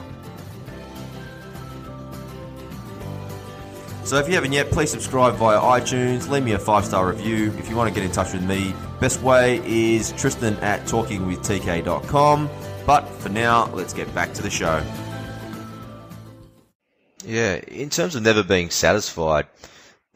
So 4.04 4.18
if 4.18 4.28
you 4.28 4.34
haven't 4.34 4.52
yet, 4.52 4.70
please 4.70 4.90
subscribe 4.90 5.36
via 5.36 5.58
iTunes. 5.58 6.28
Leave 6.28 6.44
me 6.44 6.52
a 6.52 6.58
five 6.58 6.84
star 6.84 7.08
review. 7.08 7.52
If 7.58 7.70
you 7.70 7.76
want 7.76 7.92
to 7.92 7.94
get 7.98 8.04
in 8.04 8.12
touch 8.12 8.34
with 8.34 8.42
me, 8.42 8.74
best 9.00 9.22
way 9.22 9.62
is 9.64 10.12
Tristan 10.12 10.56
at 10.58 10.84
talkingwithtk.com. 10.84 12.50
But 12.86 13.08
for 13.08 13.30
now, 13.30 13.70
let's 13.72 13.94
get 13.94 14.14
back 14.14 14.34
to 14.34 14.42
the 14.42 14.50
show. 14.50 14.82
Yeah, 17.24 17.54
in 17.54 17.88
terms 17.88 18.14
of 18.14 18.22
never 18.22 18.42
being 18.42 18.68
satisfied, 18.68 19.46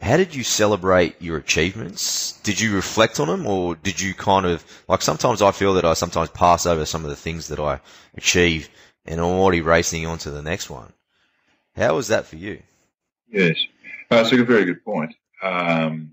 how 0.00 0.16
did 0.16 0.34
you 0.34 0.44
celebrate 0.44 1.20
your 1.20 1.38
achievements? 1.38 2.32
Did 2.42 2.60
you 2.60 2.74
reflect 2.74 3.18
on 3.18 3.28
them 3.28 3.46
or 3.46 3.74
did 3.74 4.00
you 4.00 4.14
kind 4.14 4.46
of, 4.46 4.64
like 4.88 5.02
sometimes 5.02 5.42
I 5.42 5.50
feel 5.50 5.74
that 5.74 5.84
I 5.84 5.94
sometimes 5.94 6.30
pass 6.30 6.66
over 6.66 6.84
some 6.84 7.04
of 7.04 7.10
the 7.10 7.16
things 7.16 7.48
that 7.48 7.58
I 7.58 7.80
achieve 8.16 8.68
and 9.04 9.20
I'm 9.20 9.26
already 9.26 9.60
racing 9.60 10.06
on 10.06 10.18
to 10.18 10.30
the 10.30 10.42
next 10.42 10.70
one. 10.70 10.92
How 11.76 11.96
was 11.96 12.08
that 12.08 12.26
for 12.26 12.36
you? 12.36 12.62
Yes, 13.28 13.56
that's 14.08 14.32
a 14.32 14.44
very 14.44 14.64
good 14.64 14.84
point. 14.84 15.14
Um, 15.42 16.12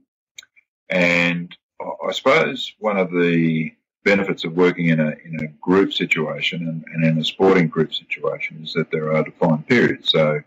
and 0.89 1.55
I 1.79 2.11
suppose 2.11 2.73
one 2.79 2.97
of 2.97 3.11
the 3.11 3.73
benefits 4.03 4.43
of 4.43 4.53
working 4.53 4.89
in 4.89 4.99
a 4.99 5.15
in 5.25 5.39
a 5.43 5.47
group 5.59 5.91
situation 5.91 6.67
and, 6.67 6.85
and 6.93 7.03
in 7.03 7.17
a 7.17 7.23
sporting 7.23 7.67
group 7.67 7.93
situation 7.93 8.61
is 8.63 8.73
that 8.73 8.91
there 8.91 9.13
are 9.13 9.23
defined 9.23 9.67
periods. 9.67 10.11
So 10.11 10.41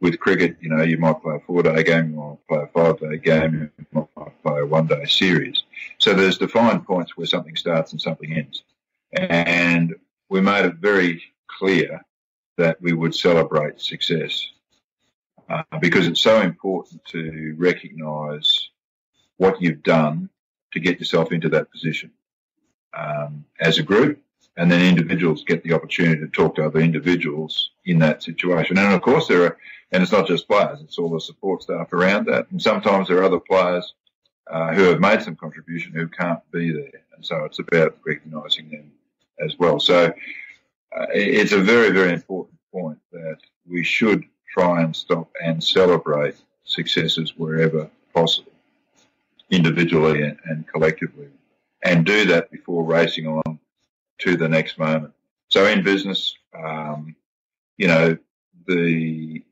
with 0.00 0.20
cricket, 0.20 0.56
you 0.60 0.68
know, 0.68 0.82
you 0.82 0.98
might 0.98 1.20
play 1.22 1.36
a 1.36 1.40
four 1.40 1.62
day 1.62 1.82
game, 1.82 2.10
you 2.12 2.16
might 2.16 2.46
play 2.48 2.62
a 2.62 2.66
five 2.68 3.00
day 3.00 3.18
game, 3.18 3.70
you 3.78 3.86
might 4.16 4.42
play 4.42 4.60
a 4.60 4.66
one 4.66 4.86
day 4.86 5.04
series. 5.06 5.64
So 5.98 6.14
there's 6.14 6.38
defined 6.38 6.86
points 6.86 7.16
where 7.16 7.26
something 7.26 7.56
starts 7.56 7.92
and 7.92 8.00
something 8.00 8.32
ends. 8.32 8.62
And 9.12 9.94
we 10.28 10.40
made 10.40 10.66
it 10.66 10.74
very 10.74 11.22
clear 11.58 12.04
that 12.58 12.80
we 12.80 12.92
would 12.92 13.14
celebrate 13.14 13.80
success. 13.80 14.48
uh, 15.48 15.62
because 15.80 16.06
it's 16.06 16.20
so 16.20 16.40
important 16.40 17.04
to 17.06 17.54
recognise 17.56 18.68
what 19.36 19.60
you've 19.62 19.82
done 19.82 20.28
to 20.72 20.80
get 20.80 20.98
yourself 20.98 21.32
into 21.32 21.48
that 21.48 21.70
position 21.70 22.10
um, 22.94 23.44
as 23.60 23.78
a 23.78 23.82
group, 23.82 24.20
and 24.56 24.70
then 24.70 24.82
individuals 24.82 25.44
get 25.44 25.62
the 25.62 25.72
opportunity 25.72 26.20
to 26.20 26.28
talk 26.28 26.56
to 26.56 26.64
other 26.64 26.80
individuals 26.80 27.70
in 27.84 27.98
that 28.00 28.22
situation. 28.22 28.76
And 28.76 28.92
of 28.92 29.00
course, 29.00 29.28
there 29.28 29.44
are, 29.44 29.56
and 29.90 30.02
it's 30.02 30.12
not 30.12 30.26
just 30.26 30.48
players; 30.48 30.80
it's 30.80 30.98
all 30.98 31.10
the 31.10 31.20
support 31.20 31.62
staff 31.62 31.92
around 31.92 32.26
that. 32.26 32.50
And 32.50 32.60
sometimes 32.60 33.08
there 33.08 33.18
are 33.18 33.24
other 33.24 33.40
players 33.40 33.94
uh, 34.50 34.72
who 34.74 34.84
have 34.84 35.00
made 35.00 35.22
some 35.22 35.36
contribution 35.36 35.92
who 35.92 36.08
can't 36.08 36.40
be 36.52 36.72
there, 36.72 37.02
and 37.14 37.24
so 37.24 37.44
it's 37.44 37.58
about 37.58 37.98
recognising 38.06 38.70
them 38.70 38.92
as 39.40 39.58
well. 39.58 39.78
So 39.80 40.06
uh, 40.06 41.06
it's 41.12 41.52
a 41.52 41.60
very, 41.60 41.90
very 41.90 42.12
important 42.12 42.58
point 42.72 42.98
that 43.12 43.38
we 43.66 43.84
should 43.84 44.24
try 44.52 44.82
and 44.82 44.94
stop 44.94 45.30
and 45.44 45.62
celebrate 45.62 46.34
successes 46.64 47.34
wherever 47.36 47.90
possible, 48.14 48.52
individually 49.50 50.22
and, 50.22 50.38
and 50.44 50.66
collectively, 50.66 51.28
and 51.82 52.04
do 52.04 52.24
that 52.26 52.50
before 52.50 52.84
racing 52.84 53.26
on 53.26 53.58
to 54.18 54.36
the 54.36 54.48
next 54.48 54.78
moment. 54.78 55.12
So 55.48 55.66
in 55.66 55.82
business, 55.82 56.34
um, 56.54 57.14
you 57.76 57.86
know, 57.86 58.18
the 58.66 59.42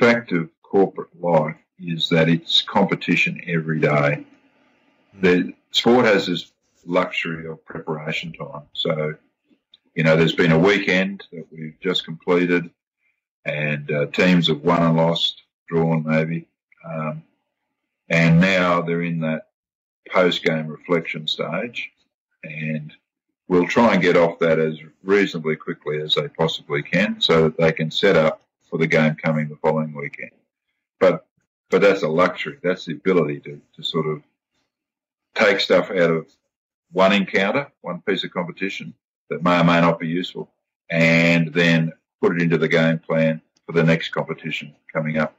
fact 0.00 0.32
of 0.32 0.48
corporate 0.62 1.20
life 1.20 1.56
is 1.78 2.08
that 2.08 2.28
it's 2.28 2.62
competition 2.62 3.38
every 3.46 3.80
day. 3.80 4.24
The 5.20 5.52
sport 5.72 6.06
has 6.06 6.26
this 6.26 6.50
luxury 6.86 7.46
of 7.46 7.62
preparation 7.66 8.32
time. 8.32 8.62
So, 8.72 9.14
you 9.94 10.02
know, 10.02 10.16
there's 10.16 10.34
been 10.34 10.52
a 10.52 10.58
weekend 10.58 11.24
that 11.32 11.46
we've 11.52 11.78
just 11.80 12.06
completed 12.06 12.70
and 13.44 13.90
uh, 13.90 14.06
teams 14.06 14.48
have 14.48 14.62
won 14.62 14.82
and 14.82 14.96
lost, 14.96 15.42
drawn 15.68 16.04
maybe. 16.06 16.48
Um, 16.82 17.22
and 18.08 18.40
now 18.40 18.80
they're 18.80 19.02
in 19.02 19.20
that 19.20 19.48
post-game 20.10 20.66
reflection 20.66 21.26
stage 21.26 21.90
and 22.42 22.90
we'll 23.48 23.66
try 23.66 23.92
and 23.92 24.02
get 24.02 24.16
off 24.16 24.38
that 24.38 24.58
as 24.58 24.78
reasonably 25.02 25.56
quickly 25.56 26.00
as 26.00 26.14
they 26.14 26.28
possibly 26.28 26.82
can 26.82 27.20
so 27.20 27.44
that 27.44 27.58
they 27.58 27.72
can 27.72 27.90
set 27.90 28.16
up 28.16 28.40
for 28.70 28.78
the 28.78 28.86
game 28.86 29.16
coming 29.16 29.48
the 29.48 29.56
following 29.56 29.94
weekend. 29.94 30.30
But, 30.98 31.26
but 31.70 31.80
that's 31.82 32.02
a 32.02 32.08
luxury. 32.08 32.58
That's 32.62 32.84
the 32.84 32.92
ability 32.92 33.40
to, 33.40 33.60
to 33.76 33.82
sort 33.82 34.06
of 34.06 34.22
take 35.34 35.60
stuff 35.60 35.90
out 35.90 36.10
of 36.10 36.26
one 36.92 37.12
encounter, 37.12 37.70
one 37.80 38.02
piece 38.02 38.24
of 38.24 38.32
competition 38.32 38.94
that 39.28 39.42
may 39.42 39.60
or 39.60 39.64
may 39.64 39.80
not 39.80 39.98
be 39.98 40.08
useful, 40.08 40.50
and 40.90 41.52
then 41.52 41.92
put 42.20 42.34
it 42.34 42.42
into 42.42 42.58
the 42.58 42.68
game 42.68 42.98
plan 42.98 43.40
for 43.66 43.72
the 43.72 43.82
next 43.82 44.10
competition 44.10 44.74
coming 44.92 45.18
up. 45.18 45.36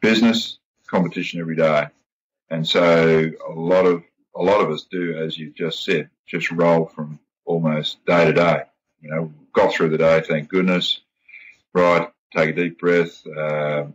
Business 0.00 0.58
competition 0.86 1.40
every 1.40 1.56
day, 1.56 1.86
and 2.50 2.66
so 2.66 3.30
a 3.48 3.52
lot 3.52 3.86
of 3.86 4.02
a 4.34 4.42
lot 4.42 4.60
of 4.60 4.70
us 4.70 4.86
do, 4.90 5.16
as 5.16 5.38
you 5.38 5.50
just 5.50 5.84
said, 5.84 6.10
just 6.26 6.50
roll 6.50 6.86
from 6.86 7.20
almost 7.44 8.04
day 8.06 8.24
to 8.24 8.32
day. 8.32 8.62
You 9.00 9.10
know, 9.10 9.32
got 9.52 9.72
through 9.72 9.90
the 9.90 9.98
day, 9.98 10.22
thank 10.26 10.48
goodness. 10.48 11.00
Right, 11.74 12.08
take 12.34 12.50
a 12.50 12.52
deep 12.52 12.78
breath. 12.78 13.26
Uh, 13.26 13.86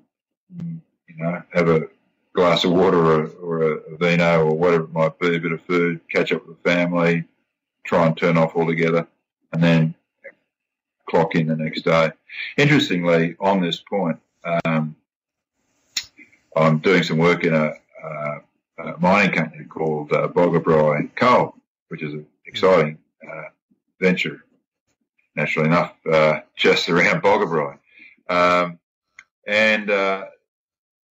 you 0.57 0.81
know, 1.17 1.41
have 1.53 1.69
a 1.69 1.87
glass 2.33 2.63
of 2.63 2.71
water 2.71 2.97
or, 2.97 3.27
or 3.41 3.71
a, 3.73 3.97
vino 3.97 4.45
or 4.45 4.55
whatever 4.55 4.83
it 4.83 4.93
might 4.93 5.17
be, 5.19 5.35
a 5.35 5.39
bit 5.39 5.51
of 5.51 5.61
food, 5.63 5.99
catch 6.09 6.31
up 6.31 6.45
with 6.45 6.61
the 6.61 6.69
family, 6.69 7.23
try 7.83 8.05
and 8.05 8.15
turn 8.15 8.37
off 8.37 8.55
altogether, 8.55 9.07
and 9.51 9.63
then 9.63 9.95
clock 11.09 11.33
in 11.35 11.47
the 11.47 11.55
next 11.55 11.81
day. 11.81 12.11
Interestingly, 12.57 13.35
on 13.39 13.61
this 13.61 13.79
point, 13.79 14.19
um, 14.65 14.95
I'm 16.55 16.77
doing 16.79 17.03
some 17.03 17.17
work 17.17 17.43
in 17.43 17.53
a, 17.53 17.73
a, 18.03 18.41
a 18.83 18.97
mining 18.99 19.33
company 19.33 19.65
called 19.65 20.13
uh, 20.13 20.27
Boggabri 20.27 21.15
Coal, 21.15 21.55
which 21.87 22.03
is 22.03 22.13
an 22.13 22.27
exciting 22.45 22.99
uh, 23.27 23.43
venture, 23.99 24.43
naturally 25.35 25.69
enough, 25.69 25.93
uh, 26.05 26.41
just 26.55 26.89
around 26.89 27.23
Boggabri. 27.23 27.79
Um, 28.29 28.79
and 29.47 29.89
uh, 29.89 30.25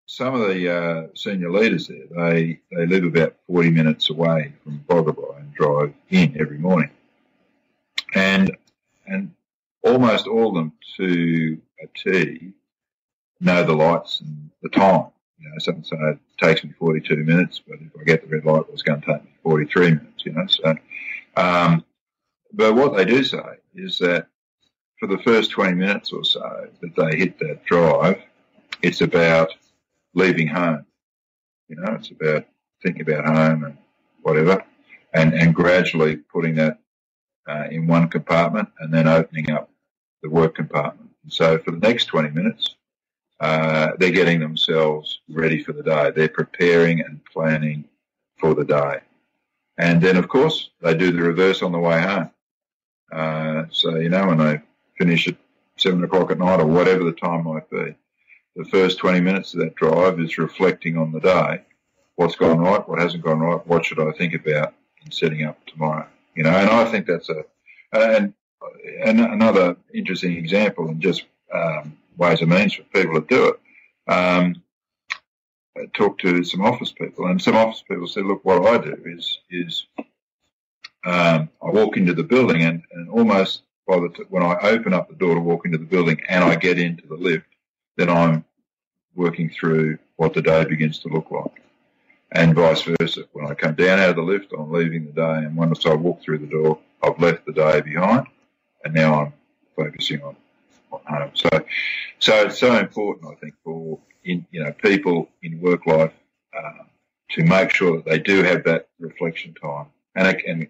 some 0.05 0.33
of 0.33 0.47
the 0.47 0.75
uh, 0.75 1.07
senior 1.15 1.51
leaders 1.51 1.87
there, 1.87 2.05
they, 2.15 2.59
they 2.71 2.85
live 2.85 3.03
about 3.03 3.35
40 3.47 3.71
minutes 3.71 4.09
away 4.09 4.53
from 4.63 4.83
Boggabri 4.87 5.39
and 5.39 5.53
drive 5.53 5.93
in 6.09 6.35
every 6.39 6.57
morning. 6.57 6.89
And, 8.15 8.55
and 9.07 9.31
almost 9.83 10.27
all 10.27 10.49
of 10.49 10.55
them 10.55 10.73
to 10.97 11.61
a 11.81 11.87
T 11.97 12.53
know 13.43 13.63
the 13.63 13.73
lights 13.73 14.21
and 14.21 14.49
the 14.61 14.69
time. 14.69 15.07
You 15.39 15.49
know, 15.49 15.57
something 15.59 15.83
so 15.83 15.97
it 16.07 16.19
takes 16.41 16.63
me 16.63 16.73
42 16.79 17.17
minutes, 17.17 17.61
but 17.67 17.77
if 17.81 17.91
I 17.99 18.03
get 18.03 18.21
the 18.21 18.35
red 18.35 18.45
light, 18.45 18.63
it's 18.71 18.81
going 18.81 19.01
to 19.01 19.05
take 19.05 19.23
me 19.23 19.31
43 19.43 19.87
minutes, 19.87 20.25
you 20.25 20.31
know. 20.31 20.47
So, 20.47 20.75
um, 21.35 21.83
but 22.53 22.75
what 22.75 22.95
they 22.95 23.03
do 23.03 23.23
say 23.23 23.43
is 23.75 23.99
that 23.99 24.27
for 25.03 25.17
the 25.17 25.23
first 25.23 25.51
20 25.51 25.73
minutes 25.73 26.13
or 26.13 26.23
so 26.23 26.65
that 26.79 26.95
they 26.95 27.17
hit 27.17 27.37
that 27.37 27.65
drive, 27.65 28.21
it's 28.81 29.01
about 29.01 29.49
leaving 30.13 30.47
home. 30.47 30.85
You 31.67 31.75
know, 31.75 31.95
it's 31.95 32.09
about 32.11 32.45
thinking 32.81 33.01
about 33.01 33.25
home 33.25 33.65
and 33.65 33.77
whatever, 34.21 34.63
and, 35.13 35.33
and 35.33 35.53
gradually 35.53 36.15
putting 36.15 36.55
that 36.55 36.79
uh, 37.49 37.65
in 37.69 37.85
one 37.85 38.07
compartment 38.07 38.69
and 38.79 38.93
then 38.93 39.09
opening 39.09 39.51
up 39.51 39.69
the 40.21 40.29
work 40.29 40.55
compartment. 40.55 41.09
And 41.23 41.33
so 41.33 41.57
for 41.57 41.71
the 41.71 41.85
next 41.85 42.05
20 42.05 42.29
minutes, 42.29 42.75
uh, 43.41 43.91
they're 43.99 44.11
getting 44.11 44.39
themselves 44.39 45.19
ready 45.27 45.61
for 45.61 45.73
the 45.73 45.83
day. 45.83 46.11
They're 46.11 46.29
preparing 46.29 47.01
and 47.01 47.19
planning 47.25 47.83
for 48.37 48.53
the 48.53 48.63
day. 48.63 49.01
And 49.77 50.01
then, 50.01 50.15
of 50.15 50.29
course, 50.29 50.69
they 50.81 50.95
do 50.95 51.11
the 51.11 51.23
reverse 51.23 51.61
on 51.61 51.73
the 51.73 51.79
way 51.79 52.01
home. 52.01 52.31
Uh, 53.11 53.65
so, 53.69 53.97
you 53.97 54.07
know, 54.07 54.27
when 54.27 54.37
they 54.37 54.61
finish 54.97 55.27
at 55.27 55.35
seven 55.77 56.03
o'clock 56.03 56.31
at 56.31 56.39
night 56.39 56.59
or 56.59 56.65
whatever 56.65 57.03
the 57.03 57.13
time 57.13 57.43
might 57.45 57.69
be, 57.69 57.95
the 58.55 58.65
first 58.65 58.99
20 58.99 59.19
minutes 59.21 59.53
of 59.53 59.61
that 59.61 59.75
drive 59.75 60.19
is 60.19 60.37
reflecting 60.37 60.97
on 60.97 61.11
the 61.11 61.19
day. 61.19 61.61
What's 62.15 62.35
gone 62.35 62.59
right? 62.59 62.87
What 62.87 62.99
hasn't 62.99 63.23
gone 63.23 63.39
right? 63.39 63.65
What 63.65 63.85
should 63.85 63.99
I 63.99 64.11
think 64.11 64.33
about 64.35 64.73
in 65.03 65.11
setting 65.11 65.43
up 65.43 65.57
tomorrow? 65.65 66.07
You 66.35 66.43
know, 66.43 66.51
and 66.51 66.69
I 66.69 66.85
think 66.85 67.07
that's 67.07 67.29
a, 67.29 67.43
and, 67.91 68.33
and 69.03 69.19
another 69.19 69.75
interesting 69.93 70.37
example 70.37 70.89
and 70.89 71.01
just, 71.01 71.23
um, 71.51 71.97
ways 72.17 72.41
and 72.41 72.49
means 72.49 72.75
for 72.75 72.83
people 72.83 73.19
to 73.19 73.27
do 73.27 73.47
it. 73.47 74.11
Um, 74.11 74.61
I 75.75 75.85
talked 75.93 76.21
to 76.21 76.43
some 76.43 76.61
office 76.61 76.91
people 76.91 77.25
and 77.27 77.41
some 77.41 77.55
office 77.55 77.83
people 77.87 78.07
said, 78.07 78.25
look, 78.25 78.45
what 78.45 78.65
I 78.65 78.77
do 78.77 78.95
is, 79.05 79.39
is, 79.49 79.87
um, 81.05 81.49
I 81.61 81.69
walk 81.69 81.97
into 81.97 82.13
the 82.13 82.23
building 82.23 82.63
and, 82.63 82.83
and 82.91 83.09
almost 83.09 83.63
by 83.87 83.99
the, 83.99 84.09
t- 84.09 84.23
when 84.29 84.43
I 84.43 84.57
open 84.61 84.93
up 84.93 85.09
the 85.09 85.15
door 85.15 85.35
to 85.35 85.41
walk 85.41 85.65
into 85.65 85.77
the 85.77 85.85
building 85.85 86.21
and 86.29 86.43
I 86.43 86.55
get 86.55 86.79
into 86.79 87.07
the 87.07 87.15
lift, 87.15 87.47
then 87.97 88.09
I'm 88.09 88.45
working 89.15 89.49
through 89.49 89.97
what 90.15 90.33
the 90.33 90.41
day 90.41 90.65
begins 90.65 90.99
to 90.99 91.09
look 91.09 91.31
like. 91.31 91.61
And 92.31 92.55
vice 92.55 92.81
versa. 92.81 93.25
When 93.33 93.45
I 93.45 93.53
come 93.53 93.75
down 93.75 93.99
out 93.99 94.09
of 94.09 94.15
the 94.15 94.23
lift, 94.23 94.53
I'm 94.57 94.71
leaving 94.71 95.05
the 95.05 95.11
day, 95.11 95.45
and 95.45 95.55
once 95.55 95.85
I 95.85 95.93
walk 95.93 96.21
through 96.21 96.39
the 96.39 96.47
door, 96.47 96.79
I've 97.03 97.19
left 97.19 97.45
the 97.45 97.53
day 97.53 97.81
behind, 97.81 98.25
and 98.83 98.93
now 98.93 99.21
I'm 99.21 99.33
focusing 99.75 100.23
on, 100.23 100.35
on 100.91 101.01
home. 101.05 101.31
So, 101.35 101.49
so 102.17 102.45
it's 102.47 102.57
so 102.57 102.75
important, 102.77 103.31
I 103.31 103.35
think, 103.35 103.53
for 103.63 103.99
in, 104.23 104.45
you 104.51 104.63
know 104.63 104.71
people 104.71 105.29
in 105.43 105.59
work 105.61 105.85
life 105.85 106.13
uh, 106.57 106.83
to 107.31 107.43
make 107.43 107.71
sure 107.71 107.97
that 107.97 108.05
they 108.05 108.19
do 108.19 108.41
have 108.43 108.63
that 108.63 108.87
reflection 108.99 109.53
time, 109.53 109.87
and 110.15 110.27
it 110.27 110.43
can 110.43 110.67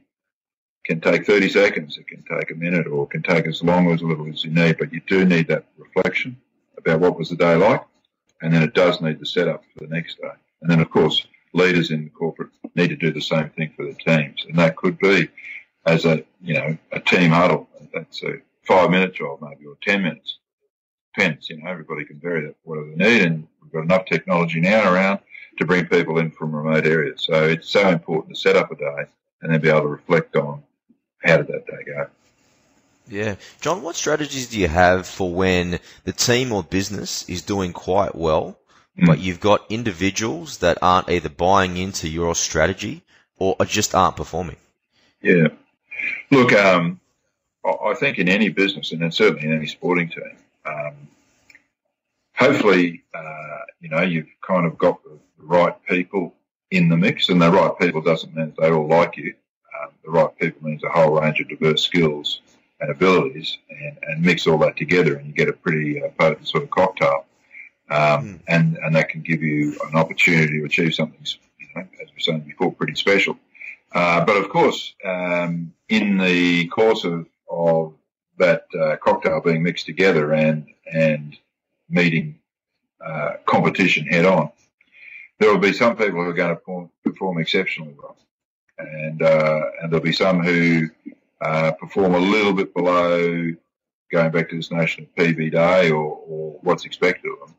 can 0.86 1.00
take 1.00 1.26
30 1.26 1.50
seconds, 1.50 1.98
it 1.98 2.08
can 2.08 2.24
take 2.24 2.52
a 2.52 2.56
minute, 2.56 2.88
or 2.88 3.06
it 3.06 3.12
can 3.12 3.24
take 3.24 3.48
as 3.48 3.64
long 3.64 3.88
or 3.88 3.94
as 3.94 4.02
little 4.02 4.28
as 4.28 4.44
you 4.44 4.52
need, 4.52 4.78
but 4.78 4.92
you 4.92 5.02
do 5.08 5.26
need 5.26 5.48
that 5.48 5.66
reflection 5.78 6.36
about 6.78 7.00
what 7.00 7.18
was 7.18 7.30
the 7.30 7.36
day 7.36 7.56
like, 7.56 7.84
and 8.42 8.54
then 8.54 8.64
it 8.64 8.74
does 8.74 9.02
need 9.02 9.20
the 9.20 9.26
setup 9.26 9.64
for 9.74 9.86
the 9.86 9.94
next 9.94 10.20
day. 10.20 10.32
And 10.62 10.70
then, 10.70 10.82
of 10.82 10.90
course, 10.90 11.26
leaders 11.54 11.92
in 11.92 12.04
the 12.04 12.10
corporate 12.10 12.50
need 12.76 12.90
to 12.90 12.96
do 12.96 13.12
the 13.12 13.22
same 13.22 13.50
thing 13.52 13.72
for 13.76 13.86
their 13.86 13.94
teams, 13.94 14.46
and 14.48 14.58
that 14.60 14.76
could 14.76 14.98
be 15.00 15.30
as 15.86 16.06
a 16.06 16.24
you 16.42 16.56
know 16.56 16.78
a 16.92 17.00
team 17.00 17.32
huddle. 17.32 17.68
That's 17.94 18.24
a 18.24 18.38
five 18.64 18.90
minute 18.90 19.14
job 19.14 19.40
maybe, 19.42 19.66
or 19.66 19.78
ten 19.82 20.04
minutes. 20.04 20.40
Depends, 21.16 21.50
you 21.50 21.58
know, 21.58 21.70
everybody 21.70 22.06
can 22.06 22.20
vary 22.20 22.42
that 22.48 22.56
whatever 22.64 22.90
they 22.90 22.96
need, 22.96 23.22
and 23.22 23.48
we've 23.62 23.72
got 23.72 23.84
enough 23.84 24.06
technology 24.06 24.60
now 24.60 24.92
around 24.92 25.20
to 25.60 25.66
bring 25.66 25.86
people 25.86 26.18
in 26.18 26.32
from 26.32 26.56
remote 26.56 26.88
areas. 26.88 27.24
So 27.24 27.48
it's 27.48 27.70
so 27.70 27.88
important 27.90 28.36
to 28.36 28.42
set 28.42 28.56
up 28.56 28.72
a 28.72 28.76
day 28.76 29.04
and 29.42 29.54
then 29.54 29.62
be 29.62 29.70
able 29.70 29.82
to 29.82 29.88
reflect 29.88 30.36
on 30.36 30.64
how 31.24 31.38
did 31.38 31.48
that 31.48 31.66
day 31.66 31.84
go. 31.86 32.08
Yeah. 33.08 33.36
John, 33.62 33.82
what 33.82 33.96
strategies 33.96 34.50
do 34.50 34.60
you 34.60 34.68
have 34.68 35.08
for 35.08 35.34
when 35.34 35.80
the 36.04 36.14
team 36.14 36.52
or 36.52 36.64
business 36.64 37.28
is 37.30 37.42
doing 37.42 37.74
quite 37.74 38.16
well, 38.16 38.58
mm. 38.98 39.06
but 39.06 39.20
you've 39.20 39.40
got 39.40 39.66
individuals 39.70 40.60
that 40.60 40.78
aren't 40.82 41.10
either 41.10 41.30
buying 41.30 41.78
into 41.78 42.08
your 42.08 42.36
strategy 42.36 43.04
or 43.38 43.56
just 43.66 43.94
aren't 43.94 44.16
performing? 44.16 44.58
Yeah. 45.22 45.48
Look, 46.32 46.54
um, 46.54 47.00
I 47.66 47.94
think 47.94 48.20
in 48.20 48.30
any 48.30 48.50
business, 48.50 48.92
and 48.92 49.14
certainly 49.14 49.46
in 49.46 49.56
any 49.56 49.68
sporting 49.68 50.10
team, 50.10 50.38
um, 50.66 50.94
hopefully, 52.36 53.04
uh, 53.14 53.60
you 53.80 53.90
know, 53.90 54.02
you've 54.02 54.30
kind 54.46 54.66
of 54.66 54.78
got 54.78 55.04
the 55.04 55.18
right 55.38 55.76
people 55.86 56.34
in 56.72 56.90
the 56.90 56.98
mix, 56.98 57.30
and 57.30 57.42
the 57.42 57.52
right 57.52 57.78
people 57.80 58.02
doesn't 58.02 58.36
mean 58.36 58.54
they 58.58 58.72
all 58.72 58.88
like 58.88 59.18
you. 59.18 59.36
Um, 59.82 59.90
the 60.04 60.12
right 60.12 60.38
people 60.38 60.68
means 60.68 60.84
a 60.84 60.90
whole 60.90 61.20
range 61.20 61.40
of 61.40 61.50
diverse 61.50 61.84
skills 61.84 62.42
and 62.80 62.92
abilities, 62.92 63.58
and, 63.70 63.98
and 64.04 64.22
mix 64.22 64.46
all 64.46 64.58
that 64.60 64.78
together, 64.78 65.16
and 65.16 65.28
you 65.28 65.34
get 65.34 65.50
a 65.50 65.54
pretty 65.54 66.04
uh, 66.04 66.10
potent 66.18 66.48
sort 66.48 66.64
of 66.64 66.70
cocktail. 66.70 67.26
Um, 67.90 68.00
mm. 68.00 68.40
and 68.48 68.78
and 68.78 68.96
that 68.96 69.10
can 69.10 69.22
give 69.22 69.44
you 69.44 69.78
an 69.90 69.96
opportunity 69.96 70.60
to 70.60 70.66
achieve 70.66 70.96
something, 70.96 71.20
you 71.60 71.68
know, 71.76 71.82
as 72.02 72.08
we 72.10 72.16
were 72.16 72.20
saying 72.20 72.42
before, 72.42 72.72
pretty 72.72 72.96
special. 72.96 73.38
Uh, 73.94 74.26
but 74.26 74.38
of 74.38 74.50
course, 74.50 74.96
um, 75.06 75.74
in 75.90 76.18
the 76.18 76.68
course 76.68 77.04
of 77.04 77.28
of 77.50 77.94
that 78.38 78.66
uh, 78.80 78.96
cocktail 78.98 79.42
being 79.42 79.64
mixed 79.64 79.86
together 79.86 80.34
and 80.34 80.68
and 80.92 81.38
meeting 81.90 82.40
uh, 83.06 83.34
competition 83.46 84.06
head 84.08 84.26
on, 84.26 84.50
there 85.40 85.52
will 85.52 85.60
be 85.60 85.74
some 85.74 85.96
people 85.96 86.24
who 86.24 86.30
are 86.30 86.34
going 86.34 86.50
to 86.50 86.56
perform, 86.56 86.90
perform 87.04 87.38
exceptionally 87.38 87.94
well, 88.02 88.18
and 88.78 89.22
uh, 89.22 89.62
and 89.82 89.92
there'll 89.92 90.04
be 90.04 90.12
some 90.12 90.42
who 90.44 90.90
uh, 91.42 91.72
perform 91.72 92.16
a 92.16 92.20
little 92.20 92.54
bit 92.54 92.74
below, 92.74 93.54
going 94.12 94.32
back 94.32 94.50
to 94.50 94.56
this 94.56 94.72
notion 94.72 95.04
of 95.04 95.16
PB 95.16 95.52
day 95.52 95.92
or, 95.92 96.20
or 96.28 96.60
what's 96.62 96.86
expected 96.86 97.32
of 97.32 97.48
them, 97.48 97.56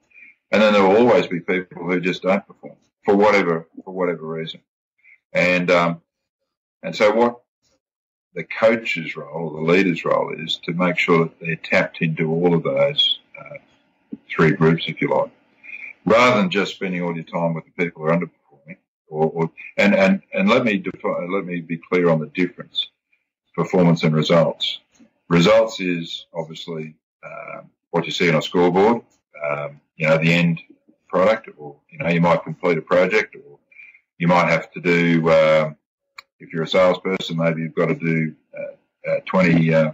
and 0.52 0.62
then 0.62 0.72
there 0.72 0.82
will 0.82 0.96
always 0.96 1.26
be 1.26 1.40
people 1.40 1.84
who 1.84 2.00
just 2.00 2.22
don't 2.22 2.46
perform 2.46 2.76
for 3.04 3.16
whatever 3.16 3.68
for 3.84 3.92
whatever 3.92 4.26
reason, 4.26 4.60
and 5.32 5.70
um, 5.70 6.00
and 6.82 6.94
so 6.94 7.12
what 7.12 7.40
the 8.34 8.44
coach's 8.44 9.16
role 9.16 9.50
or 9.50 9.60
the 9.60 9.72
leader's 9.72 10.04
role 10.04 10.34
is 10.36 10.56
to 10.64 10.72
make 10.72 10.98
sure 10.98 11.24
that 11.24 11.40
they're 11.40 11.56
tapped 11.56 12.02
into 12.02 12.30
all 12.30 12.54
of 12.54 12.64
those 12.64 13.20
uh, 13.38 13.58
three 14.28 14.50
groups, 14.50 14.84
if 14.88 15.00
you 15.00 15.08
like 15.08 15.30
rather 16.04 16.40
than 16.40 16.50
just 16.50 16.74
spending 16.74 17.02
all 17.02 17.14
your 17.14 17.24
time 17.24 17.54
with 17.54 17.64
the 17.64 17.70
people 17.84 18.02
who 18.02 18.08
are 18.08 18.16
underperforming. 18.16 18.30
Or, 19.14 19.30
or 19.30 19.50
and, 19.76 19.94
and, 19.94 20.22
and 20.32 20.48
let 20.48 20.64
me 20.64 20.78
define, 20.78 21.32
let 21.32 21.46
me 21.46 21.60
be 21.60 21.76
clear 21.76 22.10
on 22.10 22.20
the 22.20 22.26
difference: 22.26 22.88
performance 23.54 24.02
and 24.02 24.14
results. 24.14 24.80
Results 25.28 25.80
is 25.80 26.26
obviously 26.34 26.96
um, 27.24 27.70
what 27.90 28.06
you 28.06 28.12
see 28.12 28.28
on 28.28 28.36
a 28.36 28.42
scoreboard. 28.42 29.02
Um, 29.48 29.80
you 29.96 30.08
know 30.08 30.18
the 30.18 30.32
end 30.32 30.60
product, 31.08 31.48
or 31.56 31.76
you 31.90 31.98
know 31.98 32.08
you 32.08 32.20
might 32.20 32.42
complete 32.42 32.78
a 32.78 32.82
project, 32.82 33.36
or 33.36 33.58
you 34.18 34.26
might 34.26 34.48
have 34.48 34.70
to 34.72 34.80
do. 34.80 35.28
Uh, 35.28 35.72
if 36.40 36.52
you're 36.52 36.64
a 36.64 36.68
salesperson, 36.68 37.36
maybe 37.36 37.62
you've 37.62 37.74
got 37.74 37.86
to 37.86 37.94
do 37.94 38.34
uh, 38.58 39.10
uh, 39.10 39.20
20 39.26 39.72
uh, 39.72 39.92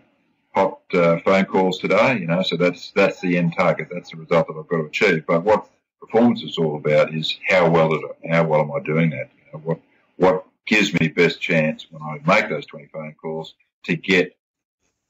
hot 0.55 0.81
uh, 0.95 1.19
phone 1.21 1.45
calls 1.45 1.79
today. 1.79 2.19
You 2.19 2.27
know, 2.27 2.43
so 2.43 2.57
that's 2.57 2.91
that's 2.93 3.21
the 3.21 3.37
end 3.37 3.55
target. 3.57 3.89
That's 3.93 4.11
the 4.11 4.17
result 4.17 4.49
that 4.49 4.57
I've 4.59 4.69
got 4.69 4.79
to 4.79 4.87
achieve. 4.87 5.27
But 5.27 5.45
what 5.45 5.69
performance 6.01 6.43
is 6.43 6.59
all 6.59 6.77
about 6.77 7.15
is 7.15 7.39
how 7.49 7.69
well 7.69 7.99
how 8.29 8.45
well 8.45 8.61
am 8.61 8.73
I 8.73 8.81
doing 8.81 9.11
that? 9.11 9.31
You 9.37 9.53
know, 9.53 9.59
what 9.61 9.81
what 10.17 10.47
gives 10.67 10.93
me 10.99 11.09
best 11.09 11.41
chance 11.41 11.87
when 11.91 12.03
I 12.03 12.21
make 12.27 12.49
those 12.49 12.67
20 12.67 12.87
phone 12.93 13.15
calls 13.21 13.55
to 13.85 13.97
get 13.97 14.37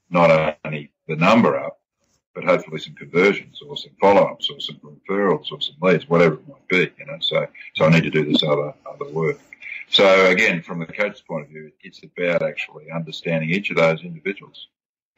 not 0.09 0.57
only 0.65 0.91
the 1.07 1.17
number 1.17 1.59
up, 1.59 1.81
but 2.35 2.45
hopefully 2.45 2.79
some 2.79 2.95
conversions 2.95 3.61
or 3.67 3.77
some 3.77 3.93
follow-ups 4.01 4.51
or 4.51 4.61
some 4.61 4.77
referrals 4.77 5.51
or 5.53 5.61
some 5.61 5.75
leads, 5.81 6.09
whatever 6.09 6.35
it 6.35 6.49
might 6.49 6.69
be, 6.69 6.91
you 6.99 7.07
know. 7.07 7.19
So, 7.21 7.47
so 7.75 7.85
I 7.85 7.91
need 7.91 8.05
to 8.05 8.11
do 8.11 8.25
this 8.25 8.43
other, 8.43 8.73
other 8.87 9.11
work. 9.11 9.39
So 9.89 10.27
again, 10.27 10.63
from 10.63 10.79
the 10.79 10.87
coach's 10.87 11.21
point 11.21 11.45
of 11.45 11.51
view, 11.51 11.73
it's 11.83 12.01
about 12.03 12.43
actually 12.43 12.91
understanding 12.91 13.51
each 13.51 13.71
of 13.71 13.77
those 13.77 14.03
individuals 14.03 14.69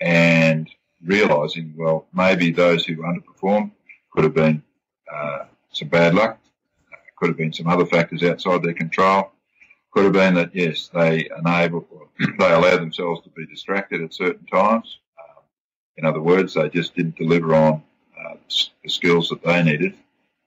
and 0.00 0.68
realizing, 1.04 1.74
well, 1.76 2.06
maybe 2.12 2.50
those 2.50 2.86
who 2.86 2.96
underperform 2.96 3.70
could 4.12 4.24
have 4.24 4.34
been 4.34 4.62
uh, 5.12 5.44
some 5.72 5.88
bad 5.88 6.14
luck. 6.14 6.38
Could 7.16 7.30
have 7.30 7.36
been 7.36 7.52
some 7.52 7.68
other 7.68 7.86
factors 7.86 8.22
outside 8.22 8.62
their 8.62 8.74
control. 8.74 9.32
Could 9.92 10.04
have 10.04 10.12
been 10.12 10.34
that 10.34 10.54
yes, 10.54 10.88
they 10.92 11.28
enable, 11.38 11.86
they 12.38 12.52
allow 12.52 12.76
themselves 12.76 13.22
to 13.22 13.30
be 13.30 13.46
distracted 13.46 14.02
at 14.02 14.14
certain 14.14 14.46
times. 14.46 14.98
Um, 15.18 15.42
in 15.96 16.04
other 16.04 16.20
words, 16.20 16.54
they 16.54 16.68
just 16.68 16.94
didn't 16.96 17.16
deliver 17.16 17.54
on 17.54 17.82
uh, 18.18 18.34
the 18.82 18.88
skills 18.88 19.28
that 19.28 19.42
they 19.42 19.62
needed 19.62 19.94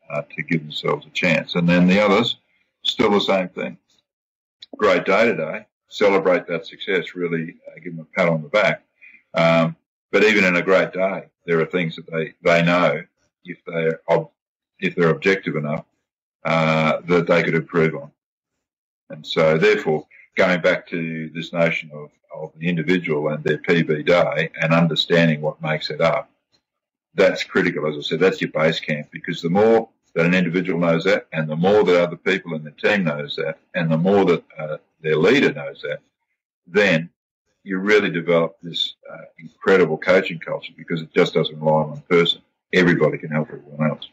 uh, 0.09 0.23
to 0.35 0.43
give 0.43 0.61
themselves 0.61 1.05
a 1.05 1.09
chance. 1.09 1.55
And 1.55 1.67
then 1.67 1.87
the 1.87 1.99
others, 1.99 2.37
still 2.83 3.11
the 3.11 3.19
same 3.19 3.49
thing. 3.49 3.77
Great 4.77 5.05
day 5.05 5.25
today. 5.25 5.65
Celebrate 5.87 6.47
that 6.47 6.65
success. 6.65 7.15
Really 7.15 7.55
uh, 7.67 7.79
give 7.83 7.95
them 7.95 8.07
a 8.11 8.17
pat 8.17 8.27
on 8.27 8.41
the 8.41 8.49
back. 8.49 8.83
Um, 9.33 9.75
but 10.11 10.23
even 10.23 10.43
in 10.43 10.55
a 10.55 10.61
great 10.61 10.91
day, 10.91 11.25
there 11.45 11.59
are 11.61 11.65
things 11.65 11.95
that 11.95 12.09
they, 12.11 12.33
they 12.43 12.63
know 12.63 13.01
if 13.43 13.57
they're 13.65 14.01
if 14.79 14.95
they're 14.95 15.09
objective 15.09 15.55
enough, 15.55 15.85
uh, 16.45 17.01
that 17.07 17.27
they 17.27 17.43
could 17.43 17.55
improve 17.55 17.95
on. 17.95 18.11
And 19.09 19.25
so, 19.25 19.57
therefore, 19.57 20.05
going 20.35 20.61
back 20.61 20.87
to 20.89 21.29
this 21.33 21.53
notion 21.53 21.91
of, 21.93 22.11
of 22.35 22.51
the 22.57 22.67
individual 22.67 23.29
and 23.29 23.43
their 23.43 23.57
PB 23.57 24.05
day 24.05 24.49
and 24.61 24.73
understanding 24.73 25.41
what 25.41 25.61
makes 25.61 25.89
it 25.89 26.01
up, 26.01 26.29
that's 27.13 27.43
critical. 27.43 27.87
As 27.87 27.97
I 27.97 28.01
said, 28.01 28.19
that's 28.19 28.41
your 28.41 28.51
base 28.51 28.79
camp 28.79 29.07
because 29.11 29.41
the 29.41 29.49
more 29.49 29.89
that 30.13 30.25
an 30.25 30.33
individual 30.33 30.79
knows 30.79 31.03
that, 31.03 31.27
and 31.33 31.49
the 31.49 31.55
more 31.55 31.83
that 31.83 32.01
other 32.01 32.15
people 32.15 32.55
in 32.55 32.63
the 32.63 32.71
team 32.71 33.03
knows 33.03 33.35
that, 33.35 33.57
and 33.73 33.91
the 33.91 33.97
more 33.97 34.25
that 34.25 34.43
uh, 34.57 34.77
their 35.01 35.17
leader 35.17 35.51
knows 35.53 35.81
that, 35.81 35.99
then 36.67 37.09
you 37.63 37.79
really 37.79 38.09
develop 38.09 38.57
this 38.61 38.95
uh, 39.11 39.23
incredible 39.39 39.97
coaching 39.97 40.39
culture 40.39 40.73
because 40.77 41.01
it 41.01 41.13
just 41.13 41.33
doesn't 41.33 41.59
rely 41.59 41.81
on 41.81 41.89
one 41.91 42.03
person. 42.09 42.41
Everybody 42.73 43.17
can 43.17 43.29
help 43.29 43.49
everyone 43.49 43.89
else. 43.89 44.07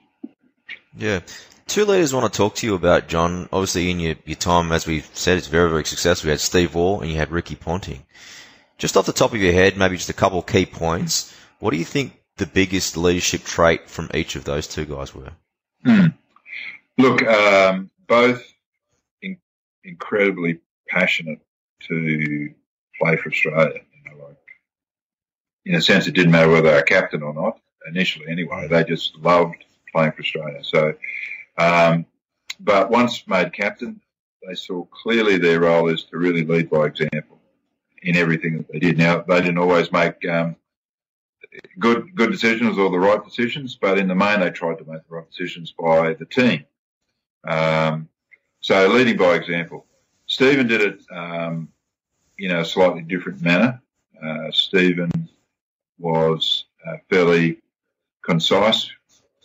Yeah. 0.96 1.20
Two 1.66 1.84
leaders 1.84 2.12
want 2.12 2.30
to 2.30 2.36
talk 2.36 2.56
to 2.56 2.66
you 2.66 2.74
about, 2.74 3.08
John. 3.08 3.48
Obviously, 3.52 3.90
in 3.90 4.00
your, 4.00 4.16
your 4.24 4.36
time, 4.36 4.72
as 4.72 4.86
we've 4.86 5.08
said, 5.14 5.38
it's 5.38 5.46
very, 5.46 5.70
very 5.70 5.84
successful. 5.84 6.26
You 6.26 6.32
had 6.32 6.40
Steve 6.40 6.74
Waugh 6.74 7.00
and 7.00 7.10
you 7.10 7.16
had 7.16 7.30
Ricky 7.30 7.54
Ponting. 7.54 8.04
Just 8.78 8.96
off 8.96 9.06
the 9.06 9.12
top 9.12 9.32
of 9.32 9.40
your 9.40 9.52
head, 9.52 9.76
maybe 9.76 9.96
just 9.96 10.10
a 10.10 10.14
couple 10.14 10.38
of 10.38 10.46
key 10.46 10.66
points. 10.66 11.34
What 11.60 11.70
do 11.70 11.76
you 11.76 11.84
think 11.84 12.20
the 12.36 12.46
biggest 12.46 12.96
leadership 12.96 13.44
trait 13.44 13.88
from 13.88 14.10
each 14.12 14.36
of 14.36 14.44
those 14.44 14.66
two 14.66 14.84
guys 14.84 15.14
were? 15.14 15.32
Hmm. 15.84 16.08
Look, 16.98 17.22
um, 17.22 17.90
both 18.06 18.44
in, 19.22 19.38
incredibly 19.84 20.60
passionate 20.88 21.40
to 21.88 22.52
play 23.00 23.16
for 23.16 23.30
Australia. 23.30 23.80
You 24.04 24.10
know, 24.10 24.24
like 24.26 24.36
in 25.64 25.74
a 25.74 25.80
sense, 25.80 26.06
it 26.06 26.14
didn't 26.14 26.32
matter 26.32 26.50
whether 26.50 26.70
they 26.70 26.74
were 26.74 26.82
captain 26.82 27.22
or 27.22 27.32
not. 27.32 27.58
Initially, 27.88 28.26
anyway, 28.28 28.68
they 28.68 28.84
just 28.84 29.16
loved 29.16 29.64
playing 29.92 30.12
for 30.12 30.20
Australia. 30.20 30.62
So, 30.62 30.94
um, 31.58 32.06
but 32.60 32.90
once 32.90 33.26
made 33.26 33.52
captain, 33.52 34.00
they 34.46 34.54
saw 34.54 34.84
clearly 34.86 35.38
their 35.38 35.60
role 35.60 35.88
is 35.88 36.04
to 36.04 36.18
really 36.18 36.44
lead 36.44 36.70
by 36.70 36.86
example 36.86 37.38
in 38.02 38.16
everything 38.16 38.58
that 38.58 38.72
they 38.72 38.78
did. 38.78 38.98
Now, 38.98 39.20
they 39.20 39.40
didn't 39.40 39.58
always 39.58 39.92
make 39.92 40.24
um, 40.28 40.56
good 41.78 42.14
good 42.14 42.30
decisions 42.30 42.78
or 42.78 42.90
the 42.90 42.98
right 42.98 43.24
decisions, 43.24 43.76
but 43.76 43.98
in 43.98 44.08
the 44.08 44.14
main, 44.14 44.40
they 44.40 44.50
tried 44.50 44.78
to 44.78 44.84
make 44.84 45.06
the 45.08 45.14
right 45.14 45.30
decisions 45.30 45.72
by 45.78 46.14
the 46.14 46.26
team. 46.26 46.64
Um, 47.44 48.08
so, 48.60 48.88
leading 48.88 49.16
by 49.16 49.34
example. 49.34 49.86
Stephen 50.26 50.66
did 50.66 50.80
it 50.80 51.00
um, 51.10 51.68
in 52.38 52.52
a 52.52 52.64
slightly 52.64 53.02
different 53.02 53.42
manner. 53.42 53.80
Uh, 54.22 54.50
Stephen 54.50 55.10
was 55.98 56.64
uh, 56.86 56.96
fairly 57.10 57.58
concise 58.24 58.90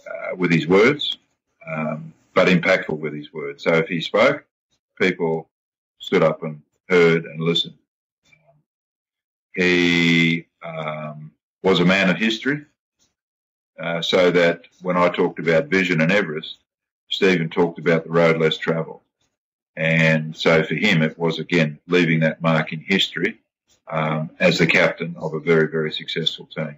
uh, 0.10 0.36
with 0.36 0.52
his 0.52 0.68
words, 0.68 1.18
um, 1.68 2.14
but 2.34 2.48
impactful 2.48 2.98
with 2.98 3.14
his 3.14 3.34
words. 3.34 3.64
So 3.64 3.74
if 3.74 3.88
he 3.88 4.02
spoke, 4.02 4.46
people 5.00 5.50
stood 6.00 6.24
up 6.24 6.44
and 6.44 6.62
heard 6.90 7.26
and 7.26 7.40
listened. 7.42 7.78
Um, 8.28 8.56
he 9.56 10.48
um, 10.64 11.32
was 11.64 11.80
a 11.80 11.86
man 11.86 12.10
of 12.10 12.18
history, 12.18 12.66
uh, 13.80 14.02
so 14.02 14.32
that 14.32 14.66
when 14.82 14.98
I 14.98 15.10
talked 15.10 15.40
about 15.40 15.68
vision 15.68 16.02
and 16.02 16.12
Everest, 16.12 16.58
Stephen 17.10 17.50
talked 17.50 17.80
about 17.80 18.04
the 18.04 18.12
road 18.12 18.38
less 18.38 18.58
travelled. 18.58 19.02
And 19.76 20.36
so 20.36 20.64
for 20.64 20.74
him, 20.74 21.02
it 21.04 21.18
was 21.18 21.40
again 21.40 21.80
leaving 21.88 22.22
that 22.22 22.42
mark 22.42 22.74
in 22.74 22.80
history 22.80 23.38
um, 23.88 24.32
as 24.40 24.58
the 24.58 24.68
captain 24.68 25.16
of 25.18 25.34
a 25.34 25.40
very, 25.40 25.68
very 25.68 25.92
successful 25.92 26.48
team. 26.48 26.78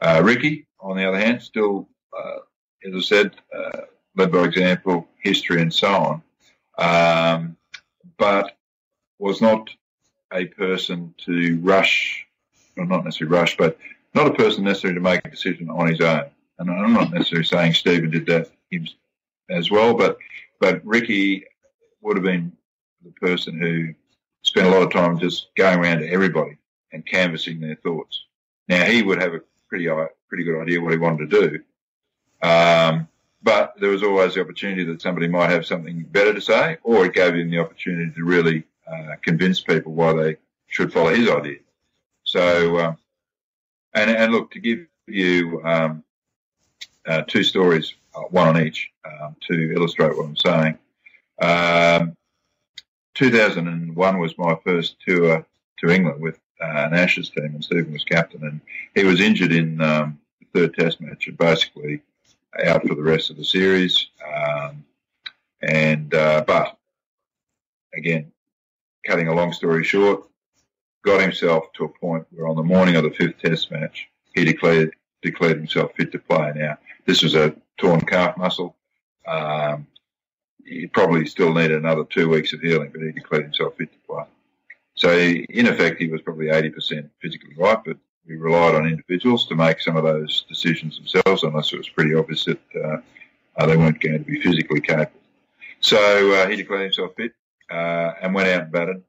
Uh, 0.00 0.22
Ricky, 0.24 0.66
on 0.80 0.96
the 0.96 1.04
other 1.04 1.18
hand, 1.18 1.42
still 1.42 1.88
as 2.86 2.94
I 2.94 3.00
said, 3.00 3.36
uh, 3.54 3.80
led 4.16 4.32
by 4.32 4.44
example, 4.44 5.08
history, 5.22 5.60
and 5.60 5.72
so 5.72 5.88
on, 5.88 6.22
um, 6.78 7.56
but 8.18 8.56
was 9.18 9.40
not 9.40 9.70
a 10.32 10.46
person 10.46 11.14
to 11.24 11.58
rush, 11.62 12.26
or 12.76 12.84
not 12.84 13.04
necessarily 13.04 13.36
rush, 13.36 13.56
but 13.56 13.78
not 14.14 14.26
a 14.26 14.34
person 14.34 14.64
necessarily 14.64 14.98
to 14.98 15.02
make 15.02 15.24
a 15.24 15.30
decision 15.30 15.70
on 15.70 15.88
his 15.88 16.00
own. 16.00 16.24
And 16.58 16.70
I'm 16.70 16.92
not 16.92 17.12
necessarily 17.12 17.44
saying 17.44 17.74
Stephen 17.74 18.10
did 18.10 18.26
that 18.26 18.50
as 19.50 19.70
well, 19.70 19.94
but 19.94 20.18
but 20.60 20.84
Ricky 20.84 21.44
would 22.00 22.16
have 22.16 22.24
been 22.24 22.52
the 23.04 23.12
person 23.12 23.58
who 23.58 23.94
spent 24.42 24.66
a 24.66 24.70
lot 24.70 24.82
of 24.82 24.92
time 24.92 25.18
just 25.18 25.48
going 25.56 25.78
around 25.78 25.98
to 26.00 26.08
everybody 26.08 26.56
and 26.92 27.04
canvassing 27.04 27.60
their 27.60 27.76
thoughts. 27.76 28.24
Now 28.68 28.84
he 28.84 29.02
would 29.02 29.20
have 29.20 29.34
a 29.34 29.40
pretty 29.68 29.88
pretty 30.28 30.44
good 30.44 30.60
idea 30.60 30.80
what 30.80 30.92
he 30.92 30.98
wanted 30.98 31.30
to 31.30 31.40
do, 31.48 31.62
there 33.84 33.90
was 33.90 34.02
always 34.02 34.34
the 34.34 34.40
opportunity 34.40 34.84
that 34.84 35.02
somebody 35.02 35.28
might 35.28 35.50
have 35.50 35.66
something 35.66 36.02
better 36.04 36.32
to 36.32 36.40
say, 36.40 36.78
or 36.82 37.04
it 37.04 37.12
gave 37.12 37.34
him 37.34 37.50
the 37.50 37.58
opportunity 37.58 38.10
to 38.12 38.24
really 38.24 38.64
uh, 38.90 39.16
convince 39.22 39.60
people 39.60 39.92
why 39.92 40.12
they 40.12 40.36
should 40.66 40.92
follow 40.92 41.14
his 41.14 41.28
idea. 41.28 41.58
So, 42.24 42.78
um, 42.80 42.96
and, 43.92 44.10
and 44.10 44.32
look, 44.32 44.50
to 44.52 44.60
give 44.60 44.86
you 45.06 45.62
um, 45.64 46.02
uh, 47.06 47.22
two 47.28 47.42
stories, 47.42 47.94
uh, 48.14 48.22
one 48.22 48.48
on 48.48 48.58
each, 48.58 48.90
um, 49.04 49.36
to 49.48 49.74
illustrate 49.74 50.16
what 50.16 50.26
I'm 50.26 50.36
saying. 50.36 50.78
Um, 51.40 52.16
2001 53.14 54.18
was 54.18 54.38
my 54.38 54.56
first 54.64 54.96
tour 55.06 55.46
to 55.80 55.90
England 55.90 56.20
with 56.20 56.38
uh, 56.60 56.86
an 56.86 56.94
Ashes 56.94 57.30
team, 57.30 57.44
and 57.44 57.62
Stephen 57.64 57.92
was 57.92 58.04
captain, 58.04 58.42
and 58.42 58.60
he 58.94 59.04
was 59.04 59.20
injured 59.20 59.52
in 59.52 59.80
um, 59.80 60.18
the 60.40 60.60
third 60.60 60.74
Test 60.74 61.00
match, 61.00 61.28
and 61.28 61.36
basically 61.36 62.00
out 62.64 62.86
for 62.86 62.94
the 62.94 63.02
rest 63.02 63.30
of 63.30 63.36
the 63.36 63.44
series. 63.44 64.08
Um, 64.26 64.84
and 65.62 66.12
uh, 66.14 66.44
but 66.46 66.76
again, 67.94 68.32
cutting 69.06 69.28
a 69.28 69.34
long 69.34 69.52
story 69.52 69.84
short, 69.84 70.24
got 71.04 71.20
himself 71.20 71.72
to 71.74 71.84
a 71.84 71.88
point 71.88 72.26
where 72.30 72.48
on 72.48 72.56
the 72.56 72.62
morning 72.62 72.96
of 72.96 73.04
the 73.04 73.10
fifth 73.10 73.38
Test 73.38 73.70
match, 73.70 74.08
he 74.34 74.44
declared 74.44 74.94
declared 75.22 75.56
himself 75.56 75.92
fit 75.96 76.12
to 76.12 76.18
play. 76.18 76.52
Now, 76.54 76.76
this 77.06 77.22
was 77.22 77.34
a 77.34 77.54
torn 77.78 78.00
calf 78.00 78.36
muscle. 78.36 78.76
Um, 79.26 79.86
he 80.64 80.86
probably 80.86 81.26
still 81.26 81.52
needed 81.52 81.78
another 81.78 82.04
two 82.04 82.28
weeks 82.28 82.52
of 82.52 82.60
healing, 82.60 82.90
but 82.92 83.02
he 83.02 83.12
declared 83.12 83.44
himself 83.44 83.76
fit 83.76 83.90
to 83.92 83.98
play. 84.06 84.24
So, 84.96 85.10
in 85.10 85.66
effect, 85.66 86.00
he 86.00 86.08
was 86.08 86.22
probably 86.22 86.46
80% 86.46 87.08
physically 87.20 87.54
right, 87.56 87.78
but 87.84 87.96
we 88.26 88.36
relied 88.36 88.74
on 88.74 88.86
individuals 88.86 89.46
to 89.46 89.54
make 89.54 89.80
some 89.80 89.96
of 89.96 90.04
those 90.04 90.44
decisions 90.48 90.96
themselves, 90.96 91.42
unless 91.42 91.72
it 91.72 91.76
was 91.76 91.88
pretty 91.88 92.14
obvious 92.14 92.44
that 92.44 92.60
uh, 92.74 92.96
uh, 93.56 93.66
they 93.66 93.76
weren't 93.76 94.00
going 94.00 94.18
to 94.18 94.24
be 94.24 94.40
physically 94.40 94.80
capable. 94.80 95.20
So 95.80 96.32
uh, 96.32 96.48
he 96.48 96.56
declared 96.56 96.82
himself 96.82 97.12
fit 97.16 97.32
uh, 97.70 98.12
and 98.22 98.34
went 98.34 98.48
out 98.48 98.62
and 98.62 98.72
batted. 98.72 99.02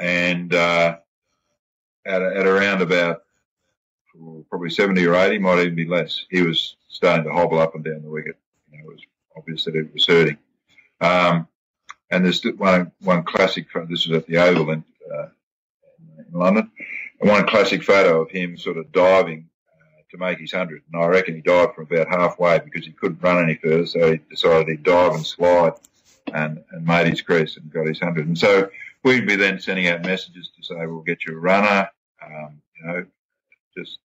And 0.00 0.54
uh, 0.54 0.98
at, 2.06 2.22
at 2.22 2.46
around 2.46 2.82
about 2.82 3.24
probably 4.48 4.70
70 4.70 5.04
or 5.06 5.14
80, 5.14 5.38
might 5.38 5.60
even 5.60 5.74
be 5.74 5.86
less, 5.86 6.24
he 6.30 6.42
was 6.42 6.76
starting 6.88 7.24
to 7.24 7.32
hobble 7.32 7.58
up 7.58 7.74
and 7.74 7.84
down 7.84 8.02
the 8.02 8.10
wicket. 8.10 8.36
You 8.70 8.78
know, 8.78 8.84
it 8.84 8.92
was 8.92 9.00
obvious 9.36 9.64
that 9.64 9.74
it 9.74 9.92
was 9.92 10.06
hurting. 10.06 10.38
Um, 11.00 11.48
and 12.10 12.24
there's 12.24 12.42
one 12.44 12.92
one 13.00 13.24
classic. 13.24 13.66
This 13.88 14.06
was 14.06 14.18
at 14.18 14.26
the 14.26 14.36
Oval 14.36 14.70
in, 14.70 14.84
uh, 15.12 15.26
in 16.18 16.38
London. 16.38 16.70
One 17.20 17.46
classic 17.46 17.82
photo 17.82 18.22
of 18.22 18.30
him 18.30 18.56
sort 18.56 18.76
of 18.76 18.92
diving 18.92 19.48
uh, 19.72 20.02
to 20.10 20.18
make 20.18 20.38
his 20.38 20.52
hundred. 20.52 20.82
And 20.92 21.02
I 21.02 21.06
reckon 21.06 21.34
he 21.34 21.40
dived 21.40 21.74
from 21.74 21.86
about 21.90 22.08
halfway 22.08 22.58
because 22.58 22.84
he 22.84 22.92
couldn't 22.92 23.22
run 23.22 23.42
any 23.42 23.54
further. 23.56 23.86
So 23.86 24.12
he 24.12 24.20
decided 24.30 24.68
he'd 24.68 24.82
dive 24.82 25.14
and 25.14 25.26
slide 25.26 25.74
and, 26.32 26.62
and 26.72 26.84
made 26.84 27.06
his 27.06 27.22
crease 27.22 27.56
and 27.56 27.72
got 27.72 27.86
his 27.86 28.00
hundred. 28.00 28.26
And 28.26 28.38
so 28.38 28.68
we'd 29.04 29.26
be 29.26 29.36
then 29.36 29.60
sending 29.60 29.88
out 29.88 30.02
messages 30.02 30.50
to 30.56 30.64
say, 30.64 30.86
we'll 30.86 31.02
get 31.02 31.24
you 31.24 31.36
a 31.36 31.40
runner. 31.40 31.88
Um, 32.24 32.60
you 32.76 32.86
know, 32.86 33.06
just, 33.76 33.98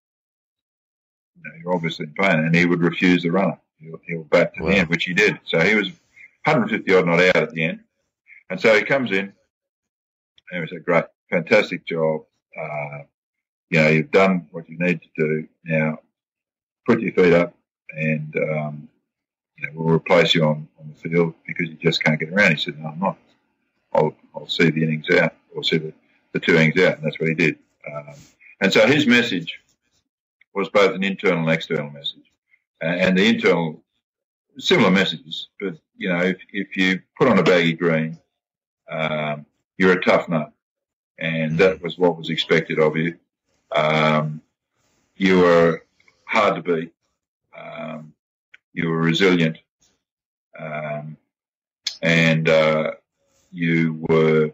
you 1.36 1.44
know, 1.44 1.56
you're 1.62 1.74
obviously 1.74 2.06
in 2.06 2.14
pain. 2.14 2.40
And 2.40 2.56
he 2.56 2.66
would 2.66 2.82
refuse 2.82 3.24
the 3.24 3.32
runner. 3.32 3.60
He'll, 3.80 4.00
he'll 4.08 4.24
bat 4.24 4.54
to 4.56 4.64
wow. 4.64 4.70
the 4.70 4.76
end, 4.76 4.90
which 4.90 5.06
he 5.06 5.14
did. 5.14 5.40
So 5.46 5.60
he 5.62 5.76
was 5.76 5.88
150 6.46 6.94
odd 6.94 7.06
not 7.06 7.20
out 7.20 7.36
at 7.38 7.52
the 7.52 7.64
end. 7.64 7.80
And 8.50 8.60
so 8.60 8.76
he 8.76 8.84
comes 8.84 9.12
in 9.12 9.34
and 10.52 10.62
we 10.62 10.68
said, 10.68 10.84
great, 10.84 11.06
fantastic 11.30 11.86
job. 11.86 12.22
Uh, 12.58 13.00
you 13.70 13.82
know, 13.82 13.88
you've 13.88 14.12
done 14.12 14.48
what 14.52 14.70
you 14.70 14.78
need 14.80 15.02
to 15.02 15.10
do. 15.18 15.48
Now, 15.64 16.00
put 16.88 17.02
your 17.02 17.14
feet 17.14 17.34
up 17.34 17.54
and, 17.92 18.36
um, 18.36 18.90
you 19.58 19.68
know, 19.68 19.74
we'll 19.76 19.96
replace 19.96 20.34
you 20.34 20.44
on, 20.44 20.68
on 20.80 20.90
the 20.90 21.10
field 21.10 21.34
because 21.46 21.70
you 21.70 21.76
just 21.76 22.04
can't 22.04 22.20
get 22.20 22.30
around. 22.30 22.56
He 22.56 22.58
said, 22.58 22.80
no, 22.80 22.90
I'm 22.90 23.00
not. 23.00 23.18
I'll, 23.94 24.16
I'll 24.36 24.48
see 24.48 24.70
the 24.70 24.84
innings 24.84 25.10
out 25.12 25.34
or 25.56 25.64
see 25.64 25.78
the, 25.78 25.94
the 26.34 26.40
two 26.40 26.56
innings 26.56 26.80
out. 26.82 26.98
And 26.98 27.06
that's 27.06 27.20
what 27.20 27.30
he 27.30 27.36
did. 27.36 27.60
Um, 27.92 28.16
and 28.62 28.74
so 28.74 28.88
his 28.88 29.06
message 29.06 29.60
was 30.54 30.70
both 30.70 30.96
an 30.96 31.04
internal 31.04 31.40
and 31.40 31.50
external 31.50 31.92
message. 31.92 32.32
And 32.82 33.18
the 33.18 33.28
internal, 33.28 33.82
similar 34.58 34.90
messages, 34.90 35.50
but, 35.60 35.76
you 35.98 36.10
know, 36.10 36.20
if, 36.20 36.38
if 36.54 36.78
you 36.78 37.02
put 37.18 37.28
on 37.28 37.38
a 37.38 37.44
baggy 37.44 37.74
green, 37.74 38.18
um, 38.90 39.46
you're 39.78 39.94
a 39.94 40.02
tough 40.04 40.30
nut 40.30 40.52
and 41.20 41.58
that 41.60 41.82
was 41.82 41.98
what 41.98 42.18
was 42.18 42.30
expected 42.30 42.80
of 42.80 42.96
you. 42.96 43.18
Um, 43.72 44.42
you 45.16 45.40
were 45.40 45.84
hard 46.26 46.56
to 46.56 46.62
beat. 46.62 46.94
Um, 47.58 48.14
you 48.74 48.90
were 48.90 48.98
resilient, 48.98 49.58
um, 50.58 51.18
and 52.02 52.48
uh, 52.48 52.92
you 53.52 54.06
were 54.08 54.52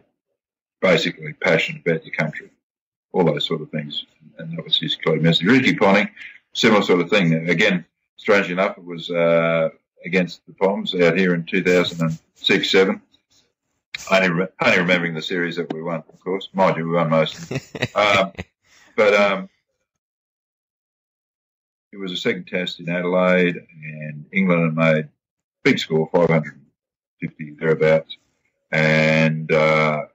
basically 0.81 1.33
passionate 1.33 1.81
about 1.85 2.05
your 2.05 2.15
country. 2.15 2.49
All 3.11 3.23
those 3.23 3.45
sort 3.45 3.61
of 3.61 3.69
things, 3.69 4.05
and 4.37 4.57
that 4.57 4.63
was 4.63 4.77
his 4.77 4.95
clear 4.95 5.19
message. 5.19 5.47
Ricky 5.47 5.75
Ponting, 5.75 6.09
similar 6.53 6.81
sort 6.81 7.01
of 7.01 7.09
thing. 7.09 7.49
Again, 7.49 7.85
strangely 8.17 8.53
enough, 8.53 8.77
it 8.77 8.83
was 8.83 9.09
uh, 9.11 9.69
against 10.05 10.45
the 10.47 10.53
Poms 10.53 10.95
out 10.95 11.17
here 11.17 11.33
in 11.33 11.45
2006, 11.45 12.71
seven. 12.71 13.01
Only, 14.11 14.29
re- 14.29 14.47
only 14.61 14.79
remembering 14.79 15.13
the 15.13 15.21
series 15.21 15.55
that 15.55 15.73
we 15.73 15.81
won, 15.81 16.03
of 16.07 16.19
course. 16.19 16.49
Mind 16.53 16.77
you, 16.77 16.87
we 16.87 16.95
won 16.95 17.09
most. 17.09 17.51
um, 17.95 18.31
but 18.95 19.13
um, 19.13 19.49
it 21.91 21.97
was 21.97 22.11
a 22.11 22.17
second 22.17 22.47
test 22.47 22.79
in 22.79 22.89
Adelaide, 22.89 23.65
and 23.83 24.25
England 24.31 24.63
had 24.63 24.75
made 24.75 25.09
big 25.63 25.79
score, 25.79 26.09
550 26.11 27.51
thereabouts. 27.59 28.17
And 28.71 29.51
uh, 29.51 30.05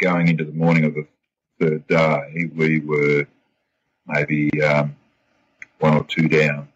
going 0.00 0.28
into 0.28 0.44
the 0.44 0.52
morning 0.52 0.84
of 0.84 0.94
the 0.94 1.06
third 1.60 1.86
day, 1.88 2.50
we 2.54 2.80
were 2.80 3.26
maybe 4.06 4.62
um, 4.62 4.94
one 5.80 5.94
or 5.94 6.04
two 6.04 6.28
down. 6.28 6.68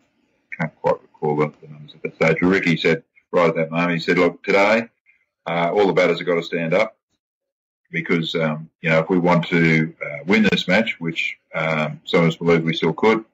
Can't 0.58 0.74
quite 0.80 1.00
recall 1.02 1.36
the, 1.36 1.52
numbers 1.68 1.94
at 1.94 2.02
that 2.02 2.16
stage. 2.16 2.38
But 2.40 2.48
Ricky 2.48 2.76
said 2.76 3.02
right 3.30 3.48
at 3.48 3.56
that 3.56 3.70
moment, 3.70 3.92
he 3.92 4.00
said, 4.00 4.18
"Look, 4.18 4.42
today 4.42 4.88
uh, 5.46 5.70
all 5.72 5.86
the 5.86 5.92
batters 5.92 6.18
have 6.18 6.26
got 6.26 6.36
to 6.36 6.42
stand 6.42 6.74
up 6.74 6.96
because, 7.90 8.34
um, 8.34 8.70
you 8.80 8.90
know, 8.90 9.00
if 9.00 9.10
we 9.10 9.18
want 9.18 9.46
to 9.48 9.94
uh, 10.04 10.18
win 10.26 10.46
this 10.50 10.68
match, 10.68 11.00
which 11.00 11.36
um, 11.54 12.00
some 12.04 12.20
of 12.22 12.28
us 12.28 12.36
believe 12.36 12.62
we 12.62 12.74
still 12.74 12.92
could, 12.92 13.24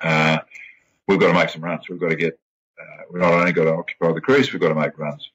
uh, 0.00 0.38
we've 1.06 1.20
got 1.20 1.28
to 1.28 1.34
make 1.34 1.50
some 1.50 1.62
runs. 1.62 1.88
We've 1.88 2.00
got 2.00 2.08
to 2.08 2.16
get, 2.16 2.38
uh, 2.80 3.02
we've 3.10 3.22
not 3.22 3.32
only 3.32 3.52
got 3.52 3.64
to 3.64 3.74
occupy 3.74 4.12
the 4.12 4.20
crease, 4.20 4.52
we've 4.52 4.62
got 4.62 4.68
to 4.68 4.74
make 4.74 4.98
runs. 4.98 5.30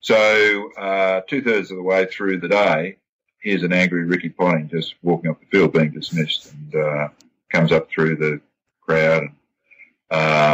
So 0.00 0.72
uh, 0.76 1.20
two 1.28 1.42
thirds 1.42 1.70
of 1.70 1.76
the 1.76 1.82
way 1.82 2.06
through 2.06 2.40
the 2.40 2.48
day, 2.48 2.96
here's 3.40 3.62
an 3.62 3.72
angry 3.72 4.04
Ricky 4.04 4.30
Ponting 4.30 4.68
just 4.68 4.94
walking 5.02 5.30
off 5.30 5.40
the 5.40 5.46
field 5.46 5.72
being 5.72 5.92
dismissed 5.92 6.52
and 6.52 6.74
uh, 6.74 7.08
comes 7.50 7.70
up 7.70 7.88
through 7.90 8.16
the 8.16 8.40
crowd 8.80 9.22
and, 9.22 9.32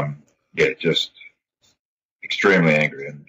um, 0.07 0.23
yeah, 0.55 0.69
just 0.79 1.13
extremely 2.23 2.75
angry 2.75 3.09
and, 3.09 3.27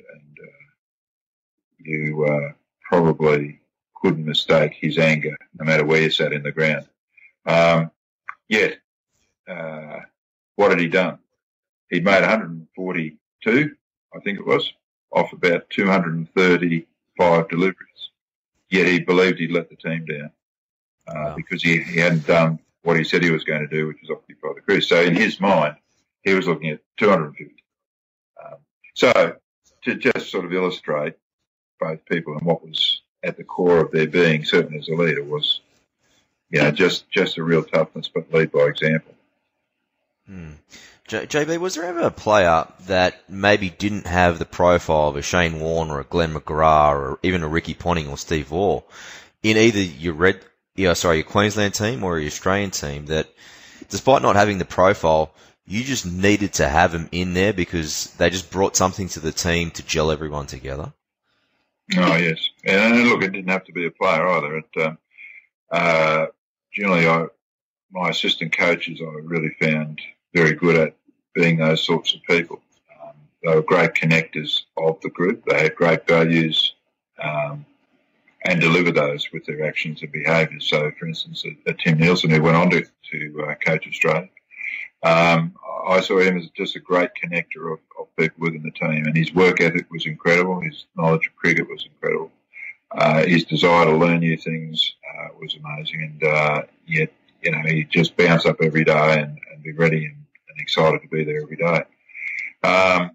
you 1.90 2.26
uh, 2.26 2.52
probably 2.84 3.60
couldn't 3.96 4.26
mistake 4.26 4.74
his 4.80 4.98
anger, 4.98 5.36
no 5.60 5.66
matter 5.66 5.86
where 5.86 6.02
you 6.02 6.10
sat 6.10 6.34
in 6.34 6.44
the 6.44 6.52
ground. 6.52 6.88
Um, 7.46 7.92
yet, 8.48 8.78
uh, 9.48 10.00
what 10.56 10.72
had 10.72 10.80
he 10.80 10.88
done? 10.88 11.20
He'd 11.90 12.06
made 12.06 12.22
142, 12.22 13.76
I 14.16 14.20
think 14.20 14.40
it 14.40 14.46
was, 14.46 14.72
off 15.12 15.34
about 15.34 15.70
235 15.72 17.50
deliveries. 17.50 17.76
Yet 18.70 18.88
he 18.88 19.00
believed 19.00 19.40
he'd 19.40 19.52
let 19.52 19.70
the 19.70 19.76
team 19.76 20.06
down 20.06 20.32
uh, 21.08 21.14
wow. 21.16 21.36
because 21.36 21.64
he, 21.64 21.82
he 21.82 22.00
hadn't 22.00 22.28
done 22.28 22.60
what 22.84 22.98
he 22.98 23.04
said 23.04 23.24
he 23.24 23.32
was 23.32 23.44
going 23.44 23.68
to 23.68 23.76
do, 23.76 23.88
which 23.88 23.98
was 24.02 24.12
occupy 24.12 24.50
the 24.54 24.62
crease. 24.62 24.88
So 24.88 25.02
in 25.02 25.16
his 25.16 25.40
mind, 25.40 25.76
he 26.24 26.36
was 26.36 26.48
looking 26.48 26.70
at 26.70 26.82
250. 26.98 27.64
Um, 28.46 28.58
so 28.94 29.36
to 29.84 29.96
just 29.96 30.30
sort 30.30 30.46
of 30.46 30.54
illustrate 30.54 31.16
both 31.80 32.06
people 32.06 32.34
and 32.34 32.46
what 32.46 32.64
was 32.64 33.02
at 33.24 33.38
the 33.38 33.44
core 33.44 33.80
of 33.80 33.92
their 33.92 34.08
being, 34.08 34.46
certainly 34.46 34.80
as 34.80 34.88
a 34.88 34.94
leader, 34.94 35.24
was 35.24 35.62
you 36.50 36.62
know 36.62 36.72
just 36.72 37.10
just 37.10 37.38
a 37.38 37.44
real 37.44 37.64
toughness, 37.64 38.08
but 38.08 38.32
lead 38.32 38.52
by 38.52 38.62
example. 38.62 39.14
Hmm. 40.28 40.52
J- 41.08 41.26
JB, 41.26 41.58
was 41.58 41.74
there 41.74 41.86
ever 41.86 42.02
a 42.02 42.12
player 42.12 42.68
that 42.82 43.24
maybe 43.28 43.72
didn't 43.72 44.06
have 44.06 44.38
the 44.38 44.46
profile 44.46 45.08
of 45.08 45.16
a 45.16 45.24
Shane 45.24 45.60
Warne 45.60 45.90
or 45.90 46.00
a 46.00 46.04
Glenn 46.04 46.36
McGrath 46.36 46.94
or 46.94 47.20
even 47.24 47.42
a 47.42 47.48
Ricky 47.48 47.74
Ponting 47.74 48.08
or 48.08 48.18
Steve 48.18 48.52
Waugh 48.52 48.84
in 49.44 49.58
either 49.58 49.82
your 49.82 50.14
red, 50.14 50.40
yeah, 50.76 50.94
sorry, 50.94 51.18
your 51.18 51.26
Queensland 51.26 51.74
team 51.74 52.04
or 52.04 52.20
your 52.20 52.28
Australian 52.28 52.72
team 52.72 53.08
that, 53.08 53.28
despite 53.90 54.22
not 54.22 54.36
having 54.36 54.58
the 54.58 54.66
profile, 54.66 55.34
you 55.66 55.84
just 55.84 56.06
needed 56.06 56.54
to 56.54 56.68
have 56.68 56.92
them 56.92 57.10
in 57.12 57.34
there 57.34 57.54
because 57.54 58.14
they 58.18 58.30
just 58.30 58.52
brought 58.52 58.76
something 58.76 59.08
to 59.10 59.20
the 59.20 59.32
team 59.32 59.72
to 59.72 59.84
gel 59.84 60.12
everyone 60.12 60.48
together? 60.48 60.94
Oh 61.98 62.16
yes, 62.18 62.50
and 62.66 63.04
look, 63.06 63.24
it 63.24 63.32
didn't 63.32 63.50
have 63.50 63.66
to 63.66 63.74
be 63.74 63.88
a 63.88 63.92
player 63.92 64.28
either. 64.28 64.58
It 64.58 64.82
um, 64.86 64.98
uh, 65.72 66.26
generally, 66.72 67.08
I 67.08 67.28
my 67.92 68.10
assistant 68.10 68.56
coaches 68.56 69.00
I 69.02 69.12
really 69.24 69.56
found 69.62 70.00
very 70.34 70.54
good 70.54 70.76
at 70.76 70.96
being 71.34 71.58
those 71.58 71.84
sorts 71.84 72.14
of 72.14 72.22
people. 72.24 72.62
Um, 73.02 73.14
they 73.44 73.56
were 73.56 73.62
great 73.62 73.94
connectors 73.94 74.64
of 74.78 75.00
the 75.02 75.10
group. 75.10 75.44
They 75.46 75.64
had 75.64 75.76
great 75.76 76.08
values 76.08 76.76
um, 77.22 77.66
and 78.46 78.62
delivered 78.62 78.96
those 78.96 79.32
with 79.32 79.46
their 79.46 79.66
actions 79.66 80.02
and 80.02 80.12
behaviours. 80.12 80.68
So, 80.68 80.92
for 81.00 81.08
instance, 81.08 81.44
a, 81.46 81.72
a 81.72 81.74
Tim 81.74 81.98
Nielsen 81.98 82.30
who 82.30 82.42
went 82.42 82.58
on 82.58 82.70
to, 82.70 82.86
to 83.12 83.48
uh, 83.48 83.56
coach 83.56 83.88
Australia, 83.88 84.30
um, 85.04 85.56
I 85.88 86.02
saw 86.02 86.20
him 86.20 86.38
as 86.38 86.50
just 86.50 86.76
a 86.76 86.80
great 86.80 87.12
connector 87.22 87.74
of, 87.74 87.80
of, 88.00 88.08
people 88.18 88.42
within 88.42 88.64
the 88.64 88.72
team, 88.72 89.06
and 89.06 89.16
his 89.16 89.34
work 89.34 89.62
ethic 89.62 89.90
was 89.90 90.06
incredible. 90.06 90.60
His 90.60 90.86
knowledge 90.98 91.28
of 91.28 91.36
cricket 91.36 91.70
was 91.70 91.86
incredible. 91.86 92.32
Uh, 92.92 93.24
his 93.24 93.46
desire 93.46 93.86
to 93.86 93.96
learn 93.96 94.20
new 94.20 94.36
things 94.36 94.96
uh, 95.16 95.30
was 95.40 95.56
amazing, 95.56 96.02
and 96.02 96.24
uh, 96.24 96.62
yet 96.86 97.12
you 97.42 97.52
know 97.52 97.62
he 97.66 97.86
just 97.86 98.18
bounce 98.18 98.46
up 98.46 98.58
every 98.62 98.84
day 98.84 99.22
and, 99.22 99.40
and 99.52 99.64
be 99.64 99.72
ready 99.72 100.06
and, 100.06 100.16
and, 100.50 100.60
excited 100.60 101.02
to 101.02 101.08
be 101.08 101.24
there 101.24 101.42
every 101.42 101.56
day. 101.56 101.84
Um, 102.64 103.12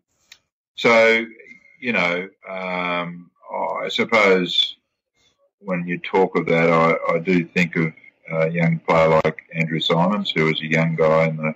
so 0.74 1.26
you 1.80 1.93
know, 1.93 2.28
um, 2.49 3.30
I 3.53 3.89
suppose 3.89 4.76
when 5.59 5.87
you 5.87 5.99
talk 5.99 6.37
of 6.37 6.47
that, 6.47 6.70
I, 6.70 7.14
I 7.14 7.18
do 7.18 7.45
think 7.45 7.76
of 7.76 7.93
a 8.30 8.49
young 8.49 8.78
player 8.78 9.20
like 9.24 9.43
Andrew 9.53 9.80
Symonds, 9.80 10.30
who 10.30 10.45
was 10.47 10.61
a 10.61 10.66
young 10.66 10.95
guy 10.95 11.26
in 11.26 11.37
the, 11.37 11.55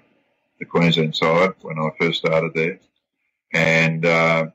the 0.59 0.67
Queensland 0.67 1.15
side 1.15 1.53
when 1.63 1.79
I 1.79 1.91
first 1.99 2.19
started 2.19 2.53
there. 2.55 2.81
And 3.53 4.05
uh, 4.05 4.47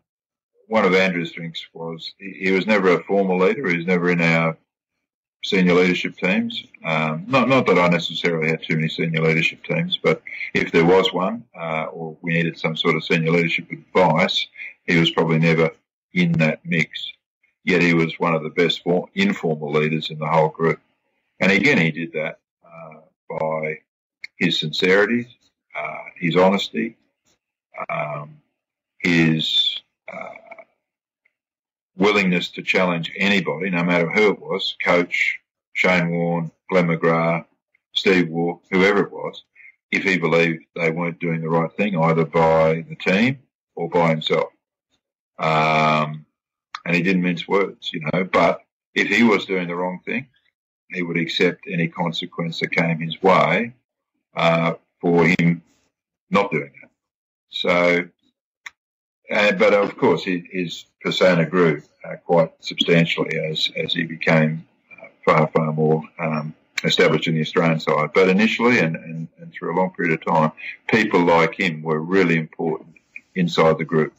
one 0.68 0.86
of 0.86 0.94
Andrew's 0.94 1.30
strengths 1.30 1.66
was 1.74 2.14
he, 2.18 2.34
he, 2.40 2.52
was 2.52 2.68
never 2.68 2.90
a 2.90 3.04
formal 3.04 3.40
leader. 3.40 3.68
He 3.68 3.78
was 3.78 3.88
never 3.88 4.10
in 4.10 4.22
our 4.22 4.58
senior 5.44 5.74
leadership 5.74 6.18
teams. 6.18 6.64
Um, 6.84 7.26
not, 7.28 7.50
not 7.50 7.66
that 7.68 7.80
I 7.80 7.88
necessarily 7.90 8.50
had 8.50 8.64
too 8.64 8.76
many 8.76 8.90
senior 8.90 9.22
leadership 9.22 9.64
teams, 9.64 9.98
but 9.98 10.22
if 10.54 10.72
there 10.72 10.86
was 10.86 11.12
one, 11.14 11.44
uh, 11.60 11.86
or 11.86 12.18
we 12.22 12.34
needed 12.34 12.58
some 12.58 12.78
sort 12.78 12.96
of 12.96 13.04
senior 13.04 13.32
leadership 13.32 13.70
advice, 13.72 14.48
he 14.86 14.98
was 15.00 15.12
probably 15.12 15.40
never 15.40 15.72
in 16.14 16.34
that 16.34 16.62
mix. 16.66 17.12
Yet 17.64 17.82
he 17.82 17.94
was 17.94 18.20
one 18.20 18.36
of 18.36 18.44
the 18.44 18.50
best 18.50 18.82
informal 19.16 19.72
leaders 19.72 20.10
in 20.10 20.20
the 20.20 20.28
whole 20.28 20.50
group. 20.50 20.80
And 21.40 21.52
again, 21.52 21.78
he 21.78 21.92
did 21.92 22.14
that 22.14 22.40
uh, 22.66 23.00
by 23.30 23.80
his 24.38 24.60
sincerity, 24.60 25.28
uh, 25.76 26.04
his 26.16 26.36
honesty, 26.36 26.96
um, 27.90 28.38
his 29.00 29.80
uh, 30.12 30.64
willingness 31.98 32.50
to 32.50 32.62
challenge 32.62 33.12
anybody, 33.18 33.70
no 33.70 33.84
matter 33.84 34.10
who 34.10 34.32
it 34.32 34.40
was, 34.40 34.76
coach, 34.84 35.40
Shane 35.74 36.12
Warne, 36.12 36.52
Glenn 36.70 36.88
McGrath, 36.88 37.46
Steve 37.94 38.30
Waugh, 38.30 38.60
whoever 38.72 39.04
it 39.04 39.12
was, 39.12 39.44
if 39.92 40.04
he 40.04 40.18
believed 40.18 40.66
they 40.76 40.92
weren't 40.92 41.20
doing 41.20 41.42
the 41.42 41.50
right 41.50 41.72
thing, 41.72 41.96
either 41.98 42.26
by 42.26 42.86
the 42.88 42.96
team 42.96 43.40
or 43.76 43.90
by 43.90 44.10
himself. 44.10 44.50
Um, 45.38 46.26
and 46.86 46.96
he 46.96 47.02
didn't 47.02 47.22
mince 47.24 47.48
words, 47.48 47.92
you 47.94 48.02
know. 48.02 48.24
But 48.24 48.62
if 48.96 49.08
he 49.08 49.24
was 49.24 49.46
doing 49.46 49.68
the 49.68 49.76
wrong 49.76 50.00
thing, 50.06 50.28
he 50.90 51.02
would 51.02 51.18
accept 51.18 51.66
any 51.68 51.88
consequence 51.88 52.60
that 52.60 52.72
came 52.72 53.00
his 53.00 53.22
way 53.22 53.74
uh, 54.36 54.74
for 55.04 55.26
him 55.28 55.62
not 56.32 56.50
doing 56.50 56.72
that. 56.82 56.90
So, 57.50 58.10
uh, 59.30 59.52
but 59.52 59.74
of 59.74 59.98
course, 59.98 60.24
his, 60.24 60.42
his 60.50 60.86
persona 61.02 61.46
grew 61.46 61.82
uh, 62.06 62.16
quite 62.26 62.52
substantially 62.62 63.38
as 63.38 63.70
as 63.76 63.94
he 63.94 64.04
became 64.04 64.66
uh, 64.94 65.08
far 65.26 65.48
far 65.48 65.74
more 65.74 66.04
um, 66.18 66.56
established 66.86 67.28
in 67.28 67.36
the 67.36 67.42
Australian 67.42 67.82
side. 67.82 68.12
But 68.16 68.30
initially, 68.30 68.80
and, 68.80 68.96
and, 68.96 69.28
and 69.40 69.54
through 69.54 69.76
a 69.76 69.78
long 69.78 69.92
period 69.92 70.14
of 70.14 70.26
time, 70.26 70.54
people 70.88 71.22
like 71.22 71.60
him 71.60 71.84
were 71.84 72.00
really 72.00 72.38
important 72.38 72.96
inside 73.36 73.78
the 73.78 73.86
group. 73.86 74.14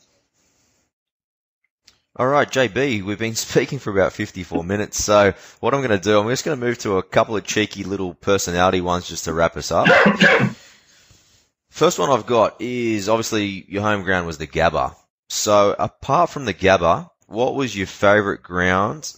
All 2.17 2.29
right, 2.29 2.49
JB, 2.49 3.03
we've 3.03 3.19
been 3.19 3.35
speaking 3.49 3.79
for 3.79 3.91
about 3.91 4.13
54 4.13 4.63
minutes. 4.63 5.03
So 5.03 5.33
what 5.61 5.73
I'm 5.73 5.81
going 5.81 5.99
to 5.99 5.99
do, 5.99 6.21
I'm 6.21 6.29
just 6.29 6.45
going 6.45 6.59
to 6.59 6.65
move 6.65 6.79
to 6.79 6.99
a 6.99 7.03
couple 7.03 7.37
of 7.37 7.45
cheeky 7.45 7.85
little 7.85 8.13
personality 8.13 8.83
ones 8.83 9.09
just 9.09 9.25
to 9.25 9.33
wrap 9.33 9.57
us 9.57 9.73
up. 9.73 9.89
First 11.75 11.99
one 11.99 12.09
I've 12.09 12.25
got 12.25 12.61
is 12.61 13.09
obviously 13.09 13.67
your 13.67 13.83
home 13.83 14.05
ground 14.05 14.29
was 14.29 14.39
the 14.39 14.47
Gabba. 14.47 14.95
So 15.29 15.75
apart 15.77 16.31
from 16.31 16.45
the 16.45 16.55
Gabba, 16.55 17.11
what 17.27 17.57
was 17.57 17.77
your 17.77 17.89
favourite 17.89 18.45
ground 18.45 19.13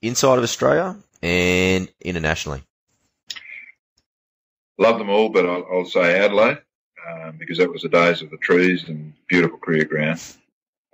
inside 0.00 0.38
of 0.38 0.42
Australia 0.42 0.96
and 1.20 1.92
internationally? 2.00 2.62
Love 4.78 4.96
them 4.96 5.10
all, 5.10 5.28
but 5.28 5.44
I'll, 5.44 5.66
I'll 5.70 5.84
say 5.84 6.18
Adelaide 6.18 6.62
um, 7.06 7.36
because 7.38 7.58
that 7.58 7.70
was 7.70 7.82
the 7.82 7.90
days 7.90 8.22
of 8.22 8.30
the 8.30 8.38
trees 8.38 8.88
and 8.88 9.12
beautiful 9.28 9.58
cricket 9.58 9.90
ground. 9.90 10.22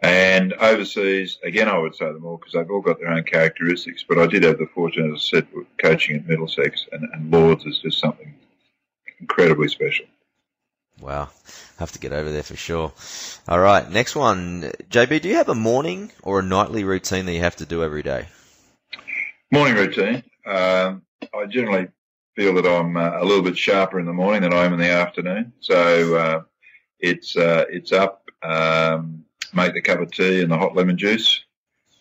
And 0.02 0.54
overseas, 0.54 1.38
again, 1.44 1.68
I 1.68 1.78
would 1.78 1.94
say 1.94 2.06
them 2.06 2.26
all 2.26 2.38
because 2.38 2.54
they've 2.54 2.68
all 2.68 2.80
got 2.80 2.98
their 2.98 3.12
own 3.12 3.22
characteristics. 3.22 4.02
But 4.02 4.18
I 4.18 4.26
did 4.26 4.42
have 4.42 4.58
the 4.58 4.66
fortune, 4.74 5.14
as 5.14 5.20
I 5.32 5.36
said, 5.38 5.46
coaching 5.80 6.16
at 6.16 6.26
Middlesex, 6.26 6.84
and, 6.90 7.08
and 7.12 7.30
Lords 7.30 7.64
is 7.64 7.78
just 7.78 8.00
something 8.00 8.34
incredibly 9.20 9.68
special. 9.68 10.06
Wow, 11.00 11.28
have 11.78 11.92
to 11.92 11.98
get 11.98 12.12
over 12.12 12.32
there 12.32 12.42
for 12.42 12.56
sure. 12.56 12.92
All 13.46 13.58
right, 13.58 13.88
next 13.90 14.16
one, 14.16 14.72
JB. 14.90 15.20
Do 15.20 15.28
you 15.28 15.36
have 15.36 15.50
a 15.50 15.54
morning 15.54 16.10
or 16.22 16.40
a 16.40 16.42
nightly 16.42 16.84
routine 16.84 17.26
that 17.26 17.32
you 17.32 17.40
have 17.40 17.56
to 17.56 17.66
do 17.66 17.84
every 17.84 18.02
day? 18.02 18.28
Morning 19.52 19.74
routine. 19.74 20.22
Um, 20.46 21.02
I 21.34 21.46
generally 21.46 21.88
feel 22.34 22.54
that 22.54 22.66
I'm 22.66 22.96
uh, 22.96 23.20
a 23.20 23.24
little 23.24 23.42
bit 23.42 23.58
sharper 23.58 24.00
in 24.00 24.06
the 24.06 24.12
morning 24.12 24.42
than 24.42 24.54
I 24.54 24.64
am 24.64 24.72
in 24.72 24.78
the 24.78 24.90
afternoon. 24.90 25.52
So 25.60 26.16
uh, 26.16 26.42
it's 26.98 27.36
uh, 27.36 27.64
it's 27.68 27.92
up. 27.92 28.22
Um, 28.42 29.24
make 29.52 29.74
the 29.74 29.82
cup 29.82 30.00
of 30.00 30.12
tea 30.12 30.42
and 30.42 30.50
the 30.50 30.56
hot 30.56 30.74
lemon 30.74 30.96
juice, 30.96 31.44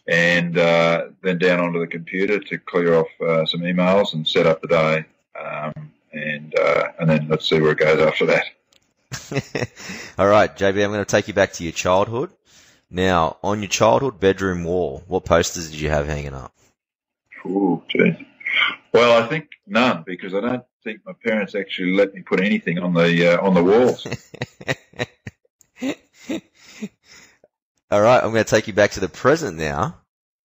and 0.08 0.58
uh, 0.58 1.08
then 1.22 1.38
down 1.38 1.60
onto 1.60 1.80
the 1.80 1.88
computer 1.88 2.40
to 2.40 2.58
clear 2.60 2.96
off 2.96 3.08
uh, 3.22 3.46
some 3.46 3.62
emails 3.62 4.14
and 4.14 4.28
set 4.28 4.46
up 4.46 4.62
the 4.62 4.68
day. 4.68 5.06
Um, 5.38 5.92
and 6.14 6.58
uh, 6.58 6.88
and 7.00 7.10
then 7.10 7.28
let's 7.28 7.48
see 7.48 7.60
where 7.60 7.72
it 7.72 7.80
goes 7.80 8.00
after 8.00 8.26
that. 8.28 8.46
All 10.18 10.28
right, 10.28 10.56
JB, 10.56 10.84
I'm 10.84 10.92
going 10.92 11.00
to 11.00 11.06
take 11.06 11.28
you 11.28 11.34
back 11.34 11.54
to 11.54 11.64
your 11.64 11.74
childhood. 11.74 12.32
Now, 12.90 13.38
on 13.44 13.62
your 13.62 13.70
childhood 13.70 14.20
bedroom 14.20 14.64
wall, 14.64 15.04
what 15.08 15.26
posters 15.26 15.72
did 15.72 15.80
you 15.80 15.90
have 15.90 16.08
hanging 16.08 16.34
up? 16.34 16.54
Geez. 17.90 18.16
Well, 18.94 19.22
I 19.22 19.28
think 19.28 19.50
none 19.68 20.04
because 20.06 20.34
I 20.34 20.42
don't 20.42 20.64
think 20.84 21.02
my 21.06 21.14
parents 21.24 21.56
actually 21.56 21.96
let 21.96 22.14
me 22.14 22.22
put 22.22 22.40
anything 22.40 22.80
on 22.80 22.94
the 22.94 23.34
uh, 23.34 23.46
on 23.46 23.54
the 23.54 23.64
walls. 23.64 24.08
All 27.92 28.02
right, 28.02 28.24
I'm 28.24 28.32
going 28.32 28.44
to 28.44 28.50
take 28.50 28.68
you 28.68 28.74
back 28.74 28.92
to 28.92 29.00
the 29.00 29.10
present 29.10 29.58
now. 29.58 29.98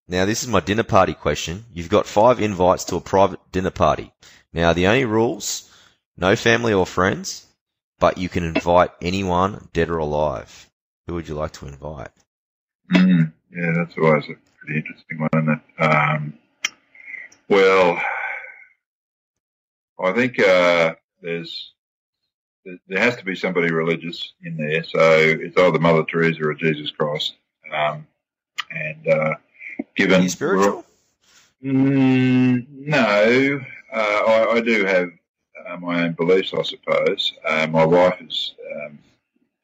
Now, 0.09 0.25
this 0.25 0.43
is 0.43 0.49
my 0.49 0.61
dinner 0.61 0.83
party 0.83 1.15
question. 1.15 1.65
You've 1.73 1.89
got 1.89 2.07
five 2.07 2.41
invites 2.41 2.85
to 2.87 2.97
a 2.97 3.01
private 3.01 3.41
dinner 3.53 3.71
party. 3.71 4.13
Now, 4.53 4.73
the 4.73 4.89
only 4.89 5.05
rules, 5.05 5.71
no 6.17 6.35
family 6.35 6.73
or 6.73 6.85
friends, 6.85 7.47
but 8.01 8.19
you 8.19 8.29
can 8.29 8.43
invite 8.43 8.91
anyone, 9.01 9.69
dead 9.73 9.91
or 9.91 9.99
alive. 9.99 10.69
Who 11.07 11.15
would 11.15 11.29
you 11.29 11.35
like 11.35 11.53
to 11.53 11.67
invite? 11.67 12.11
Mm, 12.93 13.33
yeah, 13.53 13.73
that's 13.77 13.97
always 13.97 14.25
a 14.25 14.35
pretty 14.59 14.81
interesting 14.81 15.19
one, 15.19 15.31
isn't 15.35 15.61
it? 15.79 15.83
Um, 15.83 16.35
well, 17.49 18.01
I 20.03 20.13
think 20.13 20.39
uh, 20.41 20.95
there's 21.21 21.73
there 22.89 23.01
has 23.01 23.17
to 23.17 23.25
be 23.25 23.35
somebody 23.35 23.71
religious 23.71 24.33
in 24.45 24.57
there. 24.57 24.85
So 24.85 24.99
it's 25.01 25.57
either 25.57 25.79
Mother 25.79 26.05
Teresa 26.05 26.45
or 26.45 26.55
Jesus 26.55 26.91
Christ. 26.91 27.35
Um, 27.75 28.07
and 28.71 29.09
uh, 29.09 29.35
given 29.97 30.29
spiritual, 30.29 30.85
mm, 31.65 32.67
no, 32.69 33.61
uh, 33.93 33.99
I, 33.99 34.53
I, 34.57 34.61
do 34.61 34.85
have 34.85 35.11
uh, 35.71 35.77
my 35.77 36.03
own 36.03 36.13
beliefs, 36.13 36.53
I 36.53 36.63
suppose. 36.63 37.33
Uh, 37.47 37.67
my 37.69 37.85
wife 37.85 38.21
is. 38.21 38.55
Um, 38.75 38.99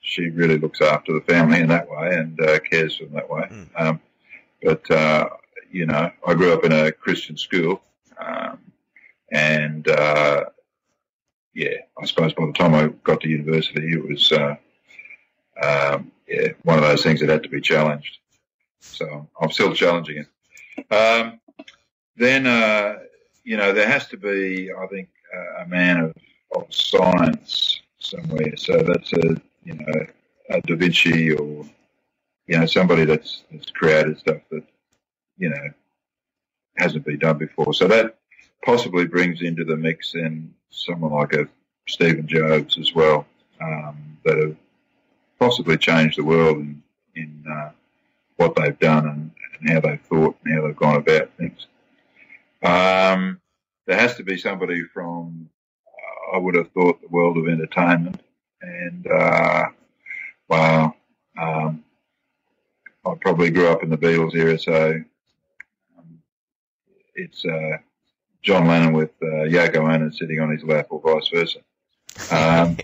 she 0.00 0.30
really 0.30 0.56
looks 0.56 0.80
after 0.80 1.12
the 1.12 1.20
family 1.22 1.58
in 1.58 1.66
that 1.68 1.90
way 1.90 2.14
and 2.14 2.40
uh, 2.40 2.60
cares 2.60 2.96
for 2.96 3.06
them 3.06 3.14
that 3.14 3.28
way. 3.28 3.48
Mm. 3.50 3.66
Um, 3.76 4.00
but 4.62 4.88
uh, 4.88 5.28
you 5.68 5.84
know, 5.86 6.12
I 6.24 6.34
grew 6.34 6.52
up 6.52 6.64
in 6.64 6.70
a 6.70 6.92
Christian 6.92 7.36
school, 7.36 7.82
um, 8.18 8.58
and 9.32 9.88
yeah, 11.56 11.78
I 11.98 12.04
suppose 12.04 12.34
by 12.34 12.44
the 12.44 12.52
time 12.52 12.74
I 12.74 12.88
got 13.02 13.22
to 13.22 13.28
university, 13.28 13.94
it 13.94 14.06
was 14.06 14.30
uh, 14.30 14.56
um, 15.60 16.12
yeah 16.28 16.48
one 16.62 16.76
of 16.76 16.84
those 16.84 17.02
things 17.02 17.20
that 17.20 17.30
had 17.30 17.42
to 17.44 17.48
be 17.48 17.62
challenged. 17.62 18.18
So 18.80 19.26
I'm 19.40 19.50
still 19.50 19.72
challenging 19.72 20.24
it. 20.24 20.94
Um, 20.94 21.40
then 22.16 22.46
uh, 22.46 22.98
you 23.42 23.56
know 23.56 23.72
there 23.72 23.88
has 23.88 24.06
to 24.08 24.18
be, 24.18 24.70
I 24.70 24.86
think, 24.86 25.08
a 25.62 25.66
man 25.68 26.00
of, 26.00 26.14
of 26.54 26.72
science 26.72 27.80
somewhere. 27.98 28.56
So 28.56 28.78
that's 28.78 29.12
a 29.12 29.40
you 29.64 29.74
know 29.74 30.06
a 30.50 30.60
Da 30.62 30.76
Vinci 30.76 31.32
or 31.32 31.64
you 32.46 32.58
know 32.58 32.66
somebody 32.66 33.04
that's 33.04 33.44
that's 33.50 33.70
created 33.70 34.18
stuff 34.18 34.40
that 34.50 34.62
you 35.38 35.50
know 35.50 35.70
hasn't 36.76 37.04
been 37.04 37.18
done 37.18 37.38
before. 37.38 37.72
So 37.74 37.88
that 37.88 38.18
possibly 38.64 39.06
brings 39.06 39.42
into 39.42 39.64
the 39.64 39.76
mix 39.76 40.12
then 40.12 40.52
someone 40.70 41.12
like 41.12 41.32
a 41.32 41.48
Stephen 41.88 42.26
Jobs 42.26 42.78
as 42.78 42.94
well, 42.94 43.26
um, 43.60 44.18
that 44.24 44.36
have 44.38 44.56
possibly 45.38 45.76
changed 45.76 46.18
the 46.18 46.24
world 46.24 46.58
in, 46.58 46.82
in 47.14 47.44
uh, 47.50 47.70
what 48.36 48.54
they've 48.56 48.78
done 48.78 49.06
and, 49.06 49.30
and, 49.60 49.70
how 49.70 49.80
they've 49.80 50.00
thought 50.02 50.36
and 50.44 50.54
how 50.54 50.66
they've 50.66 50.76
gone 50.76 50.96
about 50.96 51.30
things. 51.38 51.66
Um, 52.62 53.40
there 53.86 53.98
has 53.98 54.16
to 54.16 54.24
be 54.24 54.36
somebody 54.36 54.82
from, 54.82 55.48
uh, 55.86 56.36
I 56.36 56.38
would 56.38 56.56
have 56.56 56.70
thought, 56.72 57.00
the 57.00 57.08
world 57.08 57.38
of 57.38 57.48
entertainment. 57.48 58.20
And, 58.60 59.06
uh, 59.06 59.66
well, 60.48 60.96
um, 61.38 61.84
I 63.04 63.14
probably 63.20 63.50
grew 63.50 63.68
up 63.68 63.82
in 63.82 63.90
the 63.90 63.98
Beatles 63.98 64.34
era, 64.34 64.58
so 64.58 65.00
um, 65.98 66.18
it's 67.14 67.44
uh, 67.44 67.78
John 68.42 68.66
Lennon 68.66 68.92
with 68.92 69.10
uh, 69.22 69.46
Yoko 69.46 69.92
Ono 69.92 70.10
sitting 70.10 70.40
on 70.40 70.50
his 70.50 70.64
lap, 70.64 70.86
or 70.90 71.00
vice 71.00 71.28
versa. 71.28 71.58
Um, 72.32 72.78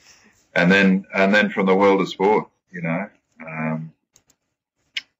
and 0.54 0.72
then, 0.72 1.04
and 1.14 1.34
then 1.34 1.50
from 1.50 1.66
the 1.66 1.74
world 1.74 2.00
of 2.00 2.08
sport, 2.08 2.48
you 2.70 2.80
know, 2.80 3.08
um, 3.46 3.92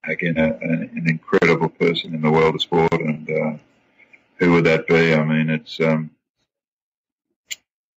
again, 0.04 0.38
a, 0.38 0.52
a, 0.52 0.72
an 0.72 1.04
incredible 1.06 1.68
person 1.68 2.14
in 2.14 2.22
the 2.22 2.30
world 2.30 2.54
of 2.54 2.62
sport, 2.62 2.92
and 2.92 3.30
uh, 3.30 3.58
who 4.38 4.52
would 4.52 4.64
that 4.64 4.86
be? 4.86 5.14
I 5.14 5.24
mean, 5.24 5.50
it's 5.50 5.80
um, 5.80 6.10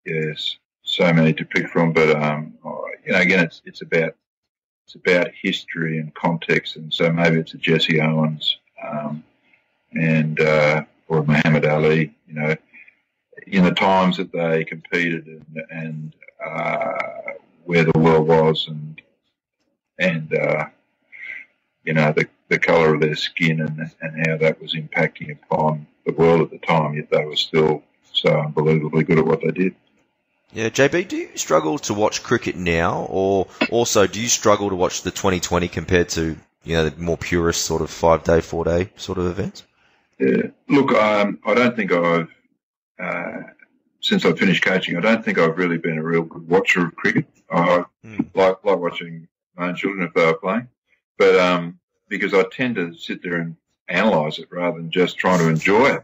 yes, 0.05 0.57
so 0.83 1.11
many 1.13 1.33
to 1.33 1.45
pick 1.45 1.69
from, 1.69 1.93
but 1.93 2.15
um, 2.15 2.53
you 3.05 3.13
know, 3.13 3.19
again, 3.19 3.43
it's 3.43 3.61
it's 3.65 3.81
about 3.81 4.15
it's 4.85 4.95
about 4.95 5.27
history 5.41 5.99
and 5.99 6.13
context, 6.15 6.75
and 6.75 6.93
so 6.93 7.11
maybe 7.11 7.37
it's 7.37 7.53
a 7.53 7.57
Jesse 7.57 8.01
Owens 8.01 8.57
um, 8.87 9.23
and 9.93 10.39
uh, 10.39 10.83
or 11.07 11.23
Muhammad 11.23 11.65
Ali, 11.65 12.15
you 12.27 12.33
know, 12.35 12.55
in 13.47 13.63
the 13.63 13.71
times 13.71 14.17
that 14.17 14.31
they 14.31 14.63
competed 14.63 15.27
and, 15.27 15.63
and 15.69 16.15
uh, 16.43 16.97
where 17.65 17.83
the 17.83 17.99
world 17.99 18.27
was, 18.27 18.67
and 18.67 19.01
and 19.99 20.33
uh, 20.33 20.65
you 21.83 21.93
know 21.93 22.13
the 22.13 22.27
the 22.47 22.59
colour 22.59 22.95
of 22.95 23.01
their 23.01 23.15
skin 23.15 23.59
and 23.59 23.91
and 24.01 24.27
how 24.27 24.37
that 24.37 24.61
was 24.61 24.73
impacting 24.73 25.31
upon 25.31 25.85
the 26.15 26.21
world 26.21 26.41
at 26.41 26.51
the 26.51 26.59
time. 26.59 26.95
Yet 26.95 27.09
they 27.09 27.25
were 27.25 27.35
still 27.35 27.83
so 28.11 28.29
unbelievably 28.29 29.03
good 29.03 29.19
at 29.19 29.25
what 29.25 29.41
they 29.41 29.51
did. 29.51 29.75
Yeah, 30.51 30.69
JB, 30.69 31.07
do 31.07 31.17
you 31.17 31.29
struggle 31.35 31.77
to 31.79 31.93
watch 31.93 32.23
cricket 32.23 32.55
now, 32.55 33.05
or 33.09 33.47
also 33.69 34.07
do 34.07 34.19
you 34.19 34.27
struggle 34.27 34.69
to 34.69 34.75
watch 34.75 35.03
the 35.03 35.11
2020 35.11 35.67
compared 35.67 36.09
to 36.09 36.37
you 36.63 36.75
know 36.75 36.89
the 36.89 37.01
more 37.01 37.17
purist 37.17 37.63
sort 37.63 37.81
of 37.81 37.89
five 37.89 38.23
day, 38.23 38.41
four 38.41 38.65
day 38.65 38.89
sort 38.95 39.19
of 39.19 39.27
events? 39.27 39.63
Yeah, 40.19 40.47
look, 40.67 40.91
um, 40.93 41.39
I 41.45 41.53
don't 41.53 41.75
think 41.75 41.91
I've 41.91 42.29
uh, 42.99 43.41
since 44.01 44.25
I 44.25 44.33
finished 44.33 44.63
coaching, 44.63 44.97
I 44.97 45.01
don't 45.01 45.23
think 45.23 45.37
I've 45.37 45.57
really 45.57 45.77
been 45.77 45.97
a 45.97 46.03
real 46.03 46.23
good 46.23 46.47
watcher 46.47 46.85
of 46.85 46.95
cricket. 46.95 47.25
I 47.51 47.85
mm. 48.05 48.25
like 48.33 48.63
like 48.63 48.77
watching 48.77 49.27
my 49.55 49.67
own 49.67 49.75
children 49.75 50.07
if 50.07 50.13
they 50.13 50.25
were 50.25 50.33
playing, 50.33 50.67
but 51.17 51.35
um, 51.35 51.79
because 52.07 52.33
I 52.33 52.43
tend 52.43 52.75
to 52.75 52.95
sit 52.95 53.21
there 53.21 53.35
and 53.35 53.55
analyse 53.89 54.39
it 54.39 54.47
rather 54.51 54.77
than 54.77 54.91
just 54.91 55.17
trying 55.17 55.39
to 55.39 55.49
enjoy 55.49 55.95
it. 55.95 56.03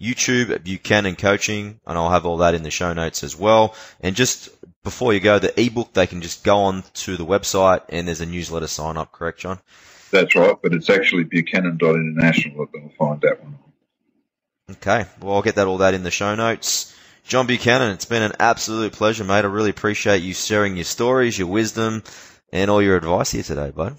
YouTube 0.05 0.50
at 0.50 0.64
Buchanan 0.64 1.16
Coaching, 1.16 1.80
and 1.86 1.98
I'll 1.98 2.11
have 2.11 2.26
all 2.26 2.38
that 2.38 2.55
in 2.55 2.62
the 2.62 2.70
show 2.70 2.92
notes 2.92 3.24
as 3.24 3.36
well. 3.36 3.74
And 4.00 4.14
just 4.14 4.50
before 4.82 5.14
you 5.14 5.20
go, 5.20 5.38
the 5.38 5.59
ebook, 5.61 5.92
they 5.94 6.07
can 6.07 6.20
just 6.20 6.44
go 6.44 6.59
on 6.59 6.84
to 6.94 7.16
the 7.16 7.26
website 7.26 7.82
and 7.88 8.07
there's 8.07 8.20
a 8.20 8.26
newsletter 8.26 8.66
sign 8.66 8.96
up, 8.96 9.12
correct, 9.12 9.40
John? 9.40 9.59
That's 10.11 10.36
right, 10.36 10.57
but 10.62 10.74
it's 10.74 10.90
actually 10.90 11.24
buchanan.international 11.24 12.66
that 12.66 12.72
they'll 12.72 12.92
find 12.98 13.20
that 13.22 13.42
one. 13.42 13.59
Okay, 14.70 15.07
well, 15.20 15.34
I'll 15.34 15.42
get 15.42 15.57
that 15.57 15.66
all 15.66 15.78
that 15.78 15.94
in 15.94 16.05
the 16.05 16.11
show 16.11 16.34
notes. 16.34 16.94
John 17.24 17.46
Buchanan, 17.46 17.92
it's 17.92 18.05
been 18.05 18.22
an 18.22 18.34
absolute 18.38 18.92
pleasure, 18.92 19.24
mate. 19.24 19.44
I 19.44 19.48
really 19.48 19.70
appreciate 19.70 20.22
you 20.22 20.34
sharing 20.34 20.76
your 20.76 20.84
stories, 20.84 21.38
your 21.38 21.48
wisdom, 21.48 22.02
and 22.52 22.70
all 22.70 22.82
your 22.82 22.96
advice 22.96 23.30
here 23.30 23.42
today, 23.42 23.70
bud. 23.70 23.96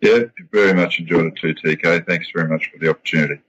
Yeah, 0.00 0.20
very 0.50 0.74
much 0.74 0.98
enjoyed 0.98 1.26
it 1.26 1.36
too, 1.36 1.54
TK. 1.54 2.06
Thanks 2.06 2.28
very 2.34 2.48
much 2.48 2.70
for 2.72 2.78
the 2.78 2.90
opportunity. 2.90 3.40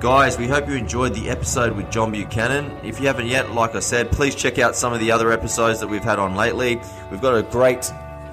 Guys, 0.00 0.38
we 0.38 0.48
hope 0.48 0.66
you 0.66 0.76
enjoyed 0.76 1.12
the 1.12 1.28
episode 1.28 1.76
with 1.76 1.90
John 1.90 2.10
Buchanan. 2.10 2.74
If 2.82 2.98
you 3.00 3.06
haven't 3.06 3.26
yet, 3.26 3.52
like 3.52 3.74
I 3.74 3.80
said, 3.80 4.10
please 4.10 4.34
check 4.34 4.58
out 4.58 4.74
some 4.74 4.94
of 4.94 5.00
the 5.00 5.10
other 5.12 5.30
episodes 5.30 5.78
that 5.80 5.88
we've 5.88 6.02
had 6.02 6.18
on 6.18 6.34
lately. 6.34 6.80
We've 7.10 7.20
got 7.20 7.34
a 7.34 7.42
great 7.42 7.92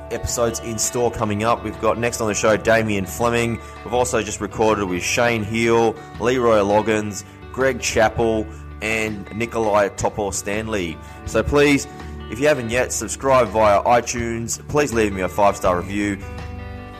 episodes 0.10 0.62
in 0.62 0.80
store 0.80 1.12
coming 1.12 1.44
up. 1.44 1.66
We've 1.66 1.80
got 1.82 1.98
next 1.98 2.22
on 2.22 2.30
the 2.30 2.34
show 2.34 2.56
Damien 2.56 3.06
Fleming. 3.06 3.60
We've 3.84 3.94
also 3.94 4.24
just 4.24 4.40
recorded 4.40 4.86
with 4.86 5.04
Shane 5.04 5.44
Heal, 5.44 5.94
Leroy 6.22 6.60
Loggins, 6.60 7.26
Greg 7.52 7.82
Chappell, 7.82 8.48
and 8.82 9.30
Nikolai 9.36 9.90
Topor 9.90 10.34
Stanley. 10.34 10.98
So 11.26 11.44
please, 11.44 11.86
if 12.32 12.40
you 12.40 12.48
haven't 12.48 12.70
yet, 12.70 12.94
subscribe 12.94 13.50
via 13.50 13.84
iTunes. 13.84 14.66
Please 14.70 14.94
leave 14.94 15.12
me 15.12 15.20
a 15.20 15.28
five 15.28 15.58
star 15.58 15.76
review. 15.76 16.18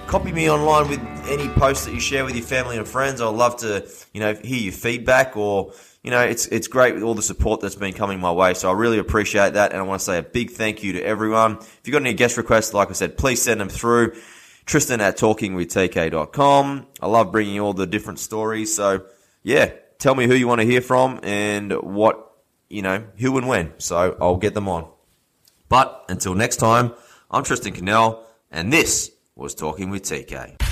Copy 0.08 0.32
me 0.32 0.50
online 0.50 0.88
with 0.88 1.02
any 1.28 1.50
posts 1.50 1.86
that 1.86 1.94
you 1.94 2.00
share 2.00 2.24
with 2.24 2.34
your 2.34 2.46
family 2.46 2.78
and 2.78 2.88
friends. 2.88 3.20
I'd 3.20 3.28
love 3.28 3.58
to, 3.58 3.86
you 4.14 4.22
know, 4.22 4.34
hear 4.36 4.58
your 4.58 4.72
feedback 4.74 5.36
or 5.36 5.74
you 6.02 6.12
know, 6.12 6.22
it's 6.22 6.46
it's 6.46 6.70
great 6.70 6.94
with 6.94 7.04
all 7.04 7.14
the 7.14 7.22
support 7.22 7.60
that's 7.60 7.76
been 7.76 7.92
coming 7.92 8.22
my 8.22 8.32
way. 8.32 8.54
So 8.54 8.70
I 8.70 8.74
really 8.74 8.98
appreciate 8.98 9.56
that, 9.56 9.74
and 9.74 9.82
I 9.82 9.84
want 9.84 10.00
to 10.00 10.06
say 10.06 10.18
a 10.18 10.24
big 10.24 10.52
thank 10.52 10.82
you 10.82 10.94
to 10.94 11.04
everyone. 11.04 11.58
If 11.58 11.82
you've 11.84 11.92
got 11.92 12.02
any 12.02 12.14
guest 12.14 12.38
requests, 12.38 12.74
like 12.74 12.90
I 12.90 12.94
said, 12.94 13.18
please 13.18 13.42
send 13.42 13.60
them 13.60 13.68
through. 13.68 14.14
Tristan 14.66 15.02
at 15.02 15.18
talkingwithtk.com. 15.18 16.88
I 17.02 17.08
love 17.08 17.34
bringing 17.34 17.60
all 17.60 17.74
the 17.74 17.86
different 17.86 18.20
stories. 18.20 18.74
So 18.74 19.04
yeah, 19.44 19.72
tell 20.00 20.16
me 20.16 20.28
who 20.28 20.34
you 20.34 20.48
want 20.48 20.62
to 20.62 20.68
hear 20.68 20.80
from 20.80 21.20
and 21.24 21.74
what 21.74 22.32
you 22.70 22.82
know, 22.82 23.04
who 23.18 23.38
and 23.38 23.50
when. 23.50 23.74
So 23.78 24.16
I'll 24.22 24.38
get 24.38 24.54
them 24.54 24.70
on. 24.70 24.90
But 25.68 26.06
until 26.08 26.34
next 26.36 26.56
time, 26.56 26.94
I'm 27.30 27.44
Tristan 27.44 27.74
Cannell, 27.74 28.26
and 28.50 28.72
this 28.72 29.12
was 29.38 29.54
Talking 29.54 29.92
with 29.92 30.02
TK. 30.02 30.67